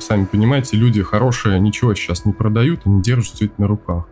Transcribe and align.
Сами 0.00 0.24
понимаете, 0.24 0.76
люди 0.76 1.02
хорошие 1.02 1.60
ничего 1.60 1.94
сейчас 1.94 2.24
не 2.24 2.32
продают, 2.32 2.80
они 2.84 3.02
держат 3.02 3.34
все 3.34 3.44
это 3.44 3.54
на 3.58 3.68
руках. 3.68 4.04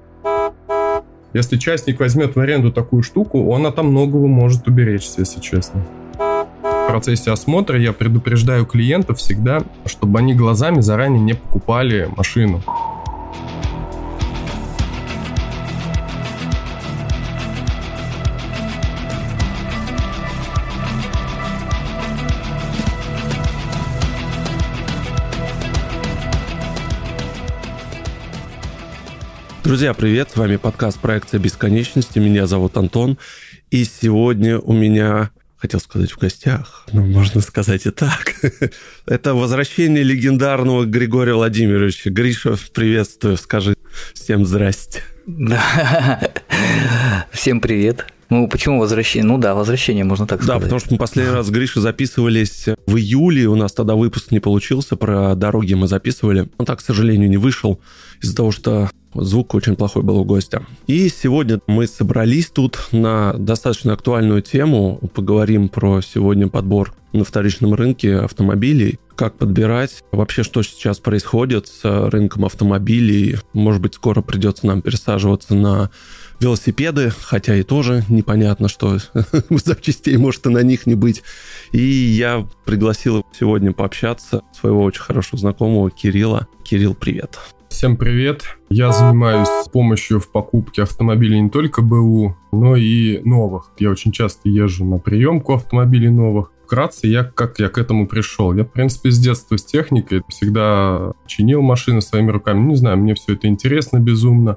Если 1.33 1.57
частник 1.57 1.99
возьмет 2.01 2.37
в 2.37 2.41
аренду 2.41 2.71
такую 2.73 3.03
штуку, 3.03 3.49
он 3.49 3.67
от 3.67 3.83
многого 3.83 4.27
может 4.27 4.69
уберечься, 4.69 5.21
если 5.21 5.41
честно. 5.41 5.85
В 6.15 6.87
процессе 6.89 7.31
осмотра 7.31 7.79
я 7.79 7.93
предупреждаю 7.93 8.65
клиентов 8.65 9.19
всегда, 9.19 9.63
чтобы 9.85 10.19
они 10.19 10.35
глазами 10.35 10.81
заранее 10.81 11.21
не 11.21 11.35
покупали 11.35 12.09
машину. 12.17 12.63
Друзья, 29.69 29.93
привет! 29.93 30.31
С 30.31 30.37
вами 30.39 30.57
подкаст 30.57 30.99
«Проекция 30.99 31.39
бесконечности». 31.39 32.19
Меня 32.19 32.47
зовут 32.47 32.79
Антон. 32.79 33.19
И 33.71 33.85
сегодня 33.85 34.59
у 34.59 34.73
меня, 34.73 35.31
хотел 35.59 35.79
сказать 35.79 36.11
в 36.11 36.17
гостях, 36.17 36.87
но 36.91 37.03
можно 37.03 37.43
сказать 37.43 37.85
и 37.85 37.91
так. 37.91 38.33
Это 39.07 39.35
возвращение 39.35 40.03
легендарного 40.03 40.87
Григория 40.87 41.35
Владимировича. 41.35 42.09
Гриша, 42.09 42.57
приветствую, 42.73 43.37
скажи 43.37 43.77
всем 44.15 44.47
здрасте. 44.47 45.03
Всем 47.31 47.61
привет. 47.61 48.07
Ну, 48.31 48.49
почему 48.49 48.81
возвращение? 48.81 49.27
Ну 49.27 49.37
да, 49.37 49.55
возвращение, 49.55 50.05
можно 50.05 50.27
так 50.27 50.43
сказать. 50.43 50.61
Да, 50.61 50.65
потому 50.65 50.81
что 50.81 50.93
мы 50.93 50.99
последний 50.99 51.33
раз 51.33 51.47
с 51.47 51.51
Гришей 51.51 51.83
записывались 51.83 52.67
в 52.87 52.97
июле, 52.97 53.47
у 53.49 53.55
нас 53.55 53.73
тогда 53.73 53.95
выпуск 53.97 54.31
не 54.31 54.41
получился, 54.41 54.97
про 54.97 55.35
дороги 55.35 55.75
мы 55.75 55.89
записывали. 55.89 56.49
Он 56.57 56.65
так, 56.65 56.79
к 56.79 56.83
сожалению, 56.83 57.29
не 57.29 57.37
вышел 57.37 57.81
из-за 58.23 58.35
того, 58.35 58.51
что 58.51 58.89
звук 59.15 59.55
очень 59.55 59.77
плохой 59.77 60.03
был 60.03 60.19
у 60.19 60.25
гостя. 60.25 60.67
И 60.87 61.09
сегодня 61.09 61.61
мы 61.67 61.87
собрались 61.87 62.47
тут 62.47 62.79
на 62.93 63.33
достаточно 63.35 63.93
актуальную 63.93 64.43
тему. 64.43 65.01
Поговорим 65.15 65.69
про 65.69 66.01
сегодня 66.01 66.49
подбор 66.49 66.95
на 67.13 67.25
вторичном 67.25 67.75
рынке 67.75 68.19
автомобилей, 68.19 68.99
как 69.17 69.37
подбирать, 69.37 70.05
вообще 70.13 70.43
что 70.43 70.63
сейчас 70.63 70.99
происходит 70.99 71.67
с 71.67 71.81
рынком 72.11 72.45
автомобилей. 72.45 73.39
Может 73.53 73.81
быть, 73.81 73.95
скоро 73.95 74.21
придется 74.21 74.67
нам 74.67 74.83
пересаживаться 74.83 75.55
на 75.55 75.91
велосипеды, 76.41 77.11
хотя 77.21 77.57
и 77.57 77.63
тоже 77.63 78.05
непонятно, 78.09 78.69
что 78.69 78.99
запчастей 79.51 80.17
может 80.17 80.47
и 80.47 80.51
на 80.51 80.63
них 80.63 80.87
не 80.87 80.95
быть. 80.95 81.23
И 81.73 81.81
я 81.81 82.47
пригласил 82.65 83.25
сегодня 83.37 83.73
пообщаться 83.73 84.43
своего 84.59 84.83
очень 84.85 85.03
хорошего 85.03 85.39
знакомого 85.39 85.91
Кирилла. 85.91 86.47
Кирилл, 86.63 86.95
привет. 86.95 87.39
Всем 87.69 87.97
привет. 87.97 88.57
Я 88.71 88.93
занимаюсь 88.93 89.49
помощью 89.71 90.19
в 90.19 90.33
покупке 90.33 90.83
автомобилей 90.83 91.41
не 91.41 91.51
только 91.51 91.83
БУ, 91.83 92.37
но 92.51 92.75
и 92.75 93.21
новых. 93.21 93.71
Я 93.79 93.91
очень 93.91 94.11
часто 94.11 94.49
езжу 94.49 94.85
на 94.85 94.99
приемку 94.99 95.55
автомобилей 95.55 96.09
новых. 96.09 96.51
Вкратце, 96.65 97.07
я 97.07 97.25
как 97.25 97.61
я 97.61 97.69
к 97.69 97.79
этому 97.79 98.09
пришел. 98.09 98.53
Я, 98.55 98.65
в 98.65 98.73
принципе, 98.73 99.11
с 99.11 99.19
детства 99.19 99.57
с 99.57 99.65
техникой 99.65 100.23
всегда 100.29 101.13
чинил 101.27 101.63
машины 101.63 102.01
своими 102.01 102.31
руками. 102.31 102.67
Не 102.67 102.75
знаю, 102.75 102.97
мне 102.99 103.15
все 103.15 103.35
это 103.35 103.47
интересно 103.47 103.99
безумно. 103.99 104.57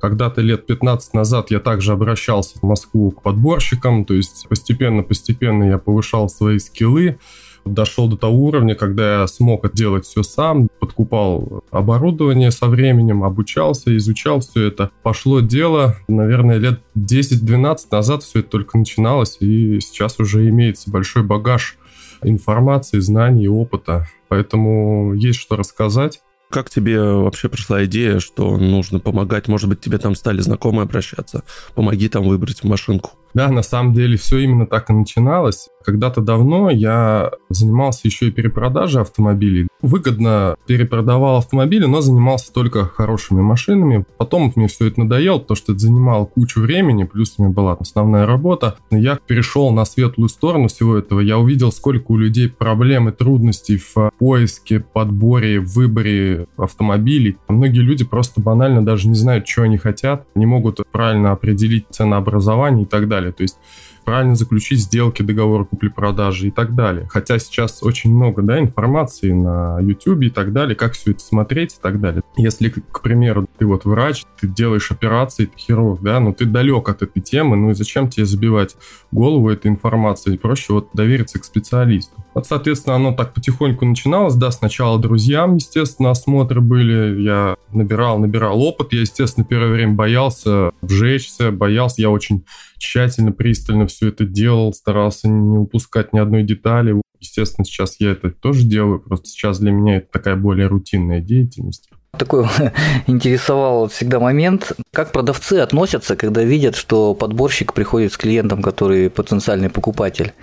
Когда-то 0.00 0.40
лет 0.40 0.66
15 0.66 1.14
назад 1.14 1.50
я 1.50 1.60
также 1.60 1.92
обращался 1.92 2.58
в 2.58 2.62
Москву 2.62 3.10
к 3.10 3.22
подборщикам, 3.22 4.04
то 4.04 4.14
есть 4.14 4.46
постепенно-постепенно 4.48 5.64
я 5.64 5.78
повышал 5.78 6.28
свои 6.28 6.58
скиллы, 6.58 7.18
дошел 7.66 8.08
до 8.08 8.16
того 8.16 8.36
уровня, 8.44 8.74
когда 8.74 9.20
я 9.20 9.26
смог 9.26 9.72
делать 9.72 10.06
все 10.06 10.22
сам, 10.22 10.68
подкупал 10.80 11.64
оборудование 11.70 12.50
со 12.50 12.66
временем, 12.66 13.24
обучался, 13.24 13.96
изучал 13.96 14.40
все 14.40 14.68
это. 14.68 14.90
Пошло 15.02 15.40
дело, 15.40 15.96
наверное, 16.08 16.58
лет 16.58 16.80
10-12 16.96 17.78
назад 17.90 18.22
все 18.22 18.40
это 18.40 18.50
только 18.50 18.78
начиналось, 18.78 19.36
и 19.40 19.80
сейчас 19.80 20.18
уже 20.18 20.48
имеется 20.48 20.90
большой 20.90 21.22
багаж 21.22 21.76
информации, 22.22 22.98
знаний, 23.00 23.48
опыта. 23.48 24.08
Поэтому 24.28 25.12
есть 25.14 25.38
что 25.38 25.56
рассказать. 25.56 26.20
Как 26.50 26.70
тебе 26.70 27.02
вообще 27.02 27.48
пришла 27.48 27.84
идея, 27.86 28.20
что 28.20 28.56
нужно 28.56 29.00
помогать? 29.00 29.48
Может 29.48 29.68
быть, 29.68 29.80
тебе 29.80 29.98
там 29.98 30.14
стали 30.14 30.40
знакомые 30.40 30.84
обращаться? 30.84 31.42
Помоги 31.74 32.08
там 32.08 32.24
выбрать 32.24 32.62
машинку. 32.62 33.10
Да, 33.36 33.50
на 33.50 33.60
самом 33.60 33.92
деле 33.92 34.16
все 34.16 34.38
именно 34.38 34.66
так 34.66 34.88
и 34.88 34.94
начиналось. 34.94 35.68
Когда-то 35.84 36.22
давно 36.22 36.70
я 36.70 37.32
занимался 37.50 38.00
еще 38.04 38.28
и 38.28 38.30
перепродажей 38.30 39.02
автомобилей. 39.02 39.68
Выгодно 39.82 40.56
перепродавал 40.66 41.36
автомобили, 41.36 41.84
но 41.84 42.00
занимался 42.00 42.50
только 42.50 42.86
хорошими 42.86 43.42
машинами. 43.42 44.06
Потом 44.16 44.50
мне 44.56 44.68
все 44.68 44.86
это 44.86 45.00
надоело, 45.00 45.38
потому 45.38 45.56
что 45.56 45.72
это 45.72 45.82
занимало 45.82 46.24
кучу 46.24 46.60
времени, 46.60 47.04
плюс 47.04 47.34
у 47.36 47.42
меня 47.42 47.52
была 47.52 47.74
основная 47.74 48.24
работа. 48.24 48.78
Я 48.90 49.18
перешел 49.26 49.70
на 49.70 49.84
светлую 49.84 50.30
сторону 50.30 50.68
всего 50.68 50.96
этого. 50.96 51.20
Я 51.20 51.38
увидел, 51.38 51.70
сколько 51.70 52.12
у 52.12 52.16
людей 52.16 52.48
проблем 52.48 53.10
и 53.10 53.12
трудностей 53.12 53.76
в 53.76 54.12
поиске, 54.18 54.80
подборе, 54.80 55.60
выборе 55.60 56.46
автомобилей. 56.56 57.36
Многие 57.48 57.80
люди 57.80 58.02
просто 58.02 58.40
банально 58.40 58.82
даже 58.82 59.08
не 59.08 59.14
знают, 59.14 59.46
что 59.46 59.64
они 59.64 59.76
хотят, 59.76 60.26
не 60.34 60.46
могут 60.46 60.80
правильно 60.90 61.32
определить 61.32 61.84
ценообразование 61.90 62.84
и 62.84 62.88
так 62.88 63.08
далее 63.08 63.25
далее. 63.26 63.32
То 63.32 63.42
есть 63.42 63.58
правильно 64.04 64.36
заключить 64.36 64.80
сделки, 64.80 65.22
договоры 65.22 65.64
купли-продажи 65.64 66.48
и 66.48 66.50
так 66.50 66.74
далее. 66.74 67.08
Хотя 67.10 67.38
сейчас 67.38 67.82
очень 67.82 68.14
много 68.14 68.42
да, 68.42 68.58
информации 68.58 69.32
на 69.32 69.80
YouTube 69.80 70.22
и 70.22 70.30
так 70.30 70.52
далее, 70.52 70.76
как 70.76 70.92
все 70.92 71.10
это 71.10 71.20
смотреть 71.20 71.74
и 71.74 71.82
так 71.82 72.00
далее. 72.00 72.22
Если, 72.36 72.68
к 72.68 73.02
примеру, 73.02 73.48
ты 73.58 73.66
вот 73.66 73.84
врач, 73.84 74.24
ты 74.40 74.46
делаешь 74.46 74.90
операции, 74.90 75.46
ты 75.46 75.58
хирург, 75.58 76.00
да, 76.02 76.20
но 76.20 76.32
ты 76.32 76.44
далек 76.46 76.88
от 76.88 77.02
этой 77.02 77.20
темы, 77.20 77.56
ну 77.56 77.70
и 77.70 77.74
зачем 77.74 78.08
тебе 78.08 78.26
забивать 78.26 78.76
голову 79.10 79.50
этой 79.50 79.68
информацией? 79.68 80.38
Проще 80.38 80.72
вот 80.72 80.90
довериться 80.94 81.38
к 81.40 81.44
специалисту. 81.44 82.25
Вот, 82.36 82.46
соответственно, 82.46 82.96
оно 82.96 83.12
так 83.14 83.32
потихоньку 83.32 83.86
начиналось, 83.86 84.34
да, 84.34 84.50
сначала 84.50 84.98
друзьям, 84.98 85.54
естественно, 85.54 86.10
осмотры 86.10 86.60
были, 86.60 87.22
я 87.22 87.56
набирал, 87.72 88.18
набирал 88.18 88.60
опыт, 88.60 88.92
я, 88.92 89.00
естественно, 89.00 89.46
первое 89.46 89.70
время 89.70 89.94
боялся 89.94 90.72
вжечься, 90.82 91.50
боялся, 91.50 92.02
я 92.02 92.10
очень 92.10 92.44
тщательно, 92.76 93.32
пристально 93.32 93.86
все 93.86 94.08
это 94.08 94.26
делал, 94.26 94.74
старался 94.74 95.28
не 95.28 95.56
упускать 95.56 96.12
ни 96.12 96.18
одной 96.18 96.42
детали. 96.42 97.00
Естественно, 97.20 97.64
сейчас 97.64 97.96
я 98.00 98.10
это 98.10 98.28
тоже 98.28 98.64
делаю, 98.64 99.00
просто 99.00 99.28
сейчас 99.28 99.58
для 99.58 99.72
меня 99.72 99.96
это 99.96 100.08
такая 100.12 100.36
более 100.36 100.66
рутинная 100.66 101.20
деятельность. 101.22 101.88
Такой 102.18 102.44
интересовал 103.06 103.88
всегда 103.88 104.20
момент, 104.20 104.72
как 104.92 105.10
продавцы 105.10 105.54
относятся, 105.54 106.16
когда 106.16 106.42
видят, 106.42 106.76
что 106.76 107.14
подборщик 107.14 107.72
приходит 107.72 108.12
с 108.12 108.18
клиентом, 108.18 108.60
который 108.60 109.08
потенциальный 109.08 109.70
покупатель. 109.70 110.34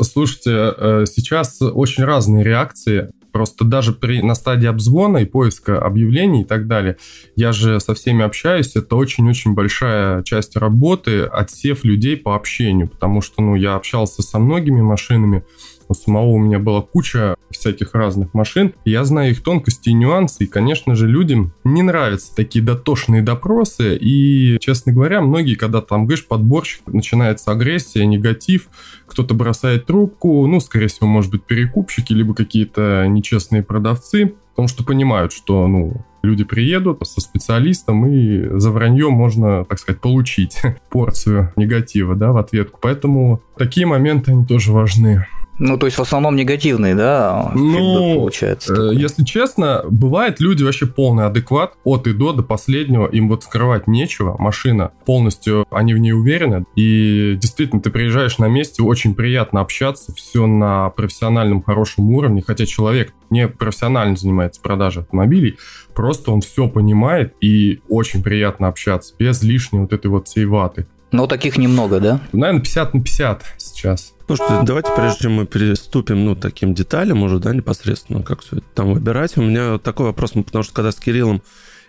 Слушайте, 0.00 0.74
э, 0.76 1.04
сейчас 1.06 1.60
очень 1.60 2.04
разные 2.04 2.44
реакции. 2.44 3.10
Просто 3.32 3.64
даже 3.64 3.92
при, 3.92 4.22
на 4.22 4.36
стадии 4.36 4.68
обзвона 4.68 5.18
и 5.18 5.24
поиска 5.24 5.80
объявлений 5.80 6.42
и 6.42 6.44
так 6.44 6.68
далее, 6.68 6.98
я 7.34 7.50
же 7.50 7.80
со 7.80 7.92
всеми 7.92 8.22
общаюсь, 8.22 8.76
это 8.76 8.94
очень-очень 8.94 9.54
большая 9.54 10.22
часть 10.22 10.54
работы, 10.54 11.22
отсев 11.22 11.82
людей 11.82 12.16
по 12.16 12.36
общению, 12.36 12.86
потому 12.86 13.22
что, 13.22 13.42
ну, 13.42 13.56
я 13.56 13.74
общался 13.74 14.22
со 14.22 14.38
многими 14.38 14.82
машинами, 14.82 15.44
у 15.88 15.94
самого 15.94 16.30
у 16.30 16.38
меня 16.38 16.58
была 16.58 16.82
куча 16.82 17.36
всяких 17.50 17.94
разных 17.94 18.34
машин. 18.34 18.74
Я 18.84 19.04
знаю 19.04 19.30
их 19.30 19.42
тонкости 19.42 19.90
и 19.90 19.92
нюансы, 19.92 20.44
и, 20.44 20.46
конечно 20.46 20.94
же, 20.94 21.06
людям 21.06 21.52
не 21.64 21.82
нравятся 21.82 22.34
такие 22.34 22.64
дотошные 22.64 23.22
допросы. 23.22 23.96
И, 23.96 24.58
честно 24.60 24.92
говоря, 24.92 25.20
многие, 25.20 25.54
когда 25.54 25.80
там, 25.80 26.06
говоришь, 26.06 26.26
подборщик, 26.26 26.82
начинается 26.86 27.52
агрессия, 27.52 28.04
негатив, 28.06 28.68
кто-то 29.06 29.34
бросает 29.34 29.86
трубку, 29.86 30.46
ну, 30.46 30.60
скорее 30.60 30.88
всего, 30.88 31.06
может 31.06 31.30
быть, 31.30 31.44
перекупщики, 31.44 32.12
либо 32.12 32.34
какие-то 32.34 33.06
нечестные 33.08 33.62
продавцы, 33.62 34.34
потому 34.50 34.68
что 34.68 34.84
понимают, 34.84 35.32
что, 35.32 35.66
ну, 35.66 36.04
люди 36.24 36.44
приедут 36.44 37.06
со 37.06 37.20
специалистом, 37.20 38.06
и 38.06 38.58
за 38.58 38.70
вранье 38.70 39.10
можно, 39.10 39.64
так 39.64 39.78
сказать, 39.78 40.00
получить 40.00 40.60
порцию 40.90 41.52
негатива, 41.56 42.14
да, 42.14 42.32
в 42.32 42.38
ответку. 42.38 42.78
Поэтому 42.82 43.42
такие 43.56 43.86
моменты, 43.86 44.32
они 44.32 44.44
тоже 44.44 44.72
важны. 44.72 45.26
Ну, 45.58 45.78
то 45.78 45.86
есть 45.86 45.98
в 45.98 46.02
основном 46.02 46.34
негативный, 46.36 46.94
да, 46.94 47.52
ну, 47.54 48.16
получается. 48.16 48.74
Э, 48.74 48.94
если 48.94 49.22
честно, 49.24 49.84
бывает 49.88 50.40
люди 50.40 50.64
вообще 50.64 50.86
полный 50.86 51.26
адекват 51.26 51.74
от 51.84 52.06
и 52.06 52.12
до, 52.12 52.32
до 52.32 52.42
последнего, 52.42 53.06
им 53.06 53.28
вот 53.28 53.44
скрывать 53.44 53.86
нечего, 53.86 54.36
машина 54.38 54.90
полностью, 55.06 55.66
они 55.70 55.94
в 55.94 55.98
ней 55.98 56.12
уверены, 56.12 56.64
и 56.74 57.36
действительно, 57.40 57.80
ты 57.80 57.90
приезжаешь 57.90 58.38
на 58.38 58.48
месте, 58.48 58.82
очень 58.82 59.14
приятно 59.14 59.60
общаться, 59.60 60.12
все 60.14 60.46
на 60.46 60.90
профессиональном 60.90 61.62
хорошем 61.62 62.10
уровне, 62.10 62.42
хотя 62.44 62.66
человек 62.66 63.12
не 63.30 63.46
профессионально 63.48 64.16
занимается 64.16 64.60
продажей 64.60 65.02
автомобилей, 65.02 65.56
просто 65.94 66.32
он 66.32 66.40
все 66.40 66.68
понимает, 66.68 67.34
и 67.40 67.80
очень 67.88 68.22
приятно 68.22 68.68
общаться, 68.68 69.14
без 69.18 69.42
лишней 69.42 69.80
вот 69.80 69.92
этой 69.92 70.08
вот 70.08 70.28
всей 70.28 70.46
ваты. 70.46 70.86
Но 71.14 71.28
таких 71.28 71.58
немного, 71.58 72.00
да? 72.00 72.20
Наверное, 72.32 72.60
50 72.60 72.94
на 72.94 73.00
50 73.00 73.44
сейчас. 73.58 74.14
Слушайте, 74.26 74.54
давайте, 74.64 74.90
прежде 74.96 75.20
чем 75.20 75.34
мы 75.34 75.46
переступим, 75.46 76.24
ну, 76.24 76.34
таким 76.34 76.74
деталям 76.74 77.22
уже, 77.22 77.38
да, 77.38 77.54
непосредственно, 77.54 78.24
как 78.24 78.40
все 78.40 78.56
это 78.56 78.66
там 78.74 78.94
выбирать, 78.94 79.36
у 79.36 79.42
меня 79.42 79.78
такой 79.78 80.06
вопрос, 80.06 80.32
потому 80.32 80.64
что 80.64 80.74
когда 80.74 80.90
с 80.90 80.96
Кириллом 80.96 81.40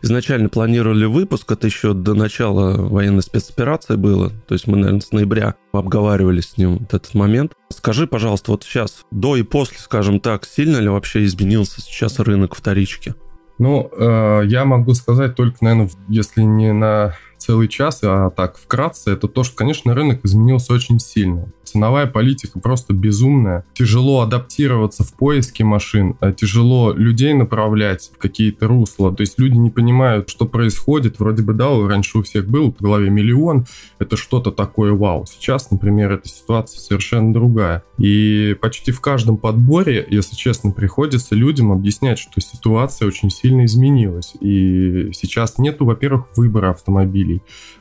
изначально 0.04 0.48
планировали 0.50 1.06
выпуск, 1.06 1.51
это 1.51 1.66
еще 1.66 1.95
до 1.95 2.13
начала 2.13 2.77
военной 2.77 3.24
спецоперации 3.24 3.95
было, 3.95 4.30
то 4.30 4.54
есть 4.54 4.68
мы, 4.68 4.77
наверное, 4.77 5.01
с 5.01 5.12
ноября 5.12 5.56
обговаривали 5.71 6.42
с 6.42 6.56
ним 6.60 6.78
вот 6.78 6.94
этот 6.94 7.16
момент. 7.16 7.54
Скажи, 7.69 8.06
пожалуйста, 8.06 8.51
вот 8.51 8.63
сейчас, 8.63 9.06
до 9.10 9.38
и 9.38 9.42
после, 9.42 9.80
скажем 9.80 10.19
так, 10.19 10.45
сильно 10.45 10.78
ли 10.78 10.88
вообще 10.88 11.25
изменился 11.25 11.81
сейчас 11.81 12.19
рынок 12.19 12.54
вторички? 12.54 13.16
Ну, 13.57 13.89
э, 13.98 14.42
я 14.45 14.66
могу 14.66 14.94
сказать 14.94 15.33
только, 15.33 15.57
наверное, 15.62 15.89
если 16.10 16.42
не 16.42 16.74
на 16.74 17.16
целый 17.45 17.68
час, 17.68 18.00
а 18.03 18.30
так 18.31 18.57
вкратце, 18.57 19.12
это 19.12 19.27
то, 19.27 19.44
что, 19.44 19.56
конечно, 19.56 19.94
рынок 19.94 20.21
изменился 20.24 20.74
очень 20.74 21.00
сильно. 21.00 21.47
Ценовая 21.63 22.07
политика 22.07 22.59
просто 22.59 22.94
безумная. 22.94 23.65
Тяжело 23.74 24.21
адаптироваться 24.21 25.03
в 25.03 25.13
поиске 25.13 25.63
машин, 25.63 26.15
а 26.21 26.31
тяжело 26.31 26.94
людей 26.94 27.33
направлять 27.33 28.12
в 28.13 28.18
какие-то 28.18 28.68
русла. 28.68 29.13
То 29.13 29.21
есть 29.21 29.39
люди 29.39 29.57
не 29.57 29.69
понимают, 29.69 30.30
что 30.30 30.45
происходит. 30.45 31.19
Вроде 31.19 31.44
бы, 31.44 31.53
да, 31.53 31.68
раньше 31.88 32.19
у 32.19 32.24
всех 32.24 32.47
был 32.47 32.71
в 32.71 32.81
голове 32.81 33.09
миллион, 33.09 33.65
это 34.00 34.15
что-то 34.15 34.51
такое 34.51 34.94
вау. 34.94 35.25
Сейчас, 35.25 35.69
например, 35.71 36.13
эта 36.13 36.30
ситуация 36.30 36.80
совершенно 36.80 37.33
другая. 37.33 37.83
И 37.97 38.56
почти 38.62 38.92
в 38.92 39.01
каждом 39.01 39.38
подборе, 39.38 40.06
если 40.09 40.36
честно, 40.36 40.71
приходится 40.71 41.36
людям 41.36 41.71
объяснять, 41.71 42.19
что 42.19 42.39
ситуация 42.42 43.07
очень 43.07 43.30
сильно 43.30 43.65
изменилась. 43.65 44.33
И 44.39 45.09
сейчас 45.13 45.57
нету, 45.57 45.86
во-первых, 45.86 46.27
выбора 46.36 46.71
автомобилей 46.71 47.35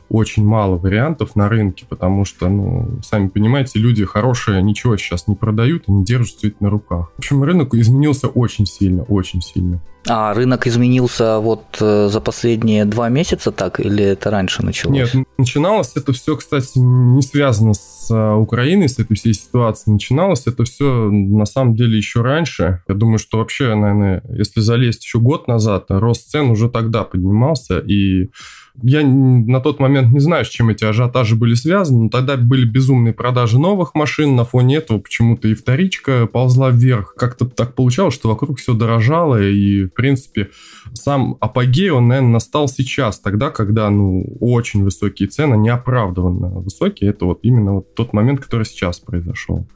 Очень 0.09 0.45
мало 0.45 0.77
вариантов 0.77 1.35
на 1.35 1.49
рынке, 1.49 1.87
потому 1.89 2.25
что, 2.25 2.49
ну, 2.49 3.01
сами 3.03 3.29
понимаете, 3.29 3.79
люди 3.79 4.05
хорошие 4.05 4.63
ничего 4.63 4.97
сейчас 4.97 5.27
не 5.27 5.35
продают 5.35 5.85
и 5.89 5.93
не 5.93 6.05
держат 6.05 6.37
все 6.37 6.49
это 6.49 6.57
на 6.61 6.71
руках. 6.71 7.11
В 7.17 7.19
общем, 7.19 7.43
рынок 7.43 7.75
изменился 7.75 8.29
очень 8.29 8.67
сильно, 8.67 9.03
очень 9.05 9.41
сильно. 9.41 9.81
А 10.07 10.35
рынок 10.35 10.67
изменился 10.67 11.39
вот 11.39 11.65
э, 11.81 12.09
за 12.11 12.21
последние 12.21 12.85
два 12.85 13.09
месяца 13.09 13.51
так, 13.51 13.81
или 13.81 14.05
это 14.05 14.31
раньше 14.31 14.63
началось? 14.63 15.15
Нет, 15.15 15.27
начиналось 15.39 15.93
это 15.97 16.13
все, 16.13 16.37
кстати, 16.37 16.79
не 16.79 17.23
связано 17.23 17.73
с 17.73 18.11
э, 18.11 18.35
Украиной, 18.35 18.91
с 18.91 18.99
этой 18.99 19.17
всей 19.17 19.33
ситуацией. 19.33 19.95
Начиналось 19.95 20.47
это 20.47 20.65
все 20.65 21.09
на 21.11 21.47
самом 21.47 21.75
деле 21.75 21.97
еще 21.97 22.21
раньше. 22.21 22.83
Я 22.87 22.95
думаю, 22.95 23.19
что 23.19 23.39
вообще, 23.39 23.75
наверное, 23.75 24.23
если 24.29 24.61
залезть 24.61 25.05
еще 25.05 25.21
год 25.21 25.49
назад, 25.49 25.87
рост 25.89 26.29
цен 26.31 26.51
уже 26.51 26.69
тогда 26.69 27.05
поднимался, 27.05 27.79
и 27.79 28.29
я 28.83 29.03
на 29.05 29.61
тот 29.61 29.79
момент 29.79 30.13
не 30.13 30.21
знаю, 30.21 30.45
с 30.45 30.49
чем 30.49 30.69
эти 30.69 30.85
ажиотажи 30.85 31.37
были 31.37 31.55
связаны, 31.55 32.05
но 32.05 32.09
тогда 32.09 32.37
были 32.37 32.67
безумные 32.67 33.15
продажи 33.15 33.59
новых 33.59 33.95
машин, 33.95 34.35
на 34.35 34.45
фоне 34.45 34.77
этого 34.77 34.99
почему-то 34.99 35.49
и 35.49 35.55
вторичка 35.55 36.27
ползла 36.27 36.71
вверх. 36.71 37.15
Как-то 37.17 37.47
так 37.47 37.75
получалось, 37.75 38.15
что 38.15 38.29
вокруг 38.29 38.59
все 38.59 38.75
дорожало, 38.75 39.41
и, 39.41 39.85
в 39.85 39.91
принципе, 39.91 40.51
сам 40.93 41.37
апогей, 41.41 41.91
он, 41.91 42.09
наверное, 42.09 42.33
настал 42.33 42.69
сейчас, 42.69 43.21
тогда, 43.21 43.51
когда, 43.51 43.89
ну, 43.91 44.25
очень 44.41 44.83
высокие 44.83 45.29
цены, 45.29 45.57
неоправданно 45.57 46.49
высокие, 46.49 47.11
это 47.11 47.27
вот 47.27 47.41
именно 47.43 47.75
вот 47.75 47.95
тот 47.95 48.13
момент, 48.13 48.41
который 48.41 48.67
сейчас 48.67 48.99
произошел. 48.99 49.67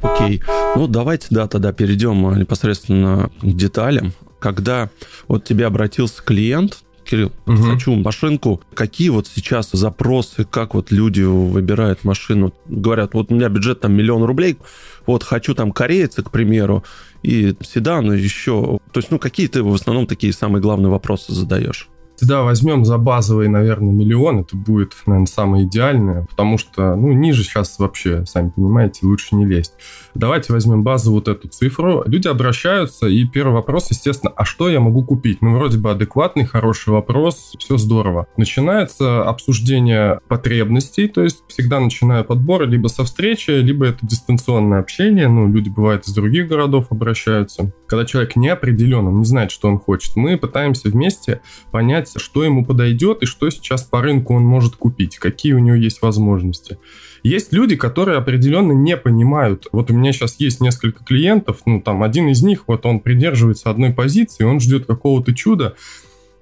Окей, 0.00 0.42
ну 0.76 0.86
давайте, 0.86 1.28
да, 1.30 1.48
тогда 1.48 1.72
перейдем 1.72 2.38
непосредственно 2.38 3.30
к 3.40 3.46
деталям. 3.46 4.12
Когда 4.38 4.90
вот 5.28 5.44
тебе 5.44 5.66
обратился 5.66 6.22
клиент, 6.22 6.84
Кирилл, 7.12 7.32
угу. 7.44 7.56
хочу 7.56 7.94
машинку. 7.94 8.62
Какие 8.72 9.10
вот 9.10 9.26
сейчас 9.26 9.68
запросы, 9.72 10.44
как 10.44 10.72
вот 10.72 10.90
люди 10.90 11.20
выбирают 11.20 12.04
машину? 12.04 12.54
Говорят, 12.66 13.12
вот 13.12 13.30
у 13.30 13.34
меня 13.34 13.50
бюджет 13.50 13.80
там 13.80 13.92
миллион 13.92 14.22
рублей, 14.22 14.56
вот 15.04 15.22
хочу 15.22 15.54
там 15.54 15.72
корейца, 15.72 16.22
к 16.22 16.30
примеру, 16.30 16.84
и 17.22 17.54
седан, 17.60 18.10
еще. 18.14 18.78
То 18.92 19.00
есть, 19.00 19.10
ну, 19.10 19.18
какие 19.18 19.46
ты 19.48 19.62
в 19.62 19.74
основном 19.74 20.06
такие 20.06 20.32
самые 20.32 20.62
главные 20.62 20.90
вопросы 20.90 21.34
задаешь? 21.34 21.90
Всегда 22.22 22.42
возьмем 22.42 22.84
за 22.84 22.98
базовый, 22.98 23.48
наверное, 23.48 23.92
миллион. 23.92 24.42
Это 24.42 24.56
будет, 24.56 24.94
наверное, 25.06 25.26
самое 25.26 25.64
идеальное, 25.64 26.24
потому 26.30 26.56
что, 26.56 26.94
ну, 26.94 27.10
ниже 27.10 27.42
сейчас 27.42 27.80
вообще, 27.80 28.24
сами 28.26 28.50
понимаете, 28.50 29.00
лучше 29.08 29.34
не 29.34 29.44
лезть. 29.44 29.72
Давайте 30.14 30.52
возьмем 30.52 30.84
базу 30.84 31.10
вот 31.10 31.26
эту 31.26 31.48
цифру. 31.48 32.04
Люди 32.06 32.28
обращаются, 32.28 33.08
и 33.08 33.24
первый 33.24 33.54
вопрос, 33.54 33.90
естественно, 33.90 34.32
а 34.36 34.44
что 34.44 34.68
я 34.68 34.78
могу 34.78 35.02
купить? 35.02 35.42
Ну, 35.42 35.56
вроде 35.56 35.78
бы 35.78 35.90
адекватный, 35.90 36.44
хороший 36.44 36.90
вопрос, 36.90 37.56
все 37.58 37.76
здорово. 37.76 38.28
Начинается 38.36 39.24
обсуждение 39.24 40.20
потребностей, 40.28 41.08
то 41.08 41.24
есть 41.24 41.42
всегда 41.48 41.80
начинаю 41.80 42.24
подбор 42.24 42.68
либо 42.68 42.86
со 42.86 43.02
встречи, 43.02 43.50
либо 43.50 43.86
это 43.86 44.06
дистанционное 44.06 44.78
общение. 44.78 45.26
Ну, 45.26 45.48
люди 45.48 45.70
бывают 45.70 46.06
из 46.06 46.14
других 46.14 46.46
городов 46.46 46.86
обращаются. 46.90 47.72
Когда 47.88 48.04
человек 48.06 48.36
не 48.36 48.48
определен, 48.48 49.08
он 49.08 49.18
не 49.18 49.24
знает, 49.24 49.50
что 49.50 49.66
он 49.66 49.80
хочет, 49.80 50.14
мы 50.14 50.38
пытаемся 50.38 50.88
вместе 50.88 51.40
понять, 51.72 52.11
что 52.20 52.44
ему 52.44 52.64
подойдет 52.64 53.22
и 53.22 53.26
что 53.26 53.48
сейчас 53.50 53.82
по 53.82 54.02
рынку 54.02 54.34
он 54.34 54.42
может 54.42 54.76
купить, 54.76 55.18
какие 55.18 55.52
у 55.52 55.58
него 55.58 55.76
есть 55.76 56.02
возможности. 56.02 56.78
Есть 57.22 57.52
люди, 57.52 57.76
которые 57.76 58.18
определенно 58.18 58.72
не 58.72 58.96
понимают. 58.96 59.68
Вот 59.70 59.90
у 59.90 59.94
меня 59.94 60.12
сейчас 60.12 60.36
есть 60.38 60.60
несколько 60.60 61.04
клиентов, 61.04 61.60
ну 61.66 61.80
там 61.80 62.02
один 62.02 62.28
из 62.28 62.42
них, 62.42 62.64
вот 62.66 62.84
он 62.84 63.00
придерживается 63.00 63.70
одной 63.70 63.90
позиции, 63.90 64.44
он 64.44 64.60
ждет 64.60 64.86
какого-то 64.86 65.34
чуда, 65.34 65.76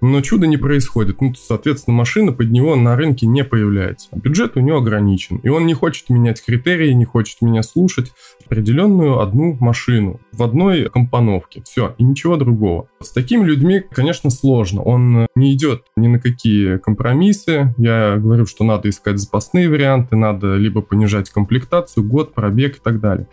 но 0.00 0.20
чудо 0.20 0.46
не 0.46 0.56
происходит. 0.56 1.20
Ну, 1.20 1.34
соответственно, 1.34 1.96
машина 1.96 2.32
под 2.32 2.50
него 2.50 2.76
на 2.76 2.96
рынке 2.96 3.26
не 3.26 3.44
появляется. 3.44 4.08
Бюджет 4.12 4.56
у 4.56 4.60
него 4.60 4.78
ограничен. 4.78 5.36
И 5.38 5.48
он 5.48 5.66
не 5.66 5.74
хочет 5.74 6.08
менять 6.10 6.44
критерии, 6.44 6.92
не 6.92 7.04
хочет 7.04 7.42
меня 7.42 7.62
слушать. 7.62 8.12
Определенную 8.46 9.20
одну 9.20 9.56
машину 9.60 10.20
в 10.32 10.42
одной 10.42 10.88
компоновке. 10.88 11.62
Все, 11.64 11.94
и 11.98 12.04
ничего 12.04 12.36
другого. 12.36 12.88
С 13.00 13.10
такими 13.10 13.44
людьми, 13.44 13.82
конечно, 13.90 14.30
сложно. 14.30 14.82
Он 14.82 15.26
не 15.34 15.54
идет 15.54 15.84
ни 15.96 16.08
на 16.08 16.18
какие 16.18 16.78
компромиссы. 16.78 17.74
Я 17.76 18.16
говорю, 18.16 18.46
что 18.46 18.64
надо 18.64 18.88
искать 18.88 19.18
запасные 19.18 19.68
варианты, 19.68 20.16
надо 20.16 20.56
либо 20.56 20.80
понижать 20.80 21.30
комплектацию, 21.30 22.04
год, 22.04 22.34
пробег 22.34 22.76
и 22.76 22.80
так 22.82 23.00
далее. 23.00 23.28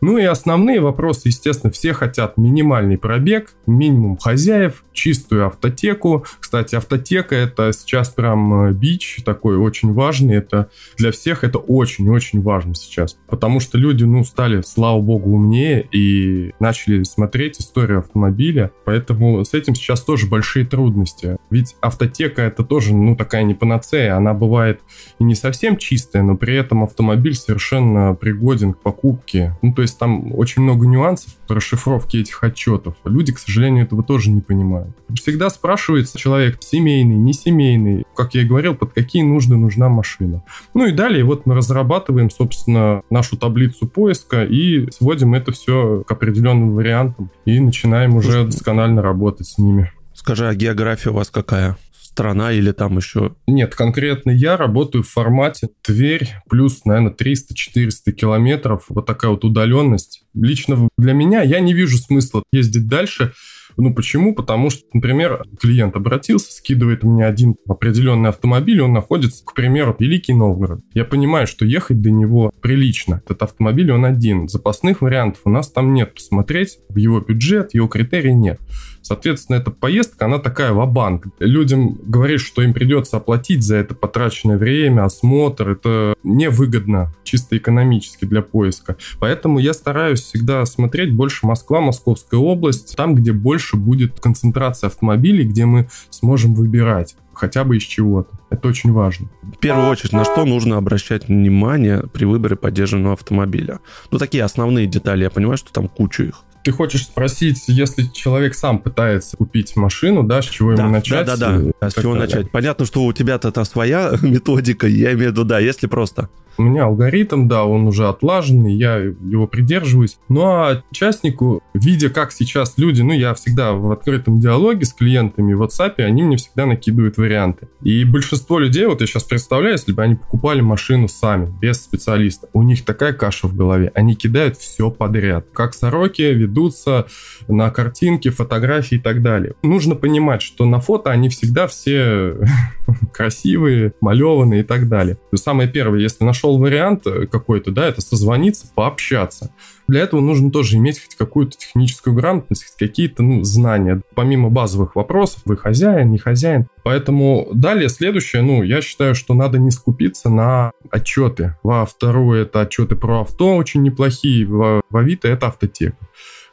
Ну 0.00 0.18
и 0.18 0.24
основные 0.24 0.80
вопросы, 0.80 1.28
естественно, 1.28 1.72
все 1.72 1.92
хотят 1.92 2.36
минимальный 2.36 2.98
пробег, 2.98 3.54
минимум 3.66 4.18
хозяев, 4.18 4.84
чистую 4.96 5.46
автотеку. 5.46 6.24
Кстати, 6.40 6.74
автотека 6.74 7.36
это 7.36 7.72
сейчас 7.72 8.08
прям 8.08 8.68
э, 8.68 8.72
бич 8.72 9.18
такой 9.24 9.56
очень 9.56 9.92
важный. 9.92 10.36
Это 10.36 10.70
для 10.96 11.12
всех 11.12 11.44
это 11.44 11.58
очень-очень 11.58 12.42
важно 12.42 12.74
сейчас. 12.74 13.16
Потому 13.28 13.60
что 13.60 13.78
люди, 13.78 14.04
ну, 14.04 14.24
стали, 14.24 14.62
слава 14.62 15.00
богу, 15.00 15.30
умнее 15.30 15.86
и 15.92 16.52
начали 16.58 17.02
смотреть 17.04 17.60
историю 17.60 18.00
автомобиля. 18.00 18.72
Поэтому 18.84 19.44
с 19.44 19.54
этим 19.54 19.74
сейчас 19.74 20.00
тоже 20.00 20.26
большие 20.26 20.66
трудности. 20.66 21.36
Ведь 21.50 21.76
автотека 21.80 22.42
это 22.42 22.64
тоже, 22.64 22.94
ну, 22.94 23.14
такая 23.14 23.44
не 23.44 23.54
панацея. 23.54 24.16
Она 24.16 24.32
бывает 24.34 24.80
и 25.18 25.24
не 25.24 25.34
совсем 25.34 25.76
чистая, 25.76 26.22
но 26.22 26.36
при 26.36 26.56
этом 26.56 26.82
автомобиль 26.82 27.34
совершенно 27.34 28.14
пригоден 28.14 28.72
к 28.72 28.80
покупке. 28.80 29.56
Ну, 29.60 29.72
то 29.74 29.82
есть 29.82 29.98
там 29.98 30.34
очень 30.34 30.62
много 30.62 30.86
нюансов 30.86 31.34
расшифровки 31.54 32.18
этих 32.18 32.42
отчетов. 32.42 32.94
Люди, 33.04 33.32
к 33.32 33.38
сожалению, 33.38 33.84
этого 33.84 34.02
тоже 34.02 34.30
не 34.30 34.40
понимают. 34.40 34.96
Всегда 35.14 35.50
спрашивается 35.50 36.18
человек, 36.18 36.58
семейный, 36.60 37.16
не 37.16 37.32
семейный, 37.32 38.04
как 38.14 38.34
я 38.34 38.42
и 38.42 38.46
говорил, 38.46 38.74
под 38.74 38.92
какие 38.92 39.22
нужды 39.22 39.56
нужна 39.56 39.88
машина. 39.88 40.42
Ну 40.74 40.86
и 40.86 40.92
далее 40.92 41.24
вот 41.24 41.46
мы 41.46 41.54
разрабатываем, 41.54 42.30
собственно, 42.30 43.02
нашу 43.10 43.36
таблицу 43.36 43.86
поиска 43.86 44.44
и 44.44 44.90
сводим 44.90 45.34
это 45.34 45.52
все 45.52 46.02
к 46.06 46.10
определенным 46.10 46.74
вариантам 46.74 47.30
и 47.44 47.60
начинаем 47.60 48.16
уже 48.16 48.44
досконально 48.44 49.02
работать 49.02 49.46
с 49.46 49.58
ними. 49.58 49.92
Скажи, 50.14 50.48
а 50.48 50.54
география 50.54 51.10
у 51.10 51.14
вас 51.14 51.30
какая? 51.30 51.76
Страна 52.16 52.50
или 52.50 52.72
там 52.72 52.96
еще? 52.96 53.36
Нет, 53.46 53.74
конкретно 53.74 54.30
я 54.30 54.56
работаю 54.56 55.04
в 55.04 55.08
формате 55.08 55.68
Тверь 55.82 56.30
плюс, 56.48 56.86
наверное, 56.86 57.12
300-400 57.12 58.12
километров. 58.12 58.86
Вот 58.88 59.04
такая 59.04 59.32
вот 59.32 59.44
удаленность. 59.44 60.24
Лично 60.32 60.88
для 60.96 61.12
меня 61.12 61.42
я 61.42 61.60
не 61.60 61.74
вижу 61.74 61.98
смысла 61.98 62.42
ездить 62.52 62.88
дальше, 62.88 63.34
ну, 63.76 63.94
почему? 63.94 64.34
Потому 64.34 64.70
что, 64.70 64.84
например, 64.92 65.42
клиент 65.60 65.96
обратился, 65.96 66.52
скидывает 66.52 67.02
мне 67.02 67.26
один 67.26 67.56
определенный 67.68 68.30
автомобиль, 68.30 68.80
он 68.80 68.92
находится, 68.92 69.44
к 69.44 69.54
примеру, 69.54 69.94
Великий 69.98 70.34
Новгород. 70.34 70.80
Я 70.94 71.04
понимаю, 71.04 71.46
что 71.46 71.64
ехать 71.64 72.00
до 72.00 72.10
него 72.10 72.52
прилично. 72.60 73.22
Этот 73.24 73.42
автомобиль, 73.42 73.90
он 73.92 74.04
один. 74.04 74.48
Запасных 74.48 75.02
вариантов 75.02 75.42
у 75.44 75.50
нас 75.50 75.70
там 75.70 75.92
нет. 75.92 76.14
Посмотреть 76.14 76.78
в 76.88 76.96
его 76.96 77.20
бюджет, 77.20 77.74
его 77.74 77.88
критерий 77.88 78.34
нет. 78.34 78.60
Соответственно, 79.02 79.56
эта 79.56 79.70
поездка, 79.70 80.24
она 80.24 80.38
такая 80.38 80.72
в-банк. 80.72 81.28
Людям 81.38 81.96
говоришь, 82.02 82.44
что 82.44 82.62
им 82.62 82.74
придется 82.74 83.18
оплатить 83.18 83.62
за 83.62 83.76
это 83.76 83.94
потраченное 83.94 84.58
время, 84.58 85.04
осмотр. 85.04 85.70
Это 85.70 86.14
невыгодно 86.24 87.14
чисто 87.22 87.56
экономически 87.56 88.24
для 88.24 88.42
поиска. 88.42 88.96
Поэтому 89.20 89.60
я 89.60 89.74
стараюсь 89.74 90.22
всегда 90.22 90.64
смотреть 90.66 91.14
больше 91.14 91.46
Москва, 91.46 91.80
Московская 91.80 92.38
область, 92.38 92.96
там, 92.96 93.14
где 93.14 93.32
больше 93.32 93.65
будет 93.74 94.20
концентрация 94.20 94.88
автомобилей, 94.88 95.44
где 95.44 95.64
мы 95.66 95.88
сможем 96.10 96.54
выбирать. 96.54 97.16
хотя 97.32 97.64
бы 97.64 97.76
из 97.76 97.82
чего-то. 97.82 98.30
Это 98.48 98.68
очень 98.68 98.92
важно. 98.92 99.28
В 99.42 99.58
первую 99.58 99.88
очередь, 99.88 100.12
на 100.12 100.24
что 100.24 100.44
нужно 100.46 100.78
обращать 100.78 101.28
внимание 101.28 102.02
при 102.12 102.24
выборе 102.24 102.56
поддержанного 102.56 103.12
автомобиля? 103.12 103.80
Ну, 104.10 104.18
такие 104.18 104.42
основные 104.42 104.86
детали, 104.86 105.24
я 105.24 105.30
понимаю, 105.30 105.58
что 105.58 105.70
там 105.72 105.88
кучу 105.88 106.22
их. 106.22 106.44
Ты 106.64 106.72
хочешь 106.72 107.04
спросить, 107.04 107.64
если 107.68 108.04
человек 108.04 108.54
сам 108.54 108.78
пытается 108.78 109.36
купить 109.36 109.76
машину, 109.76 110.22
да, 110.24 110.42
с 110.42 110.46
чего 110.46 110.74
да, 110.74 110.82
ему 110.82 110.92
начать? 110.92 111.26
Да, 111.26 111.36
да, 111.36 111.60
да. 111.80 111.90
С 111.90 111.94
чего 111.94 112.14
далее. 112.14 112.26
начать? 112.26 112.50
Понятно, 112.50 112.86
что 112.86 113.04
у 113.04 113.12
тебя-то 113.12 113.52
та 113.52 113.64
своя 113.64 114.14
методика, 114.22 114.86
я 114.88 115.12
имею 115.12 115.28
в 115.28 115.32
виду, 115.32 115.44
да, 115.44 115.58
если 115.58 115.86
просто. 115.86 116.28
У 116.58 116.62
меня 116.62 116.84
алгоритм, 116.84 117.48
да, 117.48 117.64
он 117.64 117.86
уже 117.86 118.08
отлаженный, 118.08 118.74
я 118.74 118.96
его 118.96 119.46
придерживаюсь. 119.46 120.18
Ну 120.28 120.42
а 120.46 120.82
частнику, 120.92 121.62
видя, 121.74 122.10
как 122.10 122.32
сейчас 122.32 122.74
люди, 122.76 123.02
ну 123.02 123.12
я 123.12 123.34
всегда 123.34 123.72
в 123.72 123.90
открытом 123.90 124.40
диалоге 124.40 124.84
с 124.84 124.92
клиентами 124.92 125.52
в 125.54 125.62
WhatsApp, 125.62 125.98
они 125.98 126.22
мне 126.22 126.36
всегда 126.36 126.66
накидывают 126.66 127.16
варианты. 127.16 127.68
И 127.82 128.04
большинство 128.04 128.58
людей, 128.58 128.86
вот 128.86 129.00
я 129.00 129.06
сейчас 129.06 129.24
представляю, 129.24 129.72
если 129.72 129.92
бы 129.92 130.02
они 130.02 130.16
покупали 130.16 130.60
машину 130.60 131.08
сами, 131.08 131.52
без 131.60 131.82
специалиста, 131.82 132.48
у 132.52 132.62
них 132.62 132.84
такая 132.84 133.12
каша 133.12 133.48
в 133.48 133.56
голове, 133.56 133.92
они 133.94 134.14
кидают 134.14 134.56
все 134.56 134.90
подряд. 134.90 135.46
Как 135.52 135.74
сороки 135.74 136.22
ведутся 136.22 137.06
на 137.48 137.70
картинки, 137.70 138.30
фотографии 138.30 138.96
и 138.96 139.00
так 139.00 139.22
далее. 139.22 139.54
Нужно 139.62 139.94
понимать, 139.94 140.42
что 140.42 140.64
на 140.64 140.80
фото 140.80 141.10
они 141.10 141.28
всегда 141.28 141.66
все 141.66 142.36
красивые, 143.12 143.92
малеванные 144.00 144.60
и 144.60 144.64
так 144.64 144.88
далее. 144.88 145.18
Самое 145.34 145.68
первое, 145.68 146.00
если 146.00 146.24
нашел 146.24 146.45
нашел 146.46 146.58
вариант 146.58 147.06
э, 147.06 147.26
какой-то, 147.26 147.72
да, 147.72 147.88
это 147.88 148.00
созвониться, 148.00 148.68
пообщаться. 148.74 149.50
Для 149.88 150.00
этого 150.00 150.20
нужно 150.20 150.50
тоже 150.50 150.76
иметь 150.76 151.00
хоть 151.00 151.16
какую-то 151.16 151.56
техническую 151.56 152.14
грамотность, 152.14 152.64
хоть 152.64 152.76
какие-то 152.76 153.22
ну, 153.22 153.42
знания. 153.42 154.02
Помимо 154.14 154.48
базовых 154.48 154.96
вопросов, 154.96 155.42
вы 155.44 155.56
хозяин, 155.56 156.10
не 156.10 156.18
хозяин. 156.18 156.66
Поэтому 156.84 157.48
далее 157.52 157.88
следующее, 157.88 158.42
ну, 158.42 158.62
я 158.62 158.80
считаю, 158.80 159.14
что 159.14 159.34
надо 159.34 159.58
не 159.58 159.70
скупиться 159.70 160.28
на 160.28 160.72
отчеты. 160.90 161.56
Во 161.62 161.84
второе 161.84 162.42
это 162.42 162.60
отчеты 162.60 162.96
про 162.96 163.22
авто 163.22 163.56
очень 163.56 163.82
неплохие, 163.82 164.46
во, 164.46 164.80
в 164.88 164.96
Авито 164.96 165.28
это 165.28 165.48
автотека. 165.48 165.96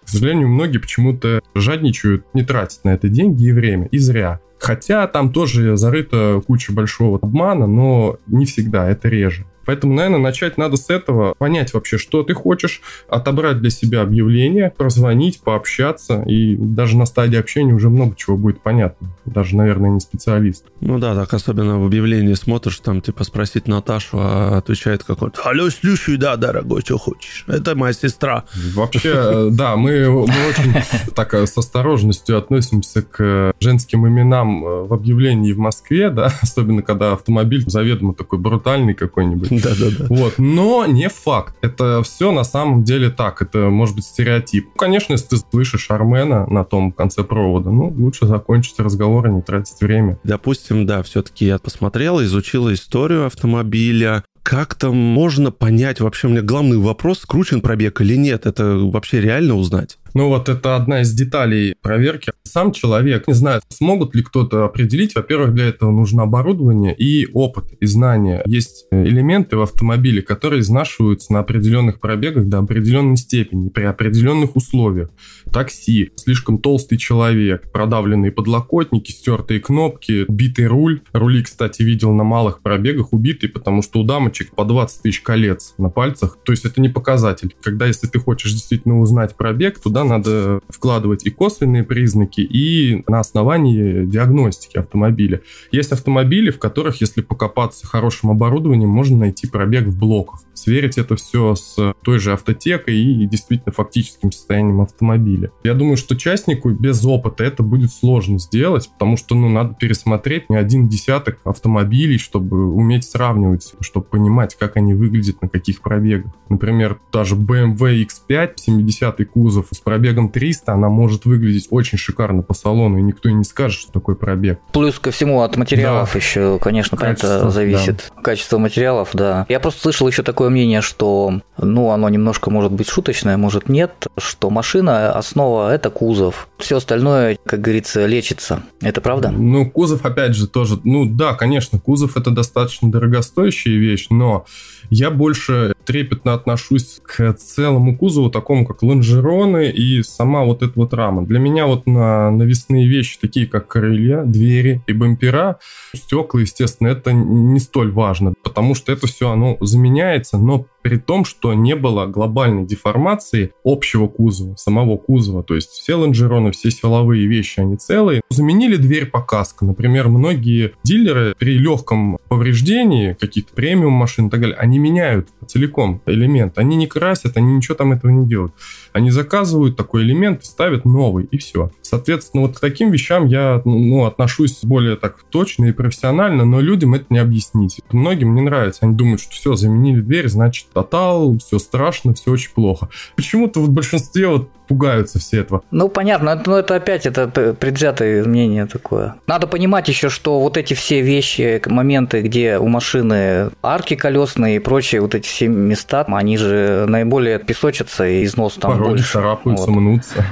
К 0.03 0.09
сожалению, 0.09 0.49
многие 0.49 0.79
почему-то 0.79 1.41
жадничают, 1.55 2.25
не 2.33 2.43
тратят 2.43 2.83
на 2.83 2.89
это 2.89 3.07
деньги 3.07 3.45
и 3.45 3.51
время, 3.51 3.87
и 3.87 3.97
зря. 3.99 4.41
Хотя 4.59 5.07
там 5.07 5.31
тоже 5.33 5.75
зарыта 5.75 6.41
куча 6.45 6.71
большого 6.71 7.19
обмана, 7.21 7.67
но 7.67 8.17
не 8.27 8.45
всегда, 8.45 8.89
это 8.89 9.09
реже. 9.09 9.45
Поэтому, 9.65 9.93
наверное, 9.93 10.19
начать 10.19 10.57
надо 10.57 10.77
с 10.77 10.89
этого, 10.89 11.33
понять 11.37 11.73
вообще, 11.73 11.97
что 11.97 12.23
ты 12.23 12.33
хочешь, 12.33 12.81
отобрать 13.09 13.59
для 13.59 13.69
себя 13.69 14.01
объявление, 14.01 14.73
прозвонить, 14.75 15.41
пообщаться, 15.41 16.23
и 16.23 16.55
даже 16.55 16.97
на 16.97 17.05
стадии 17.05 17.37
общения 17.37 17.73
уже 17.73 17.89
много 17.89 18.15
чего 18.15 18.37
будет 18.37 18.61
понятно. 18.61 19.09
Даже, 19.25 19.55
наверное, 19.55 19.89
не 19.89 19.99
специалист. 19.99 20.65
Ну 20.81 20.99
да, 20.99 21.15
так 21.15 21.33
особенно 21.33 21.79
в 21.79 21.85
объявлении 21.85 22.33
смотришь, 22.33 22.79
там, 22.79 23.01
типа, 23.01 23.23
спросить 23.23 23.67
Наташу, 23.67 24.17
а 24.19 24.57
отвечает 24.57 25.03
какой-то, 25.03 25.41
алло, 25.43 25.69
слушай, 25.69 26.17
да, 26.17 26.35
дорогой, 26.35 26.81
что 26.81 26.97
хочешь? 26.97 27.45
Это 27.47 27.75
моя 27.75 27.93
сестра. 27.93 28.45
Вообще, 28.73 29.11
э, 29.13 29.49
да, 29.51 29.75
мы, 29.75 30.09
мы 30.09 30.47
очень 30.49 30.73
так 31.15 31.33
э, 31.33 31.45
с 31.47 31.57
осторожностью 31.57 32.37
относимся 32.37 33.01
к 33.01 33.53
женским 33.59 34.07
именам 34.07 34.65
э, 34.65 34.83
в 34.83 34.93
объявлении 34.93 35.53
в 35.53 35.59
Москве, 35.59 36.09
да, 36.09 36.31
особенно 36.41 36.81
когда 36.81 37.13
автомобиль 37.13 37.63
заведомо 37.67 38.13
такой 38.13 38.39
брутальный 38.39 38.93
какой-нибудь. 38.93 39.51
Да-да-да. 39.63 40.05
Вот. 40.09 40.35
Но 40.37 40.85
не 40.85 41.09
факт. 41.09 41.55
Это 41.61 42.01
все 42.03 42.31
на 42.31 42.43
самом 42.43 42.83
деле 42.83 43.09
так. 43.09 43.41
Это 43.41 43.69
может 43.69 43.95
быть 43.95 44.05
стереотип. 44.05 44.73
Конечно, 44.75 45.13
если 45.13 45.27
ты 45.27 45.37
слышишь 45.37 45.89
Армена 45.89 46.45
на 46.47 46.63
том 46.63 46.91
конце 46.91 47.23
провода, 47.23 47.69
ну, 47.69 47.89
лучше 47.89 48.25
закончить 48.25 48.79
разговор 48.79 49.27
и 49.27 49.31
не 49.31 49.41
тратить 49.41 49.79
время. 49.81 50.19
Допустим, 50.23 50.85
да, 50.85 51.03
все-таки 51.03 51.45
я 51.45 51.59
посмотрел, 51.59 52.21
изучил 52.23 52.71
историю 52.71 53.25
автомобиля, 53.25 54.23
как-то 54.43 54.91
можно 54.91 55.51
понять, 55.51 56.01
вообще 56.01 56.27
у 56.27 56.29
меня 56.29 56.41
главный 56.41 56.77
вопрос, 56.77 57.19
скручен 57.19 57.61
пробег 57.61 58.01
или 58.01 58.15
нет, 58.15 58.45
это 58.45 58.77
вообще 58.77 59.21
реально 59.21 59.55
узнать? 59.55 59.97
Ну 60.13 60.27
вот 60.27 60.47
это 60.47 60.75
одна 60.75 61.01
из 61.01 61.11
деталей 61.11 61.75
проверки. 61.81 62.33
Сам 62.43 62.71
человек 62.71 63.27
не 63.27 63.33
знает, 63.33 63.63
смогут 63.69 64.13
ли 64.13 64.21
кто-то 64.21 64.63
определить. 64.63 65.15
Во-первых, 65.15 65.55
для 65.55 65.69
этого 65.69 65.89
нужно 65.89 66.21
оборудование 66.23 66.95
и 66.95 67.25
опыт, 67.33 67.71
и 67.79 67.85
знания. 67.87 68.43
Есть 68.45 68.85
элементы 68.91 69.57
в 69.57 69.63
автомобиле, 69.63 70.21
которые 70.21 70.59
изнашиваются 70.59 71.33
на 71.33 71.39
определенных 71.39 71.99
пробегах 71.99 72.45
до 72.45 72.59
определенной 72.59 73.17
степени, 73.17 73.69
при 73.69 73.85
определенных 73.85 74.55
условиях. 74.55 75.09
Такси, 75.51 76.11
слишком 76.15 76.59
толстый 76.59 76.97
человек, 76.97 77.71
продавленные 77.71 78.31
подлокотники, 78.31 79.11
стертые 79.11 79.59
кнопки, 79.59 80.25
битый 80.27 80.67
руль. 80.67 81.01
Рули, 81.11 81.41
кстати, 81.41 81.81
видел 81.81 82.13
на 82.13 82.23
малых 82.23 82.61
пробегах 82.61 83.13
убитый, 83.13 83.49
потому 83.49 83.81
что 83.81 83.99
у 83.99 84.03
дамочек 84.33 84.55
по 84.55 84.65
20 84.65 85.01
тысяч 85.01 85.21
колец 85.21 85.75
на 85.77 85.89
пальцах. 85.89 86.37
То 86.43 86.51
есть 86.51 86.65
это 86.65 86.81
не 86.81 86.89
показатель. 86.89 87.55
Когда, 87.61 87.85
если 87.85 88.07
ты 88.07 88.19
хочешь 88.19 88.51
действительно 88.51 88.99
узнать 88.99 89.35
пробег, 89.35 89.79
туда 89.79 90.03
надо 90.03 90.59
вкладывать 90.69 91.25
и 91.25 91.29
косвенные 91.29 91.83
признаки, 91.83 92.41
и 92.41 93.03
на 93.07 93.19
основании 93.19 94.05
диагностики 94.05 94.77
автомобиля. 94.77 95.41
Есть 95.71 95.91
автомобили, 95.91 96.49
в 96.51 96.59
которых, 96.59 97.01
если 97.01 97.21
покопаться 97.21 97.85
хорошим 97.85 98.31
оборудованием, 98.31 98.89
можно 98.89 99.17
найти 99.17 99.47
пробег 99.47 99.85
в 99.87 99.97
блоках. 99.97 100.41
Сверить 100.53 100.97
это 100.97 101.15
все 101.15 101.55
с 101.55 101.93
той 102.03 102.19
же 102.19 102.33
автотекой 102.33 102.95
и 102.95 103.25
действительно 103.25 103.73
фактическим 103.73 104.31
состоянием 104.31 104.81
автомобиля. 104.81 105.51
Я 105.63 105.73
думаю, 105.73 105.97
что 105.97 106.15
частнику 106.15 106.69
без 106.71 107.03
опыта 107.05 107.43
это 107.43 107.63
будет 107.63 107.91
сложно 107.91 108.39
сделать, 108.39 108.89
потому 108.93 109.17
что 109.17 109.35
ну, 109.35 109.49
надо 109.49 109.75
пересмотреть 109.75 110.49
не 110.49 110.55
один 110.55 110.87
десяток 110.87 111.39
автомобилей, 111.43 112.17
чтобы 112.17 112.71
уметь 112.73 113.03
сравнивать, 113.03 113.73
чтобы 113.81 114.05
понимать, 114.05 114.22
как 114.59 114.77
они 114.77 114.93
выглядят 114.93 115.41
на 115.41 115.49
каких 115.49 115.81
пробегах. 115.81 116.31
Например, 116.49 116.99
даже 117.11 117.35
BMW 117.35 118.05
X5, 118.05 118.51
70-й 118.67 119.25
кузов 119.25 119.67
с 119.71 119.79
пробегом 119.79 120.29
300, 120.29 120.73
она 120.73 120.89
может 120.89 121.25
выглядеть 121.25 121.67
очень 121.69 121.97
шикарно 121.97 122.43
по 122.43 122.53
салону, 122.53 122.97
и 122.97 123.01
никто 123.01 123.29
и 123.29 123.33
не 123.33 123.43
скажет, 123.43 123.79
что 123.79 123.91
такое 123.91 124.15
пробег. 124.15 124.59
Плюс 124.71 124.99
ко 124.99 125.11
всему 125.11 125.41
от 125.41 125.57
материалов 125.57 126.11
да. 126.13 126.19
еще, 126.19 126.59
конечно, 126.59 126.97
Качество, 126.97 127.27
это 127.27 127.49
зависит. 127.49 128.11
Да. 128.15 128.21
Качество 128.21 128.57
материалов, 128.57 129.09
да. 129.13 129.45
Я 129.49 129.59
просто 129.59 129.81
слышал 129.81 130.07
еще 130.07 130.23
такое 130.23 130.49
мнение, 130.49 130.81
что, 130.81 131.41
ну, 131.57 131.89
оно 131.89 132.09
немножко 132.09 132.49
может 132.49 132.71
быть 132.71 132.87
шуточное, 132.87 133.37
может 133.37 133.69
нет, 133.69 134.07
что 134.17 134.49
машина, 134.49 135.11
основа– 135.11 135.73
это 135.73 135.89
кузов. 135.89 136.47
Все 136.57 136.77
остальное, 136.77 137.37
как 137.45 137.61
говорится, 137.61 138.05
лечится. 138.05 138.63
Это 138.81 139.01
правда? 139.01 139.31
Ну, 139.31 139.69
кузов, 139.69 140.05
опять 140.05 140.35
же, 140.35 140.47
тоже, 140.47 140.79
ну, 140.83 141.05
да, 141.05 141.33
конечно, 141.33 141.79
кузов– 141.79 142.17
это 142.17 142.31
достаточно 142.31 142.91
дорогостоящая 142.91 143.77
вещь, 143.77 144.07
но 144.17 144.45
я 144.89 145.11
больше 145.11 145.73
трепетно 145.85 146.33
отношусь 146.33 147.01
к 147.03 147.33
целому 147.33 147.97
кузову, 147.97 148.29
такому 148.29 148.65
как 148.65 148.83
лонжероны 148.83 149.69
и 149.69 150.03
сама 150.03 150.43
вот 150.43 150.63
эта 150.63 150.73
вот 150.75 150.93
рама. 150.93 151.25
Для 151.25 151.39
меня 151.39 151.65
вот 151.65 151.85
на 151.87 152.31
навесные 152.31 152.87
вещи, 152.87 153.17
такие 153.19 153.47
как 153.47 153.67
крылья, 153.67 154.23
двери 154.23 154.81
и 154.87 154.93
бампера, 154.93 155.59
стекла, 155.95 156.41
естественно, 156.41 156.87
это 156.87 157.11
не 157.11 157.59
столь 157.59 157.91
важно, 157.91 158.33
потому 158.43 158.75
что 158.75 158.91
это 158.91 159.07
все 159.07 159.31
оно 159.31 159.57
заменяется, 159.59 160.37
но 160.37 160.65
при 160.83 160.97
том, 160.97 161.25
что 161.25 161.53
не 161.53 161.75
было 161.75 162.05
глобальной 162.05 162.65
деформации 162.65 163.53
общего 163.63 164.07
кузова, 164.07 164.55
самого 164.55 164.97
кузова. 164.97 165.41
То 165.43 165.55
есть 165.55 165.69
все 165.69 165.95
лонжероны, 165.95 166.51
все 166.51 166.69
силовые 166.69 167.25
вещи, 167.25 167.61
они 167.61 167.77
целые. 167.77 168.21
Заменили 168.29 168.75
дверь 168.75 169.07
по 169.07 169.21
каско. 169.21 169.65
Например, 169.65 170.09
многие 170.09 170.73
дилеры 170.83 171.33
при 171.37 171.57
легком 171.57 172.19
повреждении 172.27 173.13
каких-то 173.13 173.53
премиум 173.53 173.93
машин 173.93 174.27
и 174.27 174.29
так 174.29 174.41
далее, 174.41 174.57
они 174.57 174.77
меняют 174.77 175.29
целиком 175.47 176.01
элемент. 176.05 176.57
Они 176.57 176.75
не 176.75 176.87
красят, 176.87 177.37
они 177.37 177.55
ничего 177.55 177.75
там 177.75 177.93
этого 177.93 178.11
не 178.11 178.27
делают. 178.27 178.53
Они 178.93 179.11
заказывают 179.11 179.75
такой 179.75 180.03
элемент 180.03 180.45
ставят 180.45 180.85
новый, 180.85 181.25
и 181.25 181.37
все. 181.37 181.71
Соответственно, 181.81 182.43
вот 182.43 182.57
к 182.57 182.59
таким 182.59 182.91
вещам 182.91 183.25
я 183.25 183.61
ну, 183.65 184.05
отношусь 184.05 184.59
более 184.63 184.95
так 184.95 185.17
точно 185.29 185.65
и 185.65 185.71
профессионально, 185.71 186.45
но 186.45 186.61
людям 186.61 186.93
это 186.93 187.05
не 187.09 187.17
объяснить. 187.17 187.81
Многим 187.91 188.35
не 188.35 188.41
нравится. 188.41 188.85
Они 188.85 188.95
думают, 188.95 189.21
что 189.21 189.31
все, 189.31 189.55
заменили 189.55 190.01
дверь, 190.01 190.29
значит, 190.29 190.67
тотал, 190.73 191.37
все 191.39 191.59
страшно, 191.59 192.13
все 192.13 192.31
очень 192.31 192.51
плохо. 192.53 192.89
Почему-то 193.15 193.59
в 193.59 193.69
большинстве 193.69 194.27
вот 194.27 194.49
пугаются 194.73 195.19
все 195.19 195.41
этого. 195.41 195.61
Ну, 195.69 195.87
понятно, 195.87 196.41
но 196.45 196.57
это 196.57 196.75
опять 196.75 197.05
это 197.05 197.27
предвзятое 197.27 198.23
мнение 198.23 198.65
такое. 198.65 199.15
Надо 199.27 199.45
понимать 199.45 199.87
еще, 199.87 200.09
что 200.09 200.39
вот 200.39 200.57
эти 200.57 200.73
все 200.73 201.01
вещи, 201.01 201.61
моменты, 201.67 202.21
где 202.21 202.57
у 202.57 202.67
машины 202.67 203.51
арки 203.61 203.95
колесные 203.95 204.55
и 204.55 204.59
прочие 204.59 205.01
вот 205.01 205.13
эти 205.13 205.27
все 205.27 205.47
места, 205.47 206.05
они 206.07 206.37
же 206.37 206.85
наиболее 206.87 207.37
песочатся 207.37 208.07
и 208.07 208.23
износ 208.23 208.53
там 208.55 208.71
Порой 208.71 208.89
больше. 208.89 209.13
царапаются, 209.13 209.67
вот. 209.67 209.79
мнутся. 209.79 210.25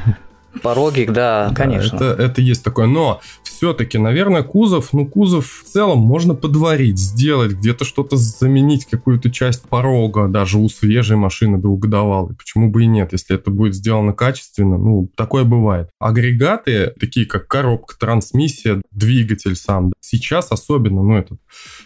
Порогик, 0.61 1.11
да, 1.11 1.51
конечно. 1.55 1.95
Это, 1.95 2.05
это 2.05 2.41
есть 2.41 2.63
такое. 2.63 2.87
Но 2.87 3.21
все-таки, 3.43 3.97
наверное, 3.97 4.41
кузов, 4.41 4.91
ну, 4.91 5.05
кузов 5.05 5.63
в 5.63 5.71
целом 5.71 5.99
можно 5.99 6.33
подварить, 6.33 6.97
сделать, 6.97 7.51
где-то 7.51 7.85
что-то 7.85 8.17
заменить, 8.17 8.85
какую-то 8.85 9.29
часть 9.29 9.69
порога, 9.69 10.27
даже 10.27 10.57
у 10.57 10.67
свежей 10.67 11.15
машины 11.15 11.59
двухгодовалой. 11.59 12.35
Почему 12.35 12.71
бы 12.71 12.83
и 12.83 12.87
нет, 12.87 13.09
если 13.11 13.35
это 13.35 13.51
будет 13.51 13.75
сделано 13.75 14.13
качественно, 14.13 14.79
ну, 14.79 15.09
такое 15.15 15.43
бывает. 15.43 15.89
Агрегаты, 15.99 16.93
такие 16.99 17.27
как 17.27 17.47
коробка, 17.47 17.95
трансмиссия, 17.99 18.81
двигатель 18.89 19.55
сам, 19.55 19.93
сейчас 19.99 20.51
особенно, 20.51 21.03
ну, 21.03 21.17
это 21.17 21.37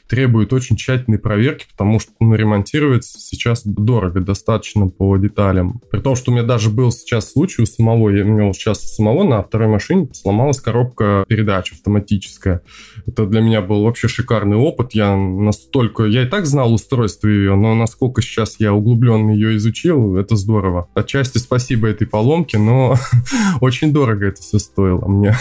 требует 0.08 0.54
очень 0.54 0.78
тщательной 0.78 1.20
проверки, 1.20 1.66
потому 1.70 2.00
что, 2.00 2.12
ну, 2.20 2.36
ремонтировать 2.36 3.04
сейчас 3.04 3.64
дорого 3.66 4.22
достаточно 4.22 4.88
по 4.88 5.18
деталям. 5.18 5.82
При 5.92 6.00
том, 6.00 6.16
что 6.16 6.32
у 6.32 6.36
меня 6.36 6.44
даже 6.44 6.70
был 6.70 6.92
сейчас 6.92 7.32
случай 7.32 7.64
у 7.64 7.66
самого, 7.66 8.10
я, 8.10 8.24
у 8.24 8.28
меня 8.28 8.46
сейчас 8.56 8.82
самого 8.82 9.24
на 9.24 9.44
второй 9.44 9.68
машине 9.68 10.10
сломалась 10.14 10.60
коробка 10.60 11.26
передач 11.28 11.72
автоматическая. 11.72 12.62
Это 13.06 13.26
для 13.26 13.42
меня 13.42 13.62
был 13.62 13.84
вообще 13.84 14.08
шикарный 14.08 14.58
опыт. 14.58 14.94
Я 14.94 15.16
настолько... 15.16 16.06
Я 16.06 16.24
и 16.24 16.28
так 16.28 16.46
знал 16.46 16.74
устройство 16.74 17.28
ее, 17.28 17.56
но 17.56 17.76
насколько 17.76 18.22
сейчас 18.22 18.56
я 18.60 18.74
углубленно 18.74 19.32
ее 19.32 19.58
изучил, 19.58 20.18
это 20.18 20.36
здорово. 20.36 20.90
Отчасти 20.96 21.38
спасибо 21.38 21.88
этой 21.88 22.08
поломке, 22.08 22.58
но 22.58 22.96
очень 23.62 23.94
дорого 23.94 24.28
это 24.28 24.42
все 24.42 24.60
стоило 24.60 25.08
мне. 25.08 25.36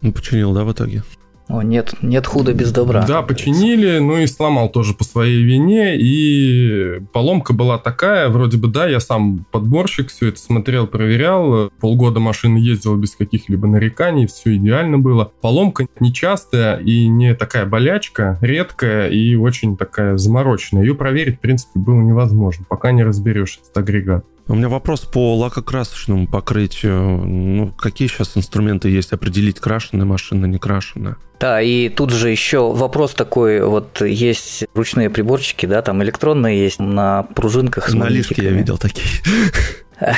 Ну, 0.00 0.12
починил, 0.12 0.52
да, 0.52 0.64
в 0.64 0.72
итоге? 0.72 1.02
О, 1.48 1.62
нет, 1.62 1.94
нет 2.00 2.26
худа 2.26 2.54
без 2.54 2.72
добра. 2.72 3.04
Да, 3.06 3.20
починили, 3.20 3.98
ну 3.98 4.18
и 4.18 4.26
сломал 4.26 4.70
тоже 4.70 4.94
по 4.94 5.04
своей 5.04 5.42
вине. 5.42 5.96
И 5.98 7.00
поломка 7.12 7.52
была 7.52 7.78
такая, 7.78 8.30
вроде 8.30 8.56
бы, 8.56 8.68
да, 8.68 8.86
я 8.86 8.98
сам 8.98 9.44
подборщик, 9.50 10.08
все 10.08 10.28
это 10.28 10.38
смотрел, 10.38 10.86
проверял. 10.86 11.70
Полгода 11.80 12.18
машина 12.18 12.56
ездила 12.56 12.96
без 12.96 13.14
каких-либо 13.14 13.66
нареканий, 13.66 14.26
все 14.26 14.56
идеально 14.56 14.98
было. 14.98 15.32
Поломка 15.42 15.86
нечастая 16.00 16.78
и 16.78 17.08
не 17.08 17.34
такая 17.34 17.66
болячка, 17.66 18.38
редкая 18.40 19.08
и 19.10 19.34
очень 19.34 19.76
такая 19.76 20.16
замороченная. 20.16 20.82
Ее 20.82 20.94
проверить, 20.94 21.36
в 21.36 21.40
принципе, 21.40 21.78
было 21.78 22.00
невозможно, 22.00 22.64
пока 22.68 22.90
не 22.92 23.04
разберешь 23.04 23.60
этот 23.62 23.76
агрегат. 23.76 24.24
У 24.46 24.54
меня 24.54 24.68
вопрос 24.68 25.00
по 25.00 25.36
лакокрасочному 25.36 26.26
покрытию. 26.26 27.00
Ну, 27.00 27.72
какие 27.72 28.08
сейчас 28.08 28.36
инструменты 28.36 28.90
есть 28.90 29.12
определить, 29.12 29.58
крашеная 29.58 30.04
машина, 30.04 30.44
не 30.46 30.58
крашеная? 30.58 31.16
Да, 31.40 31.60
и 31.60 31.88
тут 31.88 32.10
же 32.10 32.30
еще 32.30 32.72
вопрос 32.72 33.14
такой, 33.14 33.60
вот 33.60 34.00
есть 34.00 34.64
ручные 34.74 35.10
приборчики, 35.10 35.66
да, 35.66 35.82
там 35.82 36.02
электронные 36.02 36.62
есть 36.62 36.78
на 36.78 37.22
пружинках 37.22 37.88
с 37.88 37.94
На 37.94 38.08
лифте 38.08 38.42
я 38.42 38.50
видел 38.50 38.78
такие. 38.78 39.06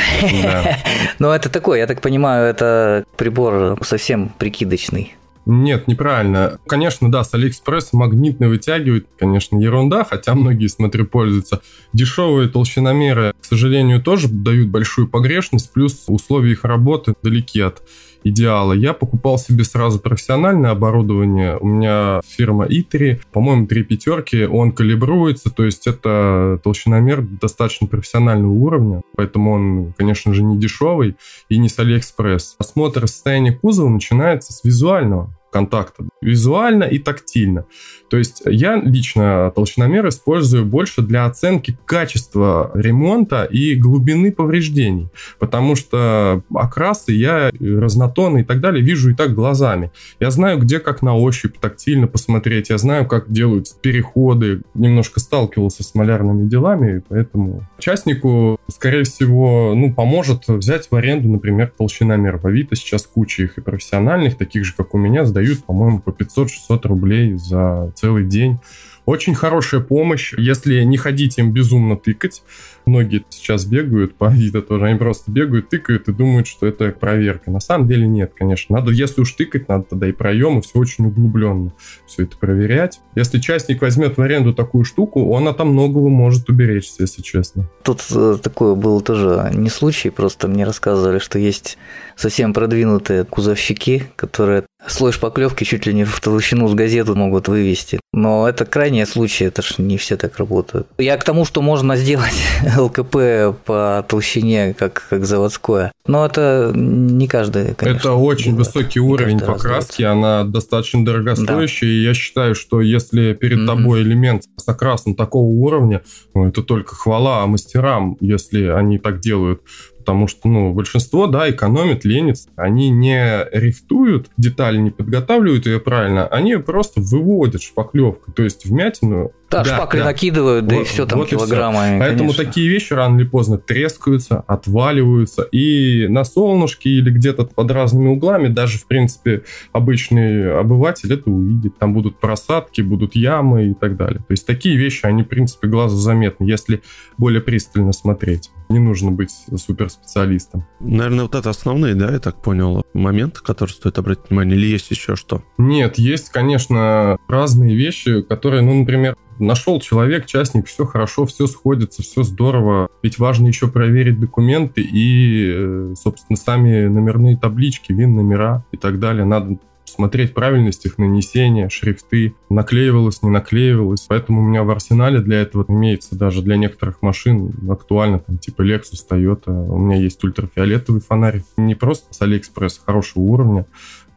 Но 1.18 1.34
это 1.34 1.48
такой, 1.48 1.78
я 1.78 1.86
так 1.86 2.00
понимаю, 2.00 2.46
это 2.46 3.04
прибор 3.16 3.78
совсем 3.82 4.30
прикидочный. 4.38 5.15
Нет, 5.46 5.86
неправильно. 5.86 6.58
Конечно, 6.66 7.10
да, 7.10 7.22
с 7.22 7.32
Алиэкспресс 7.32 7.92
магнитный 7.92 8.48
вытягивает, 8.48 9.06
конечно, 9.16 9.56
ерунда, 9.56 10.02
хотя 10.02 10.34
многие, 10.34 10.66
смотрю, 10.66 11.06
пользуются. 11.06 11.62
Дешевые 11.92 12.48
толщиномеры, 12.48 13.32
к 13.40 13.44
сожалению, 13.44 14.02
тоже 14.02 14.26
дают 14.26 14.68
большую 14.68 15.06
погрешность, 15.06 15.72
плюс 15.72 16.04
условия 16.08 16.50
их 16.50 16.64
работы 16.64 17.14
далеки 17.22 17.60
от 17.60 17.82
идеала. 18.28 18.72
Я 18.72 18.92
покупал 18.92 19.38
себе 19.38 19.64
сразу 19.64 19.98
профессиональное 19.98 20.70
оборудование. 20.70 21.56
У 21.58 21.66
меня 21.66 22.20
фирма 22.26 22.66
Etari, 22.66 23.20
по-моему, 23.32 23.66
три 23.66 23.84
пятерки, 23.84 24.44
он 24.44 24.72
калибруется, 24.72 25.50
то 25.50 25.64
есть 25.64 25.86
это 25.86 26.60
толщиномер 26.62 27.22
достаточно 27.22 27.86
профессионального 27.86 28.52
уровня, 28.52 29.02
поэтому 29.16 29.52
он, 29.52 29.94
конечно 29.96 30.34
же, 30.34 30.42
не 30.42 30.58
дешевый 30.58 31.16
и 31.48 31.58
не 31.58 31.68
с 31.68 31.78
Алиэкспресс. 31.78 32.56
Осмотр 32.58 33.06
состояния 33.08 33.52
кузова 33.52 33.88
начинается 33.88 34.52
с 34.52 34.64
визуального 34.64 35.30
контакта, 35.56 36.04
визуально 36.20 36.84
и 36.84 36.98
тактильно. 36.98 37.64
То 38.10 38.18
есть 38.18 38.42
я 38.44 38.76
лично 38.76 39.50
толщиномер 39.54 40.06
использую 40.08 40.66
больше 40.66 41.00
для 41.00 41.24
оценки 41.24 41.78
качества 41.86 42.70
ремонта 42.74 43.44
и 43.44 43.74
глубины 43.74 44.32
повреждений, 44.32 45.08
потому 45.38 45.74
что 45.74 46.42
окрасы 46.54 47.12
я 47.12 47.50
разнотоны 47.58 48.40
и 48.40 48.44
так 48.44 48.60
далее 48.60 48.84
вижу 48.84 49.10
и 49.10 49.14
так 49.14 49.34
глазами. 49.34 49.90
Я 50.20 50.30
знаю, 50.30 50.58
где 50.58 50.78
как 50.78 51.00
на 51.00 51.16
ощупь 51.16 51.56
тактильно 51.58 52.06
посмотреть, 52.06 52.68
я 52.68 52.76
знаю, 52.76 53.06
как 53.06 53.32
делают 53.32 53.66
переходы, 53.80 54.60
немножко 54.74 55.20
сталкивался 55.20 55.82
с 55.82 55.94
малярными 55.94 56.46
делами, 56.46 57.02
поэтому 57.08 57.66
частнику, 57.78 58.60
скорее 58.68 59.04
всего, 59.04 59.72
ну, 59.74 59.94
поможет 59.94 60.48
взять 60.48 60.90
в 60.90 60.94
аренду, 60.94 61.28
например, 61.28 61.72
толщиномер. 61.76 62.36
В 62.36 62.46
Авито 62.46 62.76
сейчас 62.76 63.06
куча 63.06 63.44
их 63.44 63.56
и 63.56 63.62
профессиональных, 63.62 64.36
таких 64.36 64.66
же, 64.66 64.74
как 64.76 64.94
у 64.94 64.98
меня, 64.98 65.24
сдают, 65.24 65.45
по-моему, 65.54 66.00
по 66.00 66.10
500-600 66.10 66.86
рублей 66.88 67.34
за 67.34 67.92
целый 67.94 68.24
день. 68.24 68.58
Очень 69.04 69.34
хорошая 69.34 69.80
помощь, 69.80 70.34
если 70.36 70.82
не 70.82 70.96
ходить 70.96 71.38
им 71.38 71.52
безумно 71.52 71.96
тыкать, 71.96 72.42
многие 72.86 73.24
сейчас 73.30 73.64
бегают 73.64 74.14
по 74.18 74.28
Авито 74.28 74.62
тоже, 74.62 74.86
они 74.86 74.98
просто 74.98 75.30
бегают, 75.30 75.68
тыкают 75.68 76.08
и 76.08 76.12
думают, 76.12 76.46
что 76.46 76.66
это 76.66 76.90
проверка. 76.92 77.50
На 77.50 77.60
самом 77.60 77.88
деле 77.88 78.06
нет, 78.06 78.32
конечно. 78.34 78.76
Надо, 78.76 78.92
если 78.92 79.20
уж 79.20 79.32
тыкать, 79.32 79.68
надо 79.68 79.84
тогда 79.84 80.08
и 80.08 80.12
проемы, 80.12 80.62
все 80.62 80.78
очень 80.78 81.06
углубленно 81.06 81.72
все 82.06 82.24
это 82.24 82.36
проверять. 82.36 83.00
Если 83.14 83.38
частник 83.38 83.82
возьмет 83.82 84.16
в 84.16 84.22
аренду 84.22 84.54
такую 84.54 84.84
штуку, 84.84 85.30
он 85.30 85.48
от 85.48 85.58
многого 85.64 86.08
может 86.08 86.48
уберечься, 86.48 87.02
если 87.02 87.22
честно. 87.22 87.68
Тут 87.82 88.02
э, 88.14 88.38
такое 88.42 88.74
было 88.74 89.00
тоже 89.00 89.50
не 89.54 89.68
случай, 89.68 90.10
просто 90.10 90.48
мне 90.48 90.64
рассказывали, 90.64 91.18
что 91.18 91.38
есть 91.38 91.78
совсем 92.16 92.52
продвинутые 92.52 93.24
кузовщики, 93.24 94.04
которые 94.16 94.64
слой 94.86 95.12
шпаклевки 95.12 95.64
чуть 95.64 95.86
ли 95.86 95.94
не 95.94 96.04
в 96.04 96.20
толщину 96.20 96.68
с 96.68 96.74
газету 96.74 97.14
могут 97.14 97.48
вывести. 97.48 97.98
Но 98.12 98.48
это 98.48 98.64
крайние 98.64 99.06
случаи, 99.06 99.46
это 99.46 99.62
ж 99.62 99.74
не 99.78 99.98
все 99.98 100.16
так 100.16 100.38
работают. 100.38 100.86
Я 100.98 101.16
к 101.16 101.24
тому, 101.24 101.44
что 101.44 101.62
можно 101.62 101.96
сделать 101.96 102.34
ЛКП 102.76 103.56
по 103.64 104.04
толщине, 104.08 104.74
как, 104.78 105.06
как 105.08 105.24
заводское. 105.24 105.92
Но 106.06 106.26
это 106.26 106.72
не 106.74 107.26
каждый, 107.26 107.74
конечно. 107.74 107.98
Это 107.98 108.12
очень 108.12 108.52
делает. 108.52 108.66
высокий 108.66 109.00
уровень 109.00 109.40
покраски, 109.40 110.02
она 110.02 110.44
достаточно 110.44 111.04
дорогостоящая, 111.04 111.88
да. 111.88 111.94
и 111.94 112.02
я 112.02 112.14
считаю, 112.14 112.54
что 112.54 112.80
если 112.80 113.32
перед 113.34 113.60
mm-hmm. 113.60 113.66
тобой 113.66 114.02
элемент 114.02 114.44
с 114.56 114.68
окрасом 114.68 115.14
такого 115.14 115.46
уровня, 115.46 116.02
ну, 116.34 116.46
это 116.46 116.62
только 116.62 116.94
хвала 116.94 117.46
мастерам, 117.46 118.16
если 118.20 118.66
они 118.66 118.98
так 118.98 119.20
делают 119.20 119.62
потому 120.06 120.28
что, 120.28 120.48
ну, 120.48 120.72
большинство, 120.72 121.26
да, 121.26 121.50
экономит, 121.50 122.04
ленится. 122.04 122.48
Они 122.54 122.90
не 122.90 123.44
рифтуют 123.50 124.30
детали, 124.36 124.78
не 124.78 124.92
подготавливают 124.92 125.66
ее 125.66 125.80
правильно, 125.80 126.28
они 126.28 126.54
просто 126.58 127.00
выводят 127.00 127.60
шпаклевкой. 127.60 128.32
То 128.32 128.44
есть 128.44 128.66
вмятину 128.66 129.32
да, 129.50 129.62
да 129.62 129.76
шпакли 129.76 129.98
да. 129.98 130.04
накидывают, 130.06 130.66
да 130.66 130.76
вот, 130.76 130.82
и 130.82 130.84
все 130.84 131.06
там 131.06 131.20
вот 131.20 131.28
килограммами. 131.28 131.96
Все. 131.96 131.98
Поэтому 132.00 132.30
конечно. 132.30 132.44
такие 132.44 132.68
вещи 132.68 132.92
рано 132.92 133.20
или 133.20 133.26
поздно 133.26 133.58
трескаются, 133.58 134.44
отваливаются. 134.46 135.42
И 135.42 136.06
на 136.08 136.24
солнышке 136.24 136.90
или 136.90 137.10
где-то 137.10 137.44
под 137.44 137.70
разными 137.70 138.08
углами 138.08 138.48
даже, 138.48 138.78
в 138.78 138.86
принципе, 138.86 139.44
обычный 139.72 140.58
обыватель 140.58 141.12
это 141.12 141.30
увидит. 141.30 141.78
Там 141.78 141.94
будут 141.94 142.18
просадки, 142.18 142.80
будут 142.80 143.14
ямы 143.14 143.68
и 143.68 143.74
так 143.74 143.96
далее. 143.96 144.18
То 144.18 144.32
есть 144.32 144.46
такие 144.46 144.76
вещи, 144.76 145.06
они, 145.06 145.22
в 145.22 145.28
принципе, 145.28 145.68
глазу 145.68 145.96
заметны, 145.96 146.44
если 146.44 146.82
более 147.16 147.40
пристально 147.40 147.92
смотреть. 147.92 148.50
Не 148.68 148.80
нужно 148.80 149.12
быть 149.12 149.30
суперспециалистом. 149.30 150.66
Наверное, 150.80 151.24
вот 151.24 151.36
это 151.36 151.50
основные, 151.50 151.94
да, 151.94 152.10
я 152.10 152.18
так 152.18 152.42
понял, 152.42 152.84
моменты, 152.94 153.40
которые 153.40 153.74
стоит 153.74 153.96
обратить 153.98 154.28
внимание, 154.28 154.56
или 154.56 154.66
есть 154.66 154.90
еще 154.90 155.14
что? 155.14 155.44
Нет, 155.56 155.98
есть, 155.98 156.30
конечно, 156.30 157.18
разные 157.28 157.76
вещи, 157.76 158.22
которые, 158.22 158.62
ну, 158.62 158.74
например, 158.80 159.16
нашел 159.38 159.80
человек, 159.80 160.26
частник, 160.26 160.66
все 160.66 160.84
хорошо, 160.84 161.26
все 161.26 161.46
сходится, 161.46 162.02
все 162.02 162.22
здорово. 162.22 162.88
Ведь 163.02 163.18
важно 163.18 163.46
еще 163.46 163.68
проверить 163.68 164.20
документы 164.20 164.80
и, 164.82 165.52
э, 165.54 165.94
собственно, 165.96 166.36
сами 166.36 166.86
номерные 166.86 167.36
таблички, 167.36 167.92
ВИН-номера 167.92 168.64
и 168.72 168.76
так 168.76 168.98
далее. 168.98 169.24
Надо 169.24 169.58
смотреть 169.88 170.34
правильность 170.34 170.84
их 170.84 170.98
нанесения, 170.98 171.68
шрифты, 171.68 172.34
наклеивалось, 172.50 173.22
не 173.22 173.30
наклеивалось. 173.30 174.06
Поэтому 174.08 174.42
у 174.42 174.44
меня 174.44 174.62
в 174.62 174.70
арсенале 174.70 175.20
для 175.20 175.40
этого 175.40 175.64
имеется 175.68 176.16
даже 176.16 176.42
для 176.42 176.56
некоторых 176.56 177.02
машин 177.02 177.52
актуально, 177.70 178.18
там, 178.18 178.38
типа 178.38 178.62
Lexus, 178.62 179.00
Toyota. 179.08 179.50
У 179.50 179.78
меня 179.78 179.96
есть 179.96 180.22
ультрафиолетовый 180.22 181.00
фонарь. 181.00 181.42
Не 181.56 181.74
просто 181.74 182.12
с 182.12 182.20
Алиэкспресс, 182.22 182.80
хорошего 182.84 183.22
уровня 183.22 183.66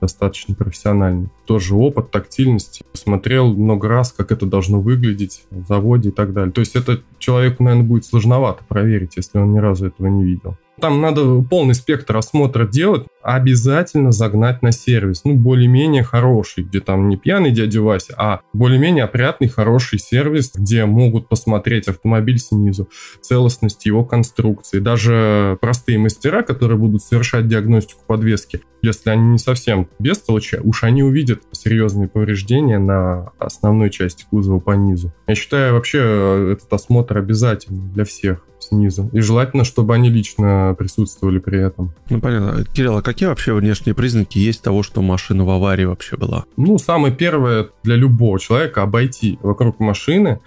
достаточно 0.01 0.55
профессиональный. 0.55 1.29
Тоже 1.45 1.75
опыт, 1.75 2.11
тактильность. 2.11 2.81
Смотрел 2.93 3.53
много 3.53 3.87
раз, 3.87 4.11
как 4.11 4.31
это 4.31 4.45
должно 4.45 4.79
выглядеть 4.79 5.43
в 5.51 5.65
заводе 5.67 6.09
и 6.09 6.11
так 6.11 6.33
далее. 6.33 6.51
То 6.51 6.61
есть 6.61 6.75
это 6.75 7.01
человеку, 7.17 7.63
наверное, 7.63 7.87
будет 7.87 8.05
сложновато 8.05 8.63
проверить, 8.67 9.17
если 9.17 9.37
он 9.37 9.53
ни 9.53 9.59
разу 9.59 9.87
этого 9.87 10.07
не 10.07 10.23
видел. 10.23 10.57
Там 10.81 11.01
надо 11.01 11.41
полный 11.41 11.75
спектр 11.75 12.17
осмотра 12.17 12.65
делать, 12.65 13.05
обязательно 13.21 14.11
загнать 14.11 14.61
на 14.61 14.71
сервис. 14.71 15.23
Ну, 15.23 15.35
более-менее 15.35 16.03
хороший, 16.03 16.63
где 16.63 16.79
там 16.79 17.09
не 17.09 17.17
пьяный 17.17 17.51
дядя 17.51 17.81
Вася, 17.81 18.13
а 18.17 18.41
более-менее 18.53 19.03
опрятный, 19.03 19.47
хороший 19.47 19.99
сервис, 19.99 20.51
где 20.55 20.85
могут 20.85 21.27
посмотреть 21.27 21.87
автомобиль 21.87 22.39
снизу, 22.39 22.89
целостность 23.21 23.85
его 23.85 24.03
конструкции. 24.05 24.79
Даже 24.79 25.57
простые 25.61 25.99
мастера, 25.99 26.43
которые 26.43 26.77
будут 26.77 27.01
совершать 27.03 27.47
диагностику 27.47 28.01
подвески, 28.07 28.61
если 28.81 29.09
они 29.09 29.31
не 29.31 29.37
совсем 29.37 29.89
бестолочи, 29.99 30.59
уж 30.63 30.83
они 30.83 31.03
увидят 31.03 31.43
серьезные 31.51 32.07
повреждения 32.07 32.79
на 32.79 33.31
основной 33.37 33.89
части 33.89 34.25
кузова 34.29 34.59
по 34.59 34.71
низу. 34.71 35.13
Я 35.27 35.35
считаю, 35.35 35.73
вообще 35.73 35.99
э, 36.01 36.53
этот 36.53 36.71
осмотр 36.71 37.17
обязательный 37.17 37.91
для 37.91 38.05
всех 38.05 38.45
снизу. 38.69 39.09
И 39.13 39.19
желательно, 39.19 39.63
чтобы 39.63 39.93
они 39.95 40.09
лично 40.09 40.75
присутствовали 40.77 41.39
при 41.39 41.59
этом. 41.59 41.93
Ну, 42.09 42.19
понятно. 42.19 42.63
Кирилл, 42.73 42.97
а 42.97 43.01
какие 43.01 43.27
вообще 43.27 43.53
внешние 43.53 43.93
признаки 43.93 44.37
есть 44.37 44.61
того, 44.61 44.83
что 44.83 45.01
машина 45.01 45.43
в 45.43 45.49
аварии 45.49 45.85
вообще 45.85 46.17
была? 46.17 46.45
Ну, 46.57 46.77
самое 46.77 47.13
первое 47.13 47.69
для 47.83 47.95
любого 47.95 48.39
человека 48.39 48.83
обойти 48.83 49.39
вокруг 49.41 49.79
машины, 49.79 50.39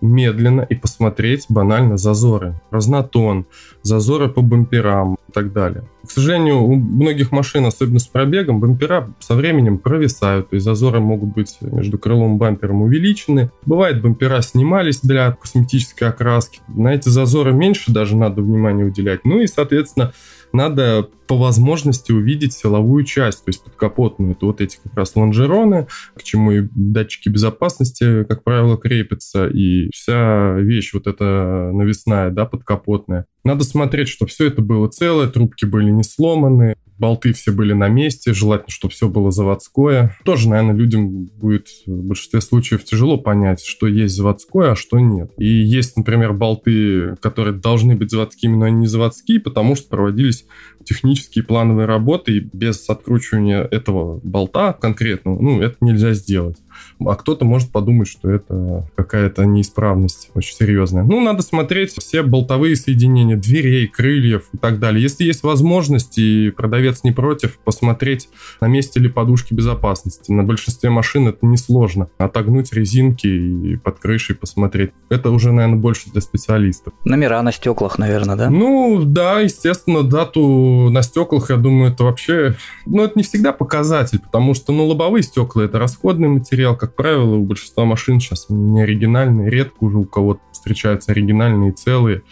медленно 0.00 0.62
и 0.62 0.74
посмотреть 0.74 1.46
банально 1.48 1.96
зазоры, 1.96 2.60
разнотон, 2.70 3.46
зазоры 3.82 4.28
по 4.28 4.42
бамперам 4.42 5.16
и 5.28 5.32
так 5.32 5.52
далее. 5.52 5.84
К 6.06 6.10
сожалению, 6.10 6.62
у 6.62 6.74
многих 6.74 7.32
машин, 7.32 7.66
особенно 7.66 7.98
с 7.98 8.06
пробегом, 8.06 8.60
бампера 8.60 9.12
со 9.18 9.34
временем 9.34 9.78
провисают, 9.78 10.50
то 10.50 10.54
есть 10.54 10.64
зазоры 10.64 11.00
могут 11.00 11.34
быть 11.34 11.58
между 11.60 11.98
крылом 11.98 12.36
и 12.36 12.38
бампером 12.38 12.82
увеличены. 12.82 13.50
Бывает, 13.66 14.00
бампера 14.00 14.40
снимались 14.40 15.00
для 15.00 15.32
косметической 15.32 16.08
окраски. 16.08 16.60
На 16.68 16.94
эти 16.94 17.08
зазоры 17.08 17.52
меньше 17.52 17.92
даже 17.92 18.16
надо 18.16 18.40
внимания 18.40 18.84
уделять. 18.84 19.24
Ну 19.24 19.40
и, 19.40 19.46
соответственно, 19.46 20.12
надо 20.52 21.08
по 21.26 21.36
возможности 21.36 22.12
увидеть 22.12 22.54
силовую 22.54 23.04
часть, 23.04 23.44
то 23.44 23.50
есть 23.50 23.62
подкапотную. 23.62 24.32
Это 24.32 24.46
вот 24.46 24.60
эти 24.60 24.78
как 24.82 24.94
раз 24.94 25.14
лонжероны, 25.14 25.86
к 26.14 26.22
чему 26.22 26.52
и 26.52 26.68
датчики 26.74 27.28
безопасности, 27.28 28.24
как 28.24 28.42
правило, 28.42 28.76
крепятся, 28.76 29.46
и 29.46 29.90
вся 29.92 30.54
вещь 30.58 30.94
вот 30.94 31.06
эта 31.06 31.70
навесная, 31.72 32.30
да, 32.30 32.46
подкапотная. 32.46 33.26
Надо 33.44 33.64
смотреть, 33.64 34.08
чтобы 34.08 34.30
все 34.30 34.46
это 34.46 34.62
было 34.62 34.88
целое, 34.88 35.28
трубки 35.28 35.64
были 35.64 35.90
не 35.90 36.02
сломаны, 36.02 36.76
болты 36.98 37.32
все 37.32 37.52
были 37.52 37.72
на 37.72 37.88
месте, 37.88 38.32
желательно, 38.32 38.70
чтобы 38.70 38.92
все 38.92 39.08
было 39.08 39.30
заводское. 39.30 40.16
Тоже, 40.24 40.48
наверное, 40.48 40.74
людям 40.74 41.24
будет 41.24 41.68
в 41.86 42.02
большинстве 42.02 42.40
случаев 42.40 42.84
тяжело 42.84 43.18
понять, 43.18 43.64
что 43.64 43.86
есть 43.86 44.14
заводское, 44.14 44.72
а 44.72 44.76
что 44.76 44.98
нет. 44.98 45.30
И 45.38 45.46
есть, 45.46 45.96
например, 45.96 46.32
болты, 46.32 47.16
которые 47.20 47.54
должны 47.54 47.96
быть 47.96 48.10
заводскими, 48.10 48.56
но 48.56 48.66
они 48.66 48.78
не 48.78 48.86
заводские, 48.86 49.40
потому 49.40 49.76
что 49.76 49.88
проводились 49.88 50.46
технические 50.84 51.44
плановые 51.44 51.86
работы, 51.86 52.38
и 52.38 52.40
без 52.40 52.88
откручивания 52.88 53.62
этого 53.62 54.20
болта 54.22 54.72
конкретно, 54.72 55.34
ну, 55.34 55.60
это 55.60 55.76
нельзя 55.80 56.12
сделать 56.12 56.56
а 57.00 57.14
кто-то 57.14 57.44
может 57.44 57.70
подумать, 57.70 58.08
что 58.08 58.30
это 58.30 58.88
какая-то 58.96 59.44
неисправность 59.44 60.30
очень 60.34 60.54
серьезная. 60.54 61.04
Ну, 61.04 61.20
надо 61.20 61.42
смотреть 61.42 61.92
все 61.92 62.22
болтовые 62.22 62.76
соединения 62.76 63.36
дверей, 63.36 63.86
крыльев 63.86 64.48
и 64.52 64.56
так 64.58 64.78
далее. 64.78 65.02
Если 65.02 65.24
есть 65.24 65.42
возможность, 65.42 66.18
и 66.18 66.50
продавец 66.50 67.04
не 67.04 67.12
против, 67.12 67.58
посмотреть, 67.58 68.28
на 68.60 68.66
месте 68.66 69.00
ли 69.00 69.08
подушки 69.08 69.54
безопасности. 69.54 70.32
На 70.32 70.42
большинстве 70.42 70.90
машин 70.90 71.28
это 71.28 71.44
несложно. 71.46 72.08
Отогнуть 72.18 72.72
резинки 72.72 73.26
и 73.26 73.76
под 73.76 73.98
крышей 73.98 74.34
посмотреть. 74.36 74.90
Это 75.08 75.30
уже, 75.30 75.52
наверное, 75.52 75.78
больше 75.78 76.10
для 76.10 76.20
специалистов. 76.20 76.92
Номера 77.04 77.42
на 77.42 77.52
стеклах, 77.52 77.98
наверное, 77.98 78.36
да? 78.36 78.50
Ну, 78.50 79.02
да, 79.04 79.40
естественно, 79.40 80.02
дату 80.02 80.90
на 80.90 81.02
стеклах, 81.02 81.50
я 81.50 81.56
думаю, 81.56 81.92
это 81.92 82.04
вообще... 82.04 82.56
Ну, 82.86 83.02
это 83.02 83.12
не 83.16 83.22
всегда 83.22 83.52
показатель, 83.52 84.18
потому 84.18 84.54
что, 84.54 84.72
ну, 84.72 84.86
лобовые 84.86 85.22
стекла— 85.22 85.64
это 85.64 85.78
расходный 85.78 86.28
материал, 86.28 86.67
как 86.76 86.96
правило, 86.96 87.36
у 87.36 87.44
большинства 87.44 87.84
машин 87.84 88.20
сейчас 88.20 88.46
не 88.48 88.82
оригинальные, 88.82 89.50
редко 89.50 89.76
уже 89.80 89.98
у 89.98 90.04
кого-то 90.04 90.40
встречаются 90.52 91.12
оригинальные 91.12 91.72
целые. 91.72 92.22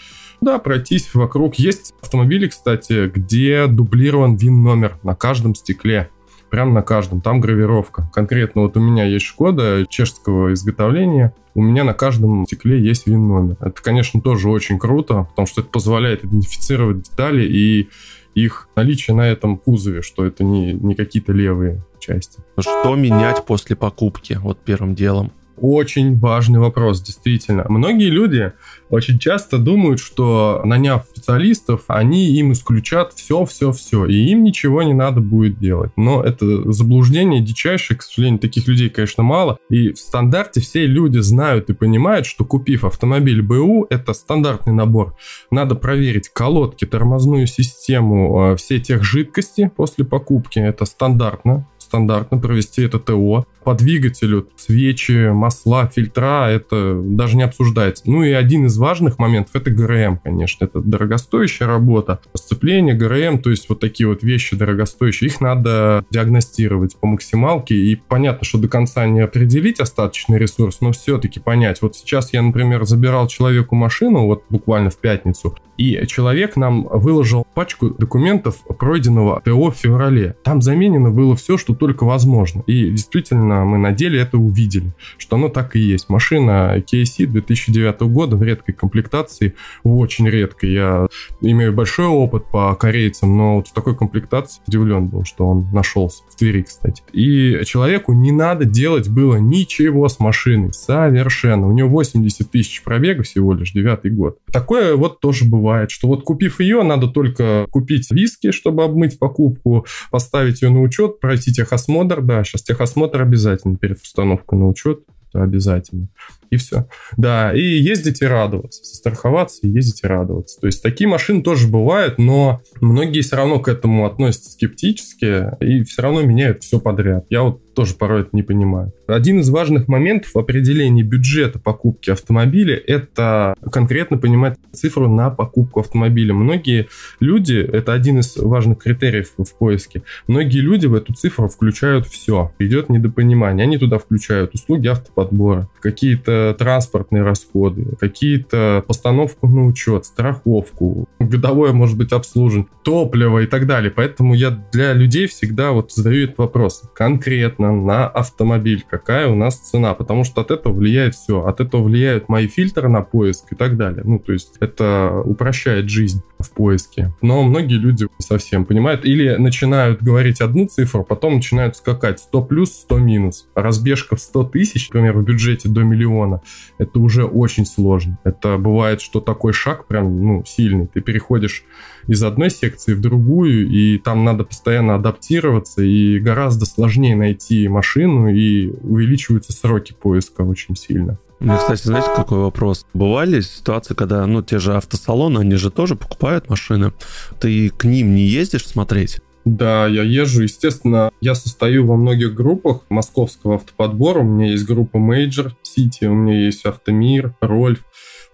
Да, 0.41 0.59
пройтись 0.59 1.15
вокруг. 1.15 1.57
Есть 1.57 1.95
автомобили, 2.03 2.49
кстати, 2.49 3.09
где 3.09 3.67
дублирован 3.67 4.37
ВИН-номер 4.37 4.99
на 5.03 5.15
каждом 5.15 5.55
стекле. 5.55 6.11
Прям 6.51 6.75
на 6.75 6.83
каждом. 6.83 7.21
Там 7.21 7.41
гравировка. 7.41 8.11
Конкретно 8.13 8.63
вот 8.63 8.77
у 8.77 8.81
меня 8.81 9.05
есть 9.05 9.25
Шкода 9.25 9.85
чешского 9.89 10.53
изготовления. 10.53 11.35
У 11.55 11.63
меня 11.63 11.85
на 11.85 11.95
каждом 11.95 12.47
стекле 12.47 12.81
есть 12.81 13.07
ВИН-номер. 13.07 13.57
Это, 13.61 13.83
конечно, 13.83 14.21
тоже 14.21 14.49
очень 14.49 14.79
круто, 14.79 15.27
потому 15.31 15.47
что 15.47 15.63
это 15.63 15.71
позволяет 15.71 16.25
идентифицировать 16.25 17.03
детали 17.03 17.45
и 17.45 17.89
их 18.37 18.69
наличие 18.77 19.17
на 19.17 19.23
этом 19.23 19.57
кузове, 19.57 20.03
что 20.03 20.25
это 20.25 20.45
не, 20.45 20.75
не 20.75 20.95
какие-то 20.95 21.33
левые 21.33 21.83
части. 21.99 22.41
Что 22.59 22.95
менять 22.95 23.45
после 23.47 23.75
покупки, 23.75 24.35
вот 24.35 24.59
первым 24.59 24.95
делом? 24.95 25.33
Очень 25.59 26.19
важный 26.19 26.59
вопрос, 26.59 27.01
действительно. 27.01 27.65
Многие 27.69 28.11
люди 28.11 28.53
очень 28.91 29.19
часто 29.19 29.59
думают, 29.59 30.01
что 30.01 30.61
наняв 30.65 31.07
специалистов, 31.11 31.85
они 31.89 32.27
им 32.33 32.53
исключат 32.53 33.15
все-все-все, 33.15 34.07
и 34.07 34.15
им 34.15 34.45
ничего 34.45 34.83
не 34.83 34.93
надо 34.93 35.21
будет 35.21 35.59
делать. 35.59 35.93
Но 35.97 36.23
это 36.23 36.71
заблуждение 36.73 37.41
дичайшее, 37.41 37.97
к 37.97 38.03
сожалению, 38.03 38.39
таких 38.39 38.69
людей, 38.69 38.91
конечно, 38.91 39.23
мало. 39.23 39.59
И 39.71 39.93
в 39.93 39.99
стандарте 39.99 40.61
все 40.61 40.87
люди 40.87 41.19
знают 41.19 41.71
и 41.71 41.75
понимают, 41.75 42.27
что 42.27 42.45
купив 42.45 42.85
автомобиль 42.85 43.43
БУ, 43.43 43.87
это 43.89 44.13
стандартный 44.13 44.73
набор. 44.73 45.17
Надо 45.51 45.75
проверить 45.75 46.29
колодки, 46.29 46.85
тормозную 46.85 47.47
систему, 47.47 48.53
э, 48.53 48.57
все 48.57 48.79
тех 48.79 49.03
жидкости 49.03 49.71
после 49.75 50.05
покупки. 50.05 50.59
Это 50.59 50.85
стандартно 50.85 51.67
стандартно 51.87 52.39
провести 52.39 52.83
это 52.83 52.99
ТО. 52.99 53.47
По 53.65 53.75
двигателю 53.75 54.49
свечи, 54.57 55.31
масла, 55.31 55.87
фильтра, 55.87 56.49
это 56.49 57.01
даже 57.03 57.37
не 57.37 57.43
обсуждается. 57.43 58.03
Ну 58.07 58.23
и 58.23 58.31
один 58.31 58.67
из 58.67 58.77
важных 58.77 59.19
моментов 59.19 59.55
это 59.55 59.71
ГРМ, 59.71 60.19
конечно. 60.19 60.65
Это 60.65 60.81
дорогостоящая 60.81 61.67
работа. 61.67 62.21
Сцепление, 62.35 62.95
ГРМ, 62.95 63.39
то 63.41 63.51
есть 63.51 63.69
вот 63.69 63.81
такие 63.81 64.09
вот 64.09 64.23
вещи 64.23 64.57
дорогостоящие, 64.57 65.31
их 65.31 65.41
надо 65.41 66.05
диагностировать 66.11 66.97
по 66.97 67.07
максималке. 67.07 67.75
И 67.75 67.97
понятно, 67.97 68.45
что 68.45 68.59
до 68.59 68.69
конца 68.69 69.07
не 69.07 69.21
определить 69.21 69.81
остаточный 69.81 70.39
ресурс, 70.39 70.81
но 70.81 70.93
все-таки 70.93 71.41
понять. 71.41 71.83
Вот 71.83 71.97
сейчас 71.97 72.33
я, 72.33 72.43
например, 72.43 72.85
забирал 72.85 73.29
человеку 73.29 73.77
машину, 73.77 74.27
вот 74.27 74.45
буквально 74.49 74.91
в 74.91 74.97
пятницу, 74.97 75.57
и 75.77 76.07
человек 76.07 76.57
нам 76.57 76.89
выложил 76.91 77.47
пачку 77.55 77.91
документов 77.91 78.57
пройденного 78.79 79.43
ТО 79.45 79.71
в 79.71 79.77
феврале. 79.77 80.37
Там 80.43 80.63
заменено 80.63 81.11
было 81.11 81.37
все, 81.37 81.59
что 81.59 81.75
только 81.77 82.05
возможно. 82.05 82.63
И 82.67 82.91
действительно, 82.91 83.65
мы 83.65 83.79
на 83.79 83.93
деле 83.93 84.21
это 84.21 84.39
увидели, 84.39 84.93
что 85.19 85.37
оно 85.37 85.49
так 85.49 85.77
и 85.77 85.81
есть. 85.81 86.09
Машина 86.09 86.77
KC 86.79 87.27
2009 87.27 88.01
года 88.03 88.37
в 88.37 88.43
редкой 88.43 88.75
комплектации, 88.75 89.55
очень 89.83 90.29
редкой. 90.29 90.73
Я 90.73 91.07
имею 91.41 91.73
большой 91.73 92.07
опыт 92.07 92.45
по 92.51 92.75
корейцам, 92.75 93.37
но 93.37 93.57
вот 93.57 93.69
в 93.69 93.73
такой 93.73 93.97
комплектации 93.97 94.61
удивлен 94.67 95.07
был, 95.07 95.25
что 95.25 95.47
он 95.47 95.69
нашелся. 95.73 96.23
В 96.31 96.37
Твери, 96.37 96.63
кстати. 96.63 97.03
И 97.13 97.61
человеку 97.65 98.13
не 98.13 98.33
надо 98.33 98.65
делать 98.65 99.09
было 99.09 99.37
ничего 99.37 100.09
с 100.09 100.19
машиной. 100.19 100.73
Совершенно. 100.73 101.69
У 101.69 101.73
него 101.73 101.89
80 101.89 102.51
тысяч 102.51 102.83
пробега 102.83 103.23
всего 103.23 103.55
лишь, 103.55 103.73
девятый 103.73 104.11
год. 104.11 104.39
Такое 104.53 104.97
вот 104.97 105.21
тоже 105.21 105.45
бывает, 105.45 105.91
что 105.91 106.09
вот 106.09 106.23
купив 106.23 106.61
ее, 106.61 106.83
надо 106.83 107.09
только 107.09 107.67
купить 107.71 108.11
виски, 108.11 108.51
чтобы 108.51 108.85
обмыть 108.85 109.19
покупку, 109.19 109.87
поставить 110.11 110.63
ее 110.63 110.71
на 110.71 110.81
учет, 110.83 111.21
пройти 111.21 111.53
техосмотр, 111.67 112.23
да, 112.23 112.45
сейчас 112.45 112.63
техосмотр 112.63 113.21
обязательно 113.21 113.77
перед 113.77 114.01
установкой 114.01 114.59
на 114.59 114.69
учет, 114.69 115.01
это 115.29 115.43
обязательно 115.43 116.09
и 116.51 116.57
все. 116.57 116.89
Да, 117.17 117.55
и 117.55 117.61
ездить 117.61 118.23
и 118.23 118.27
радоваться, 118.27 118.85
страховаться 118.85 119.67
и 119.67 119.71
ездить 119.71 120.03
и 120.03 120.07
радоваться. 120.07 120.61
То 120.61 120.67
есть 120.67 120.83
такие 120.83 121.09
машины 121.09 121.43
тоже 121.43 121.69
бывают, 121.69 122.19
но 122.19 122.61
многие 122.81 123.21
все 123.21 123.37
равно 123.37 123.61
к 123.61 123.69
этому 123.69 124.07
относятся 124.07 124.53
скептически 124.53 125.57
и 125.61 125.85
все 125.85 126.03
равно 126.03 126.23
меняют 126.23 126.63
все 126.63 126.81
подряд. 126.81 127.27
Я 127.31 127.43
вот 127.43 127.63
тоже 127.77 127.95
порой 127.95 128.23
это 128.23 128.31
не 128.33 128.43
понимаю. 128.43 128.93
Один 129.07 129.41
из 129.41 129.51
важных 129.51 129.87
моментов 129.87 130.33
в 130.35 130.39
определении 130.39 131.03
бюджета 131.03 131.59
покупки 131.59 132.11
автомобиля– 132.11 132.75
это 132.87 133.55
конкретно 133.71 134.17
понимать 134.17 134.57
цифру 134.73 135.09
на 135.09 135.31
покупку 135.31 135.81
автомобиля. 135.81 136.33
Многие 136.33 136.89
люди, 137.21 137.57
это 137.57 137.93
один 137.93 138.19
из 138.21 138.37
важных 138.37 138.79
критериев 138.79 139.33
в 139.37 139.59
поиске, 139.59 140.03
многие 140.27 140.61
люди 140.61 140.87
в 140.87 140.95
эту 140.95 141.13
цифру 141.13 141.49
включают 141.49 142.07
все. 142.07 142.53
Идет 142.59 142.89
недопонимание. 142.89 143.65
Они 143.65 143.77
туда 143.77 143.99
включают 143.99 144.55
услуги 144.55 144.89
автоподбора, 144.89 145.69
какие-то 145.81 146.36
транспортные 146.59 147.23
расходы, 147.23 147.87
какие-то 147.99 148.85
постановку 148.87 149.47
на 149.49 149.67
учет, 149.67 150.05
страховку, 150.05 151.09
годовое, 151.19 151.73
может 151.73 151.97
быть, 151.97 152.13
обслуживание, 152.13 152.69
топливо 152.83 153.41
и 153.41 153.47
так 153.47 153.67
далее. 153.67 153.91
Поэтому 153.91 154.35
я 154.35 154.51
для 154.73 154.93
людей 154.93 155.27
всегда 155.27 155.73
вот 155.73 155.93
задаю 155.93 156.25
этот 156.25 156.39
вопрос 156.39 156.83
конкретно 156.95 157.73
на 157.73 158.07
автомобиль, 158.07 158.85
какая 158.89 159.29
у 159.29 159.35
нас 159.35 159.57
цена, 159.57 159.95
потому 159.95 160.25
что 160.25 160.41
от 160.41 160.51
этого 160.51 160.73
влияет 160.73 161.15
все. 161.15 161.45
От 161.45 161.61
этого 161.61 161.83
влияют 161.83 162.29
мои 162.29 162.47
фильтры 162.47 162.89
на 162.89 163.03
поиск 163.03 163.53
и 163.53 163.57
так 163.57 163.77
далее. 163.77 164.03
Ну, 164.05 164.19
то 164.19 164.33
есть 164.33 164.57
это 164.61 165.23
упрощает 165.25 165.89
жизнь. 165.89 166.23
В 166.39 166.51
поиске. 166.51 167.13
Но 167.23 167.43
многие 167.43 167.79
люди 167.79 168.05
не 168.05 168.25
совсем 168.25 168.65
понимают 168.65 169.05
или 169.05 169.37
начинают 169.37 170.03
говорить 170.03 170.41
одну 170.41 170.67
цифру, 170.67 171.05
потом 171.05 171.37
начинают 171.37 171.77
скакать 171.77 172.21
100 172.21 172.43
плюс, 172.43 172.73
100 172.73 172.99
минус. 172.99 173.49
Разбежка 173.55 174.17
в 174.17 174.21
100 174.21 174.45
тысяч, 174.45 174.89
например, 174.89 175.17
в 175.17 175.25
бюджете 175.25 175.69
до 175.69 175.83
миллиона, 175.83 176.43
это 176.79 176.99
уже 176.99 177.25
очень 177.25 177.67
сложно. 177.67 178.19
Это 178.25 178.59
бывает, 178.59 179.01
что 179.01 179.21
такой 179.21 179.53
шаг 179.53 179.87
прям 179.87 180.23
ну, 180.23 180.45
сильный. 180.47 180.87
Ты 180.87 181.01
переходишь 181.01 181.65
из 182.07 182.23
одной 182.23 182.51
секции 182.51 182.95
в 182.95 183.01
другую, 183.01 183.69
и 183.69 183.99
там 183.99 184.25
надо 184.25 184.45
постоянно 184.45 184.95
адаптироваться, 184.95 185.83
и 185.83 186.19
гораздо 186.19 186.67
сложнее 186.67 187.17
найти 187.17 187.69
машину, 187.69 188.29
и 188.29 188.69
увеличиваются 188.83 189.53
сроки 189.53 189.95
поиска 189.99 190.43
очень 190.43 190.77
сильно. 190.77 191.19
Мне, 191.39 191.57
кстати, 191.59 191.83
знаете, 191.83 192.09
какой 192.15 192.39
вопрос? 192.39 192.87
Бывали 192.95 193.41
ситуации, 193.41 193.95
когда, 193.95 194.27
ну, 194.27 194.43
те 194.43 194.59
же 194.59 194.75
автосалоны, 194.75 195.41
они 195.41 195.57
же 195.57 195.71
тоже 195.71 195.95
покупают 195.95 196.49
машины. 196.49 196.93
Ты 197.41 197.69
к 197.71 197.85
ним 197.85 198.15
не 198.15 198.23
ездишь 198.23 198.67
смотреть? 198.67 199.21
Да, 199.45 199.87
я 199.87 200.03
езжу. 200.03 200.43
Естественно, 200.43 201.11
я 201.21 201.35
состою 201.35 201.87
во 201.87 201.97
многих 201.97 202.35
группах 202.35 202.81
московского 202.89 203.57
автоподбора. 203.57 204.21
У 204.21 204.25
меня 204.25 204.51
есть 204.51 204.65
группа 204.65 204.97
Major 204.97 205.53
City, 205.63 206.07
у 206.07 206.15
меня 206.15 206.47
есть 206.47 206.65
Автомир, 206.65 207.35
Рольф. 207.41 207.85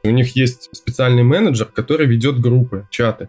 У 0.04 0.10
них 0.10 0.34
есть 0.36 0.70
специальный 0.72 1.22
менеджер, 1.22 1.66
который 1.66 2.06
ведет 2.06 2.40
группы, 2.40 2.86
чаты. 2.90 3.28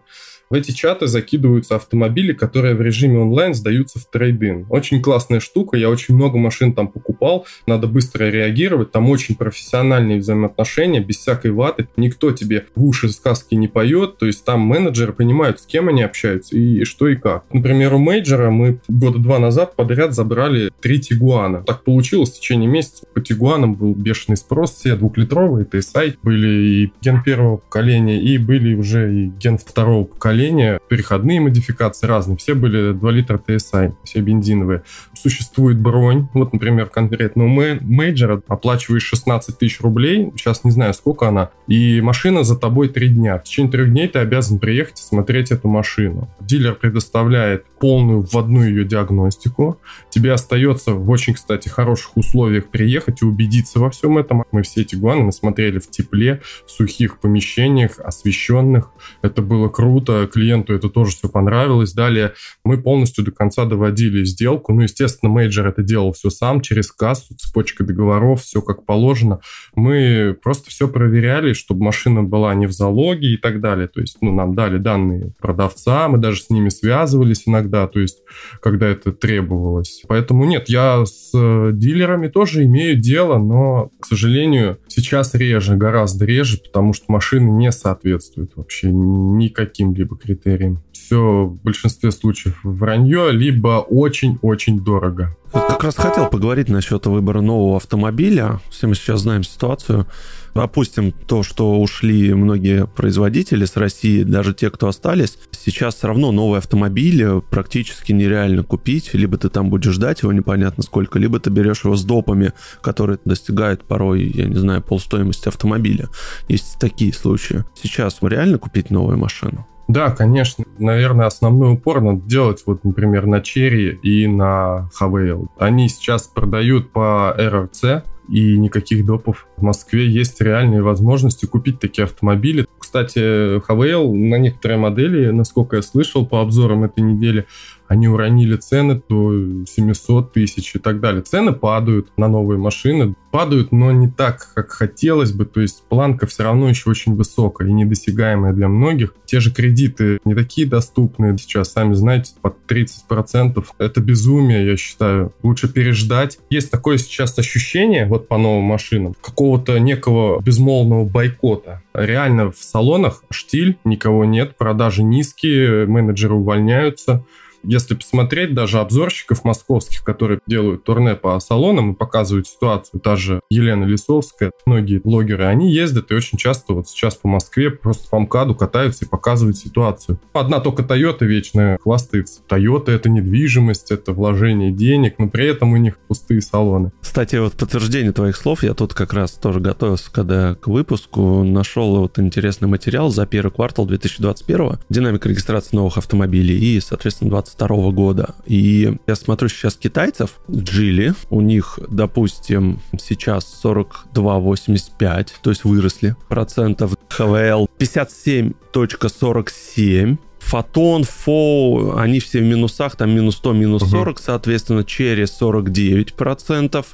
В 0.50 0.54
эти 0.54 0.72
чаты 0.72 1.06
закидываются 1.06 1.76
автомобили, 1.76 2.32
которые 2.32 2.74
в 2.74 2.82
режиме 2.82 3.18
онлайн 3.18 3.54
сдаются 3.54 3.98
в 3.98 4.04
трейдин. 4.04 4.66
Очень 4.68 5.00
классная 5.00 5.40
штука, 5.40 5.76
я 5.76 5.88
очень 5.88 6.14
много 6.14 6.38
машин 6.38 6.74
там 6.74 6.88
покупал, 6.88 7.46
надо 7.66 7.86
быстро 7.86 8.24
реагировать, 8.26 8.92
там 8.92 9.08
очень 9.08 9.36
профессиональные 9.36 10.18
взаимоотношения, 10.18 11.00
без 11.00 11.16
всякой 11.16 11.52
ваты, 11.52 11.88
никто 11.96 12.30
тебе 12.30 12.66
в 12.74 12.84
уши 12.84 13.08
сказки 13.08 13.54
не 13.54 13.68
поет, 13.68 14.18
то 14.18 14.26
есть 14.26 14.44
там 14.44 14.60
менеджеры 14.60 15.12
понимают, 15.12 15.60
с 15.60 15.66
кем 15.66 15.88
они 15.88 16.02
общаются 16.02 16.56
и 16.56 16.84
что 16.84 17.08
и 17.08 17.16
как. 17.16 17.44
Например, 17.52 17.94
у 17.94 17.98
мейджора 17.98 18.50
мы 18.50 18.80
года 18.88 19.18
два 19.18 19.38
назад 19.38 19.76
подряд 19.76 20.14
забрали 20.14 20.70
три 20.80 21.00
Тигуана. 21.00 21.62
Так 21.62 21.84
получилось 21.84 22.30
в 22.30 22.40
течение 22.40 22.68
месяца. 22.68 23.06
По 23.14 23.20
Тигуанам 23.20 23.74
был 23.74 23.94
бешеный 23.94 24.36
спрос, 24.36 24.74
все 24.74 24.96
двухлитровые 24.96 25.66
TSI 25.66 26.16
были 26.22 26.48
и 26.48 26.92
ген 27.00 27.22
первого 27.22 27.56
поколения, 27.56 28.20
и 28.20 28.36
были 28.38 28.74
уже 28.74 29.12
и 29.14 29.26
ген 29.26 29.58
второго 29.58 30.04
поколения 30.04 30.33
поколения, 30.34 30.80
переходные 30.88 31.40
модификации 31.40 32.08
разные, 32.08 32.36
все 32.36 32.54
были 32.54 32.92
2 32.92 33.10
литра 33.12 33.38
TSI, 33.38 33.94
все 34.02 34.20
бензиновые. 34.20 34.82
Существует 35.24 35.78
бронь, 35.78 36.28
вот, 36.34 36.52
например, 36.52 36.90
конкретно 36.90 37.44
у 37.44 37.48
мейджора 37.48 38.42
оплачиваешь 38.46 39.04
16 39.04 39.56
тысяч 39.58 39.80
рублей, 39.80 40.30
сейчас 40.36 40.64
не 40.64 40.70
знаю, 40.70 40.92
сколько 40.92 41.26
она, 41.26 41.48
и 41.66 42.02
машина 42.02 42.44
за 42.44 42.58
тобой 42.58 42.90
3 42.90 43.08
дня. 43.08 43.38
В 43.38 43.44
течение 43.44 43.72
3 43.72 43.86
дней 43.86 44.08
ты 44.08 44.18
обязан 44.18 44.58
приехать 44.58 45.00
и 45.00 45.02
смотреть 45.02 45.50
эту 45.50 45.68
машину. 45.68 46.28
Дилер 46.40 46.74
предоставляет 46.74 47.64
полную 47.80 48.20
вводную 48.20 48.68
ее 48.68 48.84
диагностику. 48.84 49.80
Тебе 50.10 50.32
остается 50.32 50.92
в 50.92 51.08
очень, 51.08 51.32
кстати, 51.32 51.70
хороших 51.70 52.18
условиях 52.18 52.68
приехать 52.68 53.22
и 53.22 53.24
убедиться 53.24 53.78
во 53.78 53.88
всем 53.88 54.18
этом. 54.18 54.44
Мы 54.52 54.62
все 54.62 54.82
эти 54.82 54.94
Тигуаны 54.94 55.32
смотрели 55.32 55.78
в 55.78 55.88
тепле, 55.90 56.42
в 56.66 56.70
сухих 56.70 57.18
помещениях, 57.18 57.98
освещенных. 57.98 58.90
Это 59.22 59.40
было 59.40 59.70
круто 59.70 60.28
клиенту 60.30 60.74
это 60.74 60.90
тоже 60.90 61.12
все 61.12 61.28
понравилось. 61.30 61.94
Далее 61.94 62.34
мы 62.62 62.76
полностью 62.76 63.24
до 63.24 63.30
конца 63.30 63.64
доводили 63.64 64.24
сделку. 64.24 64.74
Ну, 64.74 64.82
естественно, 64.82 65.13
менеджер 65.22 65.66
это 65.66 65.82
делал 65.82 66.12
все 66.12 66.30
сам, 66.30 66.60
через 66.60 66.90
кассу, 66.90 67.34
цепочка 67.34 67.84
договоров, 67.84 68.42
все 68.42 68.60
как 68.62 68.84
положено. 68.84 69.40
Мы 69.74 70.36
просто 70.42 70.70
все 70.70 70.88
проверяли, 70.88 71.52
чтобы 71.52 71.84
машина 71.84 72.22
была 72.22 72.54
не 72.54 72.66
в 72.66 72.72
залоге 72.72 73.34
и 73.34 73.36
так 73.36 73.60
далее. 73.60 73.88
То 73.88 74.00
есть, 74.00 74.18
ну, 74.20 74.32
нам 74.34 74.54
дали 74.54 74.78
данные 74.78 75.32
продавца, 75.38 76.08
мы 76.08 76.18
даже 76.18 76.42
с 76.42 76.50
ними 76.50 76.68
связывались 76.68 77.44
иногда, 77.46 77.86
то 77.86 78.00
есть, 78.00 78.18
когда 78.60 78.86
это 78.88 79.12
требовалось. 79.12 80.02
Поэтому 80.08 80.44
нет, 80.44 80.68
я 80.68 81.04
с 81.04 81.30
э, 81.34 81.70
дилерами 81.72 82.28
тоже 82.28 82.64
имею 82.64 82.96
дело, 82.96 83.38
но, 83.38 83.90
к 84.00 84.06
сожалению, 84.06 84.78
сейчас 84.88 85.34
реже, 85.34 85.76
гораздо 85.76 86.24
реже, 86.24 86.58
потому 86.58 86.92
что 86.92 87.04
машины 87.08 87.50
не 87.50 87.70
соответствуют 87.72 88.52
вообще 88.56 88.90
никаким 88.90 89.94
либо 89.94 90.16
критериям. 90.16 90.82
Все 90.92 91.44
в 91.44 91.62
большинстве 91.62 92.10
случаев 92.10 92.58
вранье, 92.62 93.30
либо 93.30 93.84
очень-очень 93.86 94.80
дорого. 94.80 95.03
Вот 95.52 95.68
как 95.68 95.84
раз 95.84 95.96
хотел 95.96 96.28
поговорить 96.28 96.68
насчет 96.68 97.06
выбора 97.06 97.40
нового 97.40 97.76
автомобиля. 97.76 98.60
Все 98.70 98.88
мы 98.88 98.94
сейчас 98.94 99.20
знаем 99.20 99.44
ситуацию. 99.44 100.06
Опустим 100.54 101.12
то, 101.12 101.42
что 101.42 101.80
ушли 101.80 102.32
многие 102.34 102.86
производители 102.86 103.64
с 103.64 103.76
России, 103.76 104.22
даже 104.22 104.54
те, 104.54 104.70
кто 104.70 104.88
остались. 104.88 105.38
Сейчас 105.52 105.96
все 105.96 106.08
равно 106.08 106.32
новый 106.32 106.58
автомобиль 106.58 107.40
практически 107.50 108.12
нереально 108.12 108.62
купить. 108.64 109.14
Либо 109.14 109.36
ты 109.36 109.48
там 109.48 109.70
будешь 109.70 109.92
ждать 109.92 110.22
его 110.22 110.32
непонятно 110.32 110.82
сколько, 110.82 111.18
либо 111.18 111.38
ты 111.38 111.50
берешь 111.50 111.84
его 111.84 111.96
с 111.96 112.04
допами, 112.04 112.52
которые 112.80 113.18
достигают 113.24 113.84
порой, 113.84 114.24
я 114.24 114.46
не 114.46 114.56
знаю, 114.56 114.82
полстоимости 114.82 115.48
автомобиля. 115.48 116.08
Есть 116.48 116.78
такие 116.80 117.12
случаи. 117.12 117.64
Сейчас 117.80 118.18
реально 118.22 118.58
купить 118.58 118.90
новую 118.90 119.18
машину? 119.18 119.66
Да, 119.88 120.10
конечно. 120.10 120.64
Наверное, 120.78 121.26
основной 121.26 121.74
упор 121.74 122.00
надо 122.00 122.20
делать, 122.22 122.62
вот, 122.66 122.84
например, 122.84 123.26
на 123.26 123.36
Cherry 123.36 123.98
и 124.02 124.26
на 124.26 124.88
Havail. 124.98 125.48
Они 125.58 125.88
сейчас 125.88 126.26
продают 126.26 126.90
по 126.90 127.34
RRC, 127.38 128.02
и 128.28 128.56
никаких 128.58 129.04
допов. 129.04 129.46
В 129.56 129.62
Москве 129.62 130.06
есть 130.08 130.40
реальные 130.40 130.82
возможности 130.82 131.46
купить 131.46 131.80
такие 131.80 132.04
автомобили. 132.04 132.66
Кстати, 132.78 133.58
Havail 133.58 134.10
на 134.12 134.36
некоторые 134.36 134.78
модели, 134.78 135.30
насколько 135.30 135.76
я 135.76 135.82
слышал 135.82 136.26
по 136.26 136.40
обзорам 136.40 136.84
этой 136.84 137.00
недели, 137.00 137.46
они 137.94 138.08
уронили 138.08 138.56
цены 138.56 139.00
до 139.08 139.64
700 139.66 140.32
тысяч 140.32 140.74
и 140.74 140.78
так 140.78 141.00
далее. 141.00 141.22
Цены 141.22 141.52
падают 141.52 142.08
на 142.16 142.28
новые 142.28 142.58
машины, 142.58 143.14
падают, 143.30 143.72
но 143.72 143.92
не 143.92 144.08
так, 144.08 144.48
как 144.54 144.70
хотелось 144.70 145.32
бы, 145.32 145.44
то 145.44 145.60
есть 145.60 145.84
планка 145.88 146.26
все 146.26 146.42
равно 146.44 146.68
еще 146.68 146.90
очень 146.90 147.14
высокая 147.14 147.68
и 147.68 147.72
недосягаемая 147.72 148.52
для 148.52 148.68
многих. 148.68 149.14
Те 149.26 149.40
же 149.40 149.52
кредиты 149.52 150.18
не 150.24 150.34
такие 150.34 150.66
доступные 150.66 151.36
сейчас, 151.38 151.72
сами 151.72 151.94
знаете, 151.94 152.32
под 152.42 152.56
30%. 152.68 153.64
Это 153.78 154.00
безумие, 154.00 154.66
я 154.66 154.76
считаю. 154.76 155.32
Лучше 155.42 155.72
переждать. 155.72 156.38
Есть 156.50 156.70
такое 156.70 156.98
сейчас 156.98 157.38
ощущение, 157.38 158.06
вот 158.06 158.28
по 158.28 158.38
новым 158.38 158.64
машинам, 158.64 159.14
какого-то 159.20 159.78
некого 159.78 160.40
безмолвного 160.40 161.04
бойкота. 161.04 161.82
Реально 161.92 162.50
в 162.50 162.58
салонах 162.58 163.22
штиль, 163.30 163.78
никого 163.84 164.24
нет, 164.24 164.56
продажи 164.56 165.04
низкие, 165.04 165.86
менеджеры 165.86 166.34
увольняются. 166.34 167.24
Если 167.64 167.94
посмотреть 167.94 168.54
даже 168.54 168.78
обзорщиков 168.78 169.44
московских, 169.44 170.04
которые 170.04 170.40
делают 170.46 170.84
турне 170.84 171.14
по 171.14 171.38
салонам 171.40 171.92
и 171.92 171.96
показывают 171.96 172.46
ситуацию, 172.46 173.00
та 173.00 173.16
же 173.16 173.40
Елена 173.50 173.84
Лисовская, 173.84 174.52
многие 174.66 174.98
блогеры, 174.98 175.44
они 175.44 175.72
ездят 175.72 176.10
и 176.10 176.14
очень 176.14 176.38
часто 176.38 176.74
вот 176.74 176.88
сейчас 176.88 177.14
по 177.16 177.28
Москве 177.28 177.70
просто 177.70 178.08
по 178.08 178.18
МКАДу 178.18 178.54
катаются 178.54 179.04
и 179.04 179.08
показывают 179.08 179.56
ситуацию. 179.56 180.20
Одна 180.32 180.60
только 180.60 180.82
Toyota 180.82 181.24
вечно 181.24 181.78
хвастается. 181.82 182.40
Toyota 182.48 182.90
это 182.90 183.08
недвижимость, 183.08 183.90
это 183.90 184.12
вложение 184.12 184.70
денег, 184.70 185.18
но 185.18 185.28
при 185.28 185.46
этом 185.46 185.72
у 185.72 185.76
них 185.76 185.98
пустые 186.08 186.42
салоны. 186.42 186.92
Кстати, 187.00 187.36
вот 187.36 187.54
подтверждение 187.54 188.12
твоих 188.12 188.36
слов, 188.36 188.62
я 188.62 188.74
тут 188.74 188.94
как 188.94 189.12
раз 189.12 189.32
тоже 189.32 189.60
готовился, 189.60 190.12
когда 190.12 190.54
к 190.54 190.68
выпуску 190.68 191.44
нашел 191.44 191.96
вот 191.96 192.18
интересный 192.18 192.68
материал 192.68 193.10
за 193.10 193.26
первый 193.26 193.52
квартал 193.52 193.86
2021, 193.86 194.78
динамика 194.88 195.28
регистрации 195.28 195.76
новых 195.76 195.98
автомобилей 195.98 196.58
и, 196.58 196.80
соответственно, 196.80 197.30
20 197.30 197.53
22 197.56 197.92
года. 197.92 198.34
И 198.46 198.96
я 199.06 199.14
смотрю 199.14 199.48
сейчас 199.48 199.76
китайцев 199.76 200.40
Джили, 200.50 201.14
у 201.30 201.40
них, 201.40 201.78
допустим, 201.88 202.80
сейчас 203.00 203.62
42,85, 203.64 205.28
то 205.42 205.50
есть 205.50 205.62
выросли 205.64 206.16
процентов. 206.28 206.96
ХВЛ 207.08 207.68
57.47, 207.78 210.18
Фотон, 210.40 211.04
Фоу, 211.04 211.96
они 211.96 212.18
все 212.20 212.40
в 212.40 212.44
минусах, 212.44 212.96
там 212.96 213.10
минус 213.10 213.36
100, 213.36 213.52
минус 213.52 213.88
40, 213.88 214.16
угу. 214.16 214.22
соответственно, 214.22 214.84
Черри 214.84 215.24
49%. 215.24 216.84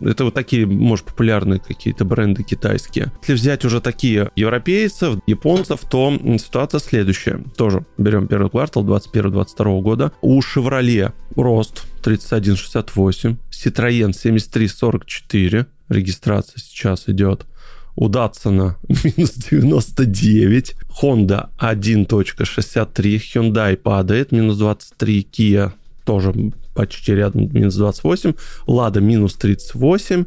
Это 0.00 0.24
вот 0.24 0.34
такие, 0.34 0.66
может, 0.66 1.06
популярные 1.06 1.60
какие-то 1.60 2.04
бренды 2.04 2.42
китайские. 2.42 3.12
Если 3.22 3.34
взять 3.34 3.64
уже 3.64 3.80
такие 3.80 4.30
европейцев, 4.36 5.18
японцев, 5.26 5.80
то 5.88 6.16
ситуация 6.38 6.80
следующая. 6.80 7.40
Тоже 7.56 7.84
берем 7.98 8.26
первый 8.26 8.50
квартал 8.50 8.84
2021-2022 8.84 9.80
года. 9.80 10.12
У 10.20 10.40
Chevrolet 10.40 11.12
рост 11.34 11.84
31,68, 12.02 13.36
Citroёn 13.50 14.10
73,44, 14.10 15.66
регистрация 15.88 16.58
сейчас 16.58 17.08
идет. 17.08 17.46
У 17.96 18.08
Datsun 18.08 18.74
минус 18.88 19.32
99, 19.50 20.74
Honda 21.02 21.48
1.63, 21.58 23.20
Hyundai 23.34 23.76
падает, 23.76 24.32
минус 24.32 24.58
23, 24.58 25.28
Kia 25.32 25.72
тоже 26.04 26.34
почти 26.76 27.14
рядом, 27.14 27.48
минус 27.52 27.74
28, 27.74 28.34
Лада 28.66 29.00
минус 29.00 29.34
38, 29.34 30.24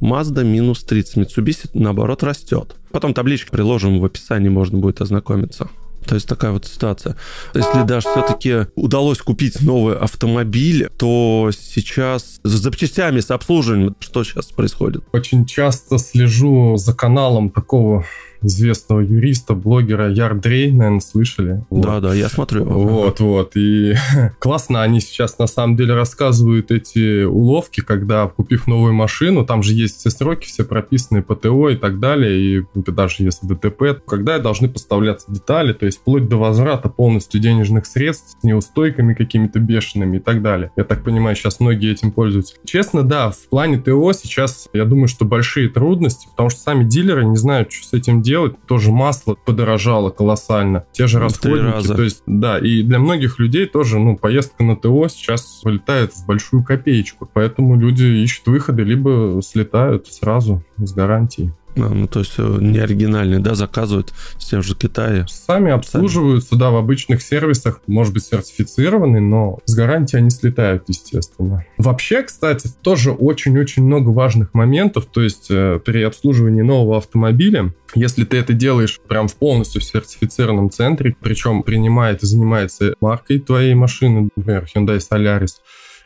Mazda 0.00 0.44
минус 0.44 0.82
30, 0.82 1.16
Mitsubishi 1.16 1.70
наоборот 1.74 2.22
растет. 2.22 2.74
Потом 2.90 3.14
таблички 3.14 3.50
приложим 3.50 4.00
в 4.00 4.04
описании, 4.04 4.48
можно 4.48 4.78
будет 4.78 5.00
ознакомиться. 5.00 5.68
То 6.06 6.16
есть 6.16 6.26
такая 6.26 6.50
вот 6.50 6.66
ситуация. 6.66 7.16
Если 7.54 7.84
даже 7.84 8.08
все-таки 8.08 8.66
удалось 8.74 9.18
купить 9.18 9.60
новый 9.62 9.96
автомобиль, 9.96 10.88
то 10.96 11.50
сейчас 11.56 12.40
с 12.42 12.50
запчастями, 12.50 13.20
с 13.20 13.30
обслуживанием, 13.30 13.94
что 14.00 14.24
сейчас 14.24 14.46
происходит? 14.46 15.04
Очень 15.12 15.46
часто 15.46 15.98
слежу 15.98 16.76
за 16.76 16.94
каналом 16.94 17.50
такого 17.50 18.04
известного 18.42 19.00
юриста, 19.00 19.54
блогера 19.54 20.10
Ярдрей, 20.10 20.70
наверное, 20.70 21.00
слышали. 21.00 21.64
Да, 21.70 21.94
вот. 21.94 22.02
да, 22.02 22.14
я 22.14 22.28
смотрю. 22.28 22.64
Вот, 22.64 23.20
вот. 23.20 23.56
И 23.56 23.94
классно 24.38 24.82
они 24.82 25.00
сейчас 25.00 25.38
на 25.38 25.46
самом 25.46 25.76
деле 25.76 25.94
рассказывают 25.94 26.70
эти 26.70 27.24
уловки, 27.24 27.80
когда, 27.80 28.26
купив 28.26 28.66
новую 28.66 28.94
машину, 28.94 29.44
там 29.44 29.62
же 29.62 29.72
есть 29.74 29.98
все 29.98 30.10
сроки, 30.10 30.46
все 30.46 30.64
прописанные 30.64 31.22
ПТО 31.22 31.70
и 31.70 31.76
так 31.76 32.00
далее, 32.00 32.60
и 32.60 32.64
даже 32.74 33.22
если 33.22 33.46
ДТП, 33.46 34.02
когда 34.06 34.38
должны 34.38 34.68
поставляться 34.68 35.30
детали, 35.30 35.72
то 35.72 35.86
есть 35.86 35.98
вплоть 35.98 36.28
до 36.28 36.36
возврата 36.36 36.88
полностью 36.88 37.40
денежных 37.40 37.86
средств 37.86 38.36
с 38.40 38.44
неустойками 38.44 39.14
какими-то 39.14 39.58
бешеными 39.58 40.16
и 40.16 40.20
так 40.20 40.42
далее. 40.42 40.70
Я 40.76 40.84
так 40.84 41.02
понимаю, 41.02 41.36
сейчас 41.36 41.60
многие 41.60 41.92
этим 41.92 42.12
пользуются. 42.12 42.54
Честно, 42.64 43.02
да, 43.02 43.30
в 43.30 43.48
плане 43.48 43.78
ТО 43.78 44.12
сейчас, 44.12 44.68
я 44.72 44.84
думаю, 44.84 45.08
что 45.08 45.24
большие 45.24 45.68
трудности, 45.68 46.28
потому 46.30 46.50
что 46.50 46.60
сами 46.60 46.84
дилеры 46.84 47.24
не 47.24 47.36
знают, 47.36 47.72
что 47.72 47.88
с 47.88 47.92
этим 47.92 48.22
делать, 48.22 48.31
делать. 48.32 48.54
Тоже 48.66 48.90
масло 48.90 49.34
подорожало 49.34 50.08
колоссально. 50.10 50.86
Те 50.92 51.06
же 51.06 51.18
расходники. 51.18 51.60
Раза. 51.60 51.94
То 51.94 52.02
есть, 52.02 52.22
да, 52.26 52.58
и 52.58 52.82
для 52.82 52.98
многих 52.98 53.38
людей 53.38 53.66
тоже, 53.66 53.98
ну, 53.98 54.16
поездка 54.16 54.64
на 54.64 54.74
ТО 54.74 55.08
сейчас 55.08 55.60
вылетает 55.64 56.14
в 56.14 56.26
большую 56.26 56.64
копеечку. 56.64 57.28
Поэтому 57.30 57.78
люди 57.78 58.04
ищут 58.04 58.46
выходы, 58.46 58.82
либо 58.84 59.40
слетают 59.42 60.06
сразу 60.06 60.62
с 60.78 60.94
гарантией. 60.94 61.52
А, 61.76 61.88
ну, 61.88 62.06
то 62.06 62.20
есть 62.20 62.34
э, 62.38 62.58
не 62.60 62.78
оригинальный, 62.78 63.38
да, 63.38 63.54
заказывают 63.54 64.12
с 64.38 64.46
тем 64.46 64.62
же 64.62 64.74
Китая. 64.74 65.26
Сами 65.28 65.72
обслуживаются, 65.72 66.50
Сами. 66.50 66.60
да, 66.60 66.70
в 66.70 66.76
обычных 66.76 67.22
сервисах, 67.22 67.80
может 67.86 68.12
быть, 68.12 68.24
сертифицированный, 68.24 69.20
но 69.20 69.60
с 69.64 69.74
гарантией 69.74 70.20
они 70.20 70.30
слетают, 70.30 70.84
естественно. 70.88 71.64
Вообще, 71.78 72.22
кстати, 72.22 72.70
тоже 72.82 73.12
очень-очень 73.12 73.84
много 73.84 74.10
важных 74.10 74.52
моментов, 74.54 75.06
то 75.06 75.22
есть 75.22 75.46
э, 75.50 75.80
при 75.84 76.02
обслуживании 76.02 76.62
нового 76.62 76.98
автомобиля, 76.98 77.72
если 77.94 78.24
ты 78.24 78.38
это 78.38 78.52
делаешь 78.52 79.00
прям 79.06 79.28
в 79.28 79.36
полностью 79.36 79.80
сертифицированном 79.80 80.70
центре, 80.70 81.14
причем 81.20 81.62
принимает 81.62 82.22
и 82.22 82.26
занимается 82.26 82.94
маркой 83.00 83.38
твоей 83.38 83.74
машины, 83.74 84.30
например, 84.34 84.66
Hyundai 84.74 84.98
Solaris, 84.98 85.56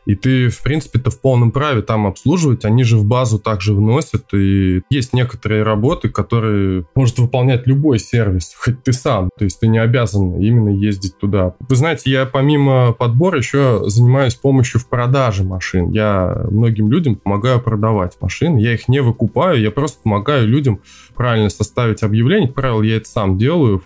и 0.06 0.14
ты, 0.14 0.48
в 0.48 0.62
принципе-то, 0.62 1.10
в 1.10 1.20
полном 1.20 1.50
праве 1.50 1.82
там 1.82 2.06
обслуживать. 2.06 2.64
Они 2.64 2.84
же 2.84 2.96
в 2.96 3.04
базу 3.04 3.38
также 3.38 3.74
вносят. 3.74 4.32
И 4.32 4.82
есть 4.88 5.12
некоторые 5.12 5.64
работы, 5.64 6.08
которые 6.08 6.86
может 6.94 7.18
выполнять 7.18 7.66
любой 7.66 7.98
сервис, 7.98 8.54
хоть 8.56 8.82
ты 8.84 8.92
сам. 8.92 9.28
То 9.36 9.44
есть 9.44 9.60
ты 9.60 9.66
не 9.66 9.78
обязан 9.78 10.40
именно 10.40 10.68
ездить 10.68 11.18
туда. 11.18 11.54
Вы 11.68 11.76
знаете, 11.76 12.10
я 12.10 12.24
помимо 12.24 12.92
подбора 12.92 13.38
еще 13.38 13.82
занимаюсь 13.86 14.36
помощью 14.36 14.80
в 14.80 14.88
продаже 14.88 15.42
машин. 15.42 15.90
Я 15.90 16.46
многим 16.50 16.88
людям 16.88 17.16
помогаю 17.16 17.60
продавать 17.60 18.16
машины. 18.20 18.58
Я 18.58 18.74
их 18.74 18.88
не 18.88 19.00
выкупаю, 19.00 19.60
я 19.60 19.72
просто 19.72 19.98
помогаю 20.02 20.46
людям 20.46 20.80
правильно 21.16 21.50
составить 21.50 22.04
объявление. 22.04 22.46
Как 22.46 22.56
правило, 22.56 22.82
я 22.82 22.96
это 22.96 23.08
сам 23.08 23.36
делаю 23.38 23.82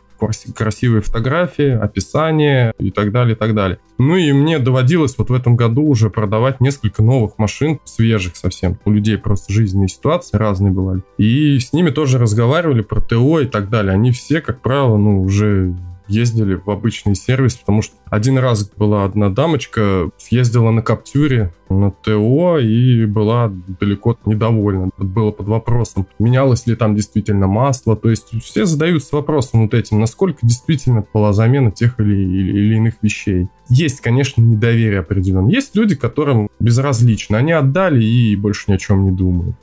красивые 0.55 1.03
фотографии, 1.03 1.71
описание 1.71 2.73
и 2.79 2.91
так 2.91 3.13
далее, 3.13 3.35
и 3.35 3.39
так 3.39 3.55
далее. 3.55 3.79
Ну 3.99 4.17
и 4.17 4.33
мне 4.33 4.59
доводилось 4.59 5.17
вот 5.19 5.31
в 5.31 5.35
этом 5.35 5.57
году 5.57 5.83
уже 5.83 6.11
продавать 6.11 6.61
несколько 6.61 7.03
новых 7.03 7.39
машин, 7.39 7.81
свежих 7.85 8.37
совсем. 8.37 8.79
У 8.85 8.91
людей 8.91 9.19
просто 9.19 9.53
жизненные 9.53 9.89
ситуации 9.89 10.37
разные 10.37 10.73
бывали. 10.73 11.03
И 11.19 11.59
с 11.59 11.73
ними 11.73 11.91
тоже 11.91 12.19
разговаривали 12.19 12.83
про 12.83 13.01
ТО 13.01 13.41
и 13.41 13.47
так 13.47 13.69
далее. 13.69 13.93
Они 13.93 14.11
все, 14.13 14.41
как 14.41 14.63
правило, 14.63 14.97
ну 14.97 15.23
уже 15.23 15.75
ездили 16.11 16.55
в 16.55 16.69
обычный 16.71 17.15
сервис, 17.15 17.55
потому 17.55 17.83
что 17.83 17.95
один 18.07 18.39
раз 18.39 18.69
была 18.71 19.05
одна 19.05 19.31
дамочка, 19.31 20.11
съездила 20.19 20.71
на 20.71 20.83
Каптюре 20.83 21.53
на 21.69 21.93
ТО 21.93 22.59
и 22.59 23.07
была 23.07 23.49
далеко 23.49 24.19
недовольна. 24.27 24.91
Было 24.99 25.31
под 25.31 25.47
вопросом, 25.47 26.07
менялось 26.19 26.67
ли 26.67 26.75
там 26.75 26.97
действительно 26.97 27.47
масло. 27.47 27.97
То 27.97 28.11
есть 28.11 28.31
все 28.43 28.67
задаются 28.67 29.15
вопросом 29.15 29.63
вот 29.63 29.75
этим, 29.75 30.01
насколько 30.01 30.41
действительно 30.43 31.05
была 31.15 31.33
замена 31.33 31.71
тех 31.71 31.99
или, 32.01 32.17
или, 32.17 32.59
или 32.59 32.77
иных 32.77 32.95
вещей. 33.03 33.49
Есть, 33.69 34.01
конечно, 34.01 34.43
недоверие 34.43 35.01
определенное. 35.01 35.53
Есть 35.53 35.77
люди, 35.77 35.95
которым 35.95 36.49
безразлично. 36.59 37.39
Они 37.39 37.53
отдали 37.53 38.03
и 38.03 38.35
больше 38.35 38.65
ни 38.69 38.75
о 38.75 38.79
чем 38.79 39.05
не 39.05 39.13
думают. 39.13 39.55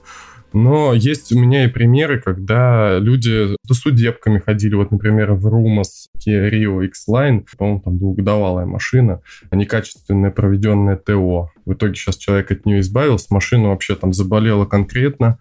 Но 0.57 0.93
есть 0.93 1.31
у 1.31 1.39
меня 1.39 1.65
и 1.65 1.67
примеры, 1.67 2.19
когда 2.19 2.97
люди 2.97 3.55
до 3.67 3.73
судебками 3.75 4.39
ходили. 4.39 4.73
Вот, 4.73 4.89
например, 4.89 5.33
в 5.33 5.45
Румас 5.45 6.09
Kia 6.17 6.49
Rio 6.49 6.83
X-Line, 6.85 7.45
по-моему, 7.55 7.81
там 7.81 7.99
двухдавалая 7.99 8.65
машина, 8.65 9.21
а 9.51 9.55
некачественное 9.55 10.31
проведенное 10.31 10.95
ТО. 10.95 11.51
В 11.65 11.73
итоге 11.73 11.93
сейчас 11.93 12.17
человек 12.17 12.51
от 12.51 12.65
нее 12.65 12.79
избавился, 12.79 13.27
машина 13.29 13.69
вообще 13.69 13.95
там 13.95 14.13
заболела 14.13 14.65
конкретно. 14.65 15.37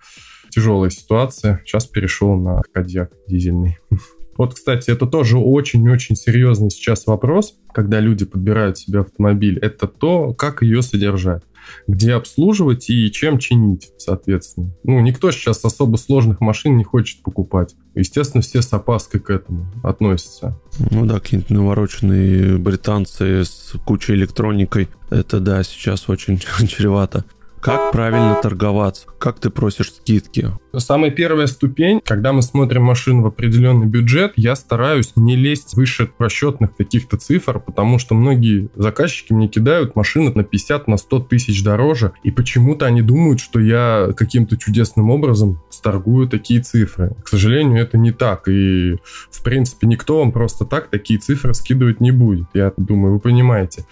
Тяжелая 0.50 0.90
ситуация. 0.90 1.62
Сейчас 1.64 1.86
перешел 1.86 2.36
на 2.36 2.60
Кадьяк 2.72 3.10
дизельный. 3.26 3.78
Вот, 4.36 4.54
кстати, 4.54 4.90
это 4.90 5.06
тоже 5.06 5.38
очень-очень 5.38 6.16
серьезный 6.16 6.70
сейчас 6.70 7.06
вопрос, 7.06 7.54
когда 7.72 8.00
люди 8.00 8.24
подбирают 8.24 8.78
себе 8.78 9.00
автомобиль. 9.00 9.58
Это 9.58 9.86
то, 9.86 10.32
как 10.34 10.62
ее 10.62 10.82
содержать 10.82 11.42
где 11.86 12.14
обслуживать 12.14 12.90
и 12.90 13.10
чем 13.10 13.38
чинить, 13.38 13.92
соответственно. 13.98 14.70
Ну, 14.84 15.00
никто 15.00 15.30
сейчас 15.30 15.64
особо 15.64 15.96
сложных 15.96 16.40
машин 16.40 16.76
не 16.76 16.84
хочет 16.84 17.22
покупать. 17.22 17.74
Естественно, 17.94 18.42
все 18.42 18.62
с 18.62 18.72
опаской 18.72 19.20
к 19.20 19.30
этому 19.30 19.66
относятся. 19.82 20.58
Ну 20.90 21.06
да, 21.06 21.20
какие-нибудь 21.20 21.50
навороченные 21.50 22.58
британцы 22.58 23.44
с 23.44 23.74
кучей 23.84 24.14
электроникой. 24.14 24.88
Это 25.10 25.40
да, 25.40 25.62
сейчас 25.62 26.08
очень 26.08 26.38
чревато. 26.68 27.24
Как 27.66 27.90
правильно 27.90 28.38
торговаться? 28.40 29.08
Как 29.18 29.40
ты 29.40 29.50
просишь 29.50 29.92
скидки? 29.92 30.52
Самая 30.76 31.10
первая 31.10 31.48
ступень, 31.48 32.00
когда 32.04 32.32
мы 32.32 32.42
смотрим 32.42 32.84
машину 32.84 33.22
в 33.22 33.26
определенный 33.26 33.86
бюджет, 33.86 34.34
я 34.36 34.54
стараюсь 34.54 35.10
не 35.16 35.34
лезть 35.34 35.74
выше 35.74 36.08
расчетных 36.16 36.76
каких-то 36.76 37.16
цифр, 37.16 37.58
потому 37.58 37.98
что 37.98 38.14
многие 38.14 38.70
заказчики 38.76 39.32
мне 39.32 39.48
кидают 39.48 39.96
машины 39.96 40.30
на 40.32 40.44
50, 40.44 40.86
на 40.86 40.96
100 40.96 41.18
тысяч 41.22 41.64
дороже, 41.64 42.12
и 42.22 42.30
почему-то 42.30 42.86
они 42.86 43.02
думают, 43.02 43.40
что 43.40 43.58
я 43.58 44.10
каким-то 44.16 44.56
чудесным 44.56 45.10
образом 45.10 45.60
сторгую 45.68 46.28
такие 46.28 46.60
цифры. 46.60 47.16
К 47.24 47.26
сожалению, 47.26 47.82
это 47.82 47.98
не 47.98 48.12
так, 48.12 48.46
и 48.46 48.98
в 49.32 49.42
принципе 49.42 49.88
никто 49.88 50.20
вам 50.20 50.30
просто 50.30 50.66
так 50.66 50.86
такие 50.88 51.18
цифры 51.18 51.52
скидывать 51.52 52.00
не 52.00 52.12
будет. 52.12 52.46
Я 52.54 52.72
думаю, 52.76 53.14
вы 53.14 53.18
понимаете. 53.18 53.86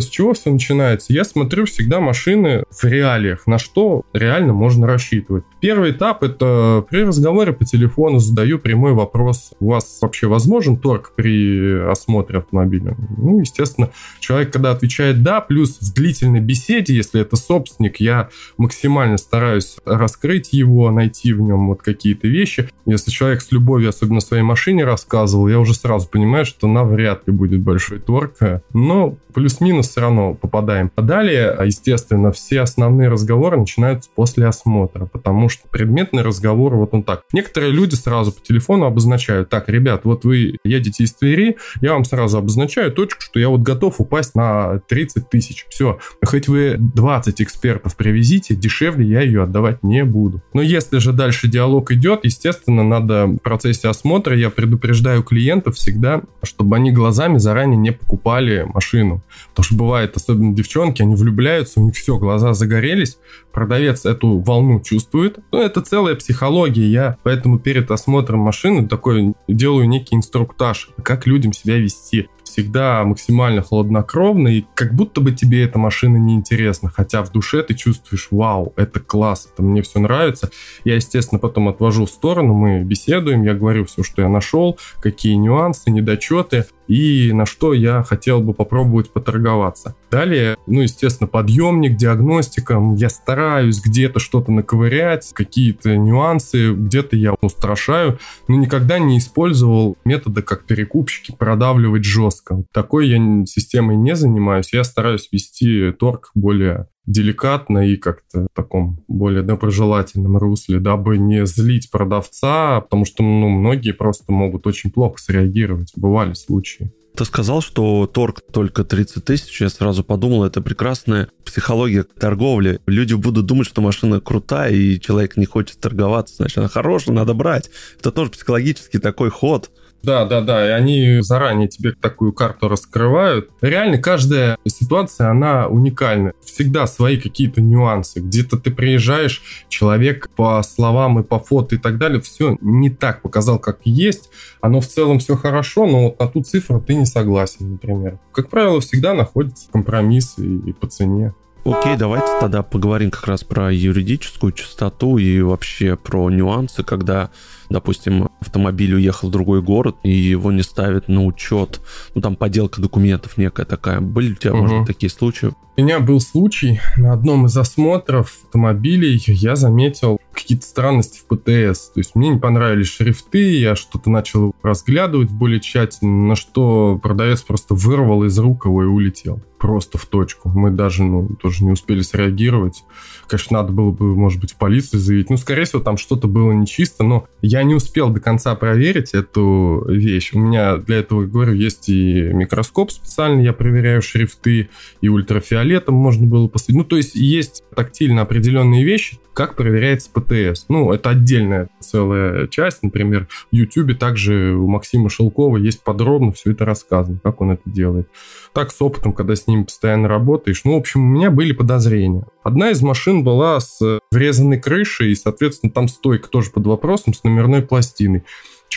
С 0.00 0.06
чего 0.06 0.32
все 0.32 0.50
начинается? 0.52 1.12
Я 1.12 1.24
смотрю 1.24 1.66
всегда 1.66 1.98
машины 1.98 2.62
в 2.70 2.84
реалиях, 2.84 3.48
на 3.48 3.58
что 3.58 4.04
реально 4.12 4.52
можно 4.52 4.86
рассчитывать. 4.86 5.44
Первый 5.60 5.90
этап 5.90 6.22
это 6.22 6.84
при 6.88 7.02
разговоре 7.02 7.52
по 7.52 7.64
телефону 7.64 8.20
задаю 8.20 8.60
прямой 8.60 8.92
вопрос. 8.92 9.52
У 9.58 9.70
вас 9.70 9.98
вообще 10.00 10.28
возможен 10.28 10.76
торг 10.76 11.12
при 11.16 11.90
осмотре 11.90 12.38
автомобиля? 12.38 12.96
Ну, 13.16 13.40
естественно, 13.40 13.90
человек, 14.20 14.52
когда 14.52 14.70
отвечает 14.70 15.22
«да», 15.22 15.40
плюс 15.40 15.78
в 15.80 15.92
длительной 15.92 16.40
беседе, 16.40 16.94
если 16.94 17.20
это 17.20 17.34
собственник, 17.36 17.98
я 17.98 18.28
максимально 18.56 19.18
стараюсь 19.18 19.76
раскрыть 19.84 20.52
его, 20.52 20.90
найти 20.92 21.32
в 21.32 21.40
нем 21.40 21.68
вот 21.68 21.82
какие-то 21.82 22.28
вещи. 22.28 22.68
Если 22.86 23.10
человек 23.10 23.42
с 23.42 23.50
любовью, 23.50 23.88
особенно 23.88 24.20
своей 24.20 24.44
машине 24.44 24.84
рассказывал, 24.84 25.48
я 25.48 25.58
уже 25.58 25.74
сразу 25.74 26.08
понимаю, 26.08 26.44
что 26.44 26.68
навряд 26.68 27.26
ли 27.26 27.32
будет 27.32 27.60
большой 27.60 27.98
торг. 27.98 28.36
Но 28.72 29.16
плюс-минус 29.34 29.88
все 29.88 30.02
равно 30.02 30.34
попадаем. 30.34 30.90
А 30.94 31.02
далее, 31.02 31.56
естественно, 31.64 32.30
все 32.32 32.60
основные 32.60 33.08
разговоры 33.08 33.58
начинаются 33.58 34.08
после 34.14 34.46
осмотра, 34.46 35.06
потому 35.06 35.47
что 35.48 35.68
предметный 35.68 36.22
разговор 36.22 36.76
вот 36.76 36.90
он 36.92 37.02
так. 37.02 37.22
Некоторые 37.32 37.72
люди 37.72 37.94
сразу 37.94 38.32
по 38.32 38.40
телефону 38.40 38.86
обозначают, 38.86 39.48
так, 39.48 39.68
ребят, 39.68 40.02
вот 40.04 40.24
вы 40.24 40.58
едете 40.64 41.04
из 41.04 41.12
Твери, 41.12 41.56
я 41.80 41.92
вам 41.92 42.04
сразу 42.04 42.38
обозначаю 42.38 42.92
точку, 42.92 43.22
что 43.22 43.38
я 43.38 43.48
вот 43.48 43.60
готов 43.60 44.00
упасть 44.00 44.34
на 44.34 44.80
30 44.88 45.28
тысяч. 45.28 45.66
Все, 45.68 45.98
хоть 46.24 46.48
вы 46.48 46.76
20 46.78 47.42
экспертов 47.42 47.96
привезите, 47.96 48.54
дешевле 48.54 49.06
я 49.06 49.20
ее 49.22 49.42
отдавать 49.42 49.82
не 49.82 50.04
буду. 50.04 50.42
Но 50.52 50.62
если 50.62 50.98
же 50.98 51.12
дальше 51.12 51.48
диалог 51.48 51.90
идет, 51.90 52.20
естественно, 52.24 52.82
надо 52.82 53.26
в 53.26 53.38
процессе 53.38 53.88
осмотра, 53.88 54.36
я 54.36 54.50
предупреждаю 54.50 55.22
клиентов 55.22 55.76
всегда, 55.76 56.22
чтобы 56.42 56.76
они 56.76 56.92
глазами 56.92 57.38
заранее 57.38 57.76
не 57.76 57.92
покупали 57.92 58.66
машину. 58.72 59.22
Потому 59.50 59.64
что 59.64 59.74
бывает, 59.76 60.16
особенно 60.16 60.54
девчонки, 60.54 61.02
они 61.02 61.14
влюбляются, 61.14 61.80
у 61.80 61.84
них 61.84 61.94
все, 61.94 62.18
глаза 62.18 62.54
загорелись, 62.54 63.18
продавец 63.52 64.04
эту 64.04 64.38
волну 64.38 64.80
чувствует. 64.80 65.37
Ну, 65.52 65.60
это 65.60 65.80
целая 65.80 66.14
психология. 66.14 66.86
Я 66.86 67.16
поэтому 67.22 67.58
перед 67.58 67.90
осмотром 67.90 68.40
машины 68.40 68.86
такой 68.86 69.34
делаю 69.46 69.88
некий 69.88 70.16
инструктаж, 70.16 70.90
как 71.02 71.26
людям 71.26 71.52
себя 71.52 71.78
вести 71.78 72.28
всегда 72.58 73.04
максимально 73.04 73.62
хладнокровно, 73.62 74.48
и 74.48 74.64
как 74.74 74.94
будто 74.94 75.20
бы 75.20 75.32
тебе 75.32 75.64
эта 75.64 75.78
машина 75.78 76.16
не 76.16 76.34
интересна, 76.34 76.90
хотя 76.90 77.22
в 77.22 77.30
душе 77.30 77.62
ты 77.62 77.74
чувствуешь, 77.74 78.28
вау, 78.30 78.72
это 78.76 79.00
класс, 79.00 79.48
это 79.52 79.62
мне 79.62 79.82
все 79.82 80.00
нравится. 80.00 80.50
Я, 80.84 80.96
естественно, 80.96 81.38
потом 81.38 81.68
отвожу 81.68 82.06
в 82.06 82.10
сторону, 82.10 82.54
мы 82.54 82.82
беседуем, 82.82 83.44
я 83.44 83.54
говорю 83.54 83.84
все, 83.84 84.02
что 84.02 84.22
я 84.22 84.28
нашел, 84.28 84.78
какие 85.00 85.34
нюансы, 85.34 85.90
недочеты, 85.90 86.66
и 86.88 87.32
на 87.32 87.46
что 87.46 87.72
я 87.72 88.02
хотел 88.02 88.40
бы 88.40 88.54
попробовать 88.54 89.12
поторговаться. 89.12 89.94
Далее, 90.10 90.56
ну, 90.66 90.80
естественно, 90.80 91.28
подъемник, 91.28 91.96
диагностика. 91.96 92.80
Я 92.96 93.10
стараюсь 93.10 93.80
где-то 93.80 94.18
что-то 94.18 94.50
наковырять, 94.50 95.30
какие-то 95.34 95.96
нюансы, 95.96 96.72
где-то 96.72 97.16
я 97.16 97.34
устрашаю, 97.40 98.18
но 98.48 98.56
никогда 98.56 98.98
не 98.98 99.18
использовал 99.18 99.96
метода 100.04 100.42
как 100.42 100.64
перекупщики 100.64 101.34
продавливать 101.38 102.04
жестко. 102.04 102.64
Такой 102.72 103.08
я 103.08 103.18
системой 103.46 103.96
не 103.96 104.16
занимаюсь. 104.16 104.72
Я 104.72 104.84
стараюсь 104.84 105.28
вести 105.30 105.92
торг 105.92 106.30
более 106.34 106.88
деликатно 107.08 107.88
и 107.88 107.96
как-то 107.96 108.42
в 108.42 108.48
таком 108.54 109.02
более 109.08 109.42
доброжелательном 109.42 110.36
русле, 110.36 110.78
дабы 110.78 111.18
не 111.18 111.46
злить 111.46 111.90
продавца, 111.90 112.82
потому 112.82 113.04
что 113.04 113.22
ну, 113.22 113.48
многие 113.48 113.92
просто 113.92 114.30
могут 114.30 114.66
очень 114.66 114.90
плохо 114.90 115.20
среагировать. 115.20 115.92
Бывали 115.96 116.34
случаи. 116.34 116.92
Ты 117.16 117.24
сказал, 117.24 117.62
что 117.62 118.06
торг 118.06 118.42
только 118.52 118.84
30 118.84 119.24
тысяч. 119.24 119.60
Я 119.60 119.70
сразу 119.70 120.04
подумал, 120.04 120.44
это 120.44 120.60
прекрасная 120.60 121.30
психология 121.44 122.04
торговли. 122.04 122.78
Люди 122.86 123.14
будут 123.14 123.46
думать, 123.46 123.66
что 123.66 123.80
машина 123.80 124.20
крутая, 124.20 124.72
и 124.72 125.00
человек 125.00 125.36
не 125.36 125.44
хочет 125.44 125.80
торговаться. 125.80 126.36
Значит, 126.36 126.58
она 126.58 126.68
хорошая, 126.68 127.16
надо 127.16 127.34
брать. 127.34 127.70
Это 127.98 128.12
тоже 128.12 128.30
психологический 128.30 128.98
такой 128.98 129.30
ход. 129.30 129.70
Да, 130.02 130.24
да, 130.24 130.40
да, 130.40 130.66
и 130.66 130.70
они 130.70 131.18
заранее 131.20 131.68
тебе 131.68 131.92
такую 131.92 132.32
карту 132.32 132.68
раскрывают. 132.68 133.50
Реально 133.60 133.98
каждая 133.98 134.56
ситуация, 134.66 135.30
она 135.30 135.66
уникальна. 135.66 136.32
Всегда 136.44 136.86
свои 136.86 137.18
какие-то 137.18 137.60
нюансы. 137.60 138.20
Где-то 138.20 138.58
ты 138.58 138.70
приезжаешь, 138.70 139.42
человек 139.68 140.30
по 140.36 140.62
словам 140.62 141.18
и 141.20 141.22
по 141.22 141.38
фото 141.38 141.74
и 141.74 141.78
так 141.78 141.98
далее, 141.98 142.20
все 142.20 142.56
не 142.60 142.90
так 142.90 143.22
показал, 143.22 143.58
как 143.58 143.80
есть. 143.84 144.30
Оно 144.60 144.80
в 144.80 144.86
целом 144.86 145.18
все 145.18 145.36
хорошо, 145.36 145.86
но 145.86 146.04
вот 146.04 146.20
на 146.20 146.28
ту 146.28 146.42
цифру 146.42 146.80
ты 146.80 146.94
не 146.94 147.06
согласен, 147.06 147.72
например. 147.72 148.18
Как 148.32 148.48
правило, 148.48 148.80
всегда 148.80 149.14
находится 149.14 149.70
компромисс 149.70 150.34
и, 150.38 150.58
и 150.58 150.72
по 150.72 150.86
цене. 150.86 151.34
Окей, 151.64 151.96
давайте 151.96 152.28
тогда 152.40 152.62
поговорим 152.62 153.10
как 153.10 153.26
раз 153.26 153.44
про 153.44 153.70
юридическую 153.70 154.52
чистоту 154.52 155.18
и 155.18 155.40
вообще 155.42 155.96
про 155.96 156.30
нюансы, 156.30 156.82
когда, 156.82 157.30
допустим, 157.70 158.28
автомобиль 158.40 158.94
уехал 158.94 159.28
в 159.28 159.32
другой 159.32 159.62
город 159.62 159.96
и 160.02 160.10
его 160.10 160.52
не 160.52 160.62
ставят 160.62 161.08
на 161.08 161.24
учет, 161.24 161.80
ну 162.14 162.20
там 162.20 162.36
подделка 162.36 162.80
документов 162.80 163.36
некая 163.36 163.66
такая. 163.66 164.00
Были 164.00 164.32
у 164.32 164.36
тебя, 164.36 164.54
угу. 164.54 164.62
может, 164.62 164.86
такие 164.86 165.10
случаи? 165.10 165.52
У 165.78 165.80
меня 165.80 166.00
был 166.00 166.18
случай, 166.18 166.80
на 166.96 167.12
одном 167.12 167.46
из 167.46 167.56
осмотров 167.56 168.36
автомобилей 168.42 169.22
я 169.26 169.54
заметил 169.54 170.18
какие-то 170.32 170.66
странности 170.66 171.20
в 171.20 171.26
ПТС. 171.26 171.90
То 171.90 172.00
есть 172.00 172.16
мне 172.16 172.30
не 172.30 172.38
понравились 172.38 172.88
шрифты, 172.88 173.58
я 173.58 173.76
что-то 173.76 174.10
начал 174.10 174.56
разглядывать 174.62 175.30
более 175.30 175.60
тщательно, 175.60 176.28
на 176.28 176.34
что 176.34 176.98
продавец 177.00 177.42
просто 177.42 177.74
вырвал 177.74 178.24
из 178.24 178.36
рук 178.38 178.64
его 178.64 178.82
и 178.82 178.86
улетел. 178.86 179.40
Просто 179.58 179.98
в 179.98 180.06
точку. 180.06 180.48
Мы 180.48 180.70
даже, 180.70 181.02
ну, 181.04 181.28
тоже 181.40 181.64
не 181.64 181.70
успели 181.70 182.02
среагировать. 182.02 182.84
Конечно, 183.28 183.58
надо 183.58 183.72
было 183.72 183.90
бы, 183.90 184.14
может 184.14 184.40
быть, 184.40 184.52
в 184.52 184.56
полицию 184.56 185.00
заявить. 185.00 185.30
Ну, 185.30 185.36
скорее 185.36 185.64
всего, 185.64 185.80
там 185.80 185.96
что-то 185.96 186.28
было 186.28 186.52
нечисто, 186.52 187.02
но 187.02 187.26
я 187.42 187.57
не 187.62 187.74
успел 187.74 188.10
до 188.10 188.20
конца 188.20 188.54
проверить 188.54 189.14
эту 189.14 189.84
вещь. 189.88 190.32
У 190.32 190.38
меня 190.38 190.76
для 190.76 190.98
этого, 190.98 191.24
говорю, 191.24 191.52
есть 191.52 191.88
и 191.88 192.22
микроскоп 192.32 192.90
специальный, 192.90 193.44
я 193.44 193.52
проверяю 193.52 194.02
шрифты, 194.02 194.70
и 195.00 195.08
ультрафиолетом 195.08 195.94
можно 195.94 196.26
было 196.26 196.48
посмотреть. 196.48 196.76
Ну, 196.78 196.84
то 196.84 196.96
есть 196.96 197.14
есть 197.14 197.64
тактильно 197.74 198.22
определенные 198.22 198.84
вещи, 198.84 199.18
как 199.38 199.54
проверяется 199.54 200.10
ПТС. 200.12 200.64
Ну, 200.68 200.92
это 200.92 201.10
отдельная 201.10 201.68
целая 201.78 202.48
часть. 202.48 202.82
Например, 202.82 203.28
в 203.52 203.54
YouTube 203.54 203.96
также 203.96 204.56
у 204.56 204.66
Максима 204.66 205.08
Шелкова 205.08 205.58
есть 205.58 205.84
подробно 205.84 206.32
все 206.32 206.50
это 206.50 206.64
рассказано, 206.64 207.20
как 207.22 207.40
он 207.40 207.52
это 207.52 207.62
делает. 207.64 208.08
Так 208.52 208.72
с 208.72 208.82
опытом, 208.82 209.12
когда 209.12 209.36
с 209.36 209.46
ним 209.46 209.66
постоянно 209.66 210.08
работаешь. 210.08 210.62
Ну, 210.64 210.74
в 210.74 210.78
общем, 210.78 211.02
у 211.02 211.08
меня 211.08 211.30
были 211.30 211.52
подозрения. 211.52 212.24
Одна 212.42 212.70
из 212.70 212.82
машин 212.82 213.22
была 213.22 213.60
с 213.60 214.00
врезанной 214.10 214.58
крышей, 214.58 215.12
и, 215.12 215.14
соответственно, 215.14 215.70
там 215.70 215.86
стойка 215.86 216.28
тоже 216.28 216.50
под 216.50 216.66
вопросом 216.66 217.14
с 217.14 217.22
номерной 217.22 217.62
пластиной. 217.62 218.24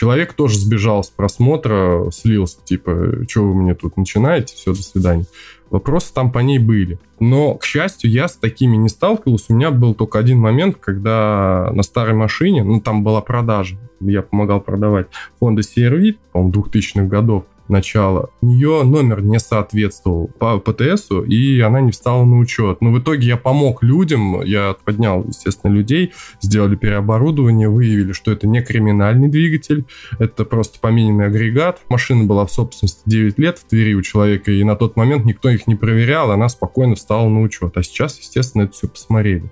Человек 0.02 0.32
тоже 0.32 0.58
сбежал 0.58 1.04
с 1.04 1.10
просмотра, 1.10 2.10
слился, 2.10 2.58
типа, 2.64 3.24
что 3.28 3.44
вы 3.44 3.54
мне 3.54 3.76
тут 3.76 3.96
начинаете, 3.96 4.52
все, 4.56 4.72
до 4.72 4.82
свидания. 4.82 5.26
Вопросы 5.70 6.12
там 6.12 6.32
по 6.32 6.40
ней 6.40 6.58
были. 6.58 6.98
Но, 7.20 7.54
к 7.54 7.64
счастью, 7.64 8.10
я 8.10 8.26
с 8.26 8.34
такими 8.34 8.74
не 8.74 8.88
сталкивался. 8.88 9.52
У 9.52 9.54
меня 9.54 9.70
был 9.70 9.94
только 9.94 10.18
один 10.18 10.40
момент, 10.40 10.76
когда 10.80 11.70
на 11.72 11.84
старой 11.84 12.14
машине, 12.14 12.64
ну, 12.64 12.80
там 12.80 13.04
была 13.04 13.20
продажа, 13.20 13.76
я 14.00 14.22
помогал 14.22 14.60
продавать 14.60 15.06
Honda 15.40 15.60
CR-V, 15.60 16.16
по-моему, 16.32 16.52
2000-х 16.52 17.06
годов, 17.06 17.44
начала, 17.72 18.30
у 18.40 18.46
нее 18.46 18.84
номер 18.84 19.22
не 19.22 19.40
соответствовал 19.40 20.28
по 20.38 20.58
ПТСу, 20.58 21.22
и 21.22 21.60
она 21.60 21.80
не 21.80 21.90
встала 21.90 22.24
на 22.24 22.38
учет. 22.38 22.80
Но 22.80 22.92
в 22.92 23.00
итоге 23.00 23.26
я 23.26 23.36
помог 23.36 23.82
людям, 23.82 24.42
я 24.42 24.76
поднял, 24.84 25.24
естественно, 25.24 25.72
людей, 25.72 26.12
сделали 26.40 26.76
переоборудование, 26.76 27.68
выявили, 27.68 28.12
что 28.12 28.30
это 28.30 28.46
не 28.46 28.62
криминальный 28.62 29.28
двигатель, 29.28 29.84
это 30.18 30.44
просто 30.44 30.78
помененный 30.78 31.26
агрегат. 31.26 31.80
Машина 31.88 32.24
была 32.24 32.46
в 32.46 32.52
собственности 32.52 33.02
9 33.06 33.38
лет 33.38 33.58
в 33.58 33.68
двери 33.68 33.94
у 33.94 34.02
человека, 34.02 34.52
и 34.52 34.62
на 34.62 34.76
тот 34.76 34.96
момент 34.96 35.24
никто 35.24 35.48
их 35.48 35.66
не 35.66 35.74
проверял, 35.74 36.30
она 36.30 36.48
спокойно 36.48 36.94
встала 36.94 37.28
на 37.28 37.40
учет. 37.40 37.76
А 37.76 37.82
сейчас, 37.82 38.18
естественно, 38.18 38.62
это 38.62 38.72
все 38.74 38.88
посмотрели 38.88 39.50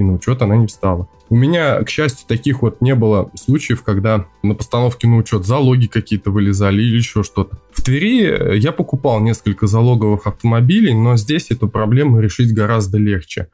и 0.00 0.02
на 0.02 0.14
учет 0.14 0.42
она 0.42 0.56
не 0.56 0.66
встала. 0.66 1.08
У 1.28 1.36
меня, 1.36 1.80
к 1.82 1.90
счастью, 1.90 2.26
таких 2.26 2.62
вот 2.62 2.80
не 2.80 2.94
было 2.94 3.30
случаев, 3.34 3.82
когда 3.82 4.26
на 4.42 4.54
постановке 4.54 5.06
на 5.06 5.16
учет 5.16 5.46
залоги 5.46 5.86
какие-то 5.86 6.30
вылезали 6.30 6.82
или 6.82 6.96
еще 6.96 7.22
что-то. 7.22 7.59
В 7.72 7.82
Твери 7.82 8.58
я 8.58 8.72
покупал 8.72 9.20
несколько 9.20 9.66
залоговых 9.66 10.26
автомобилей, 10.26 10.94
но 10.94 11.16
здесь 11.16 11.50
эту 11.50 11.68
проблему 11.68 12.20
решить 12.20 12.52
гораздо 12.52 12.98
легче. 12.98 13.48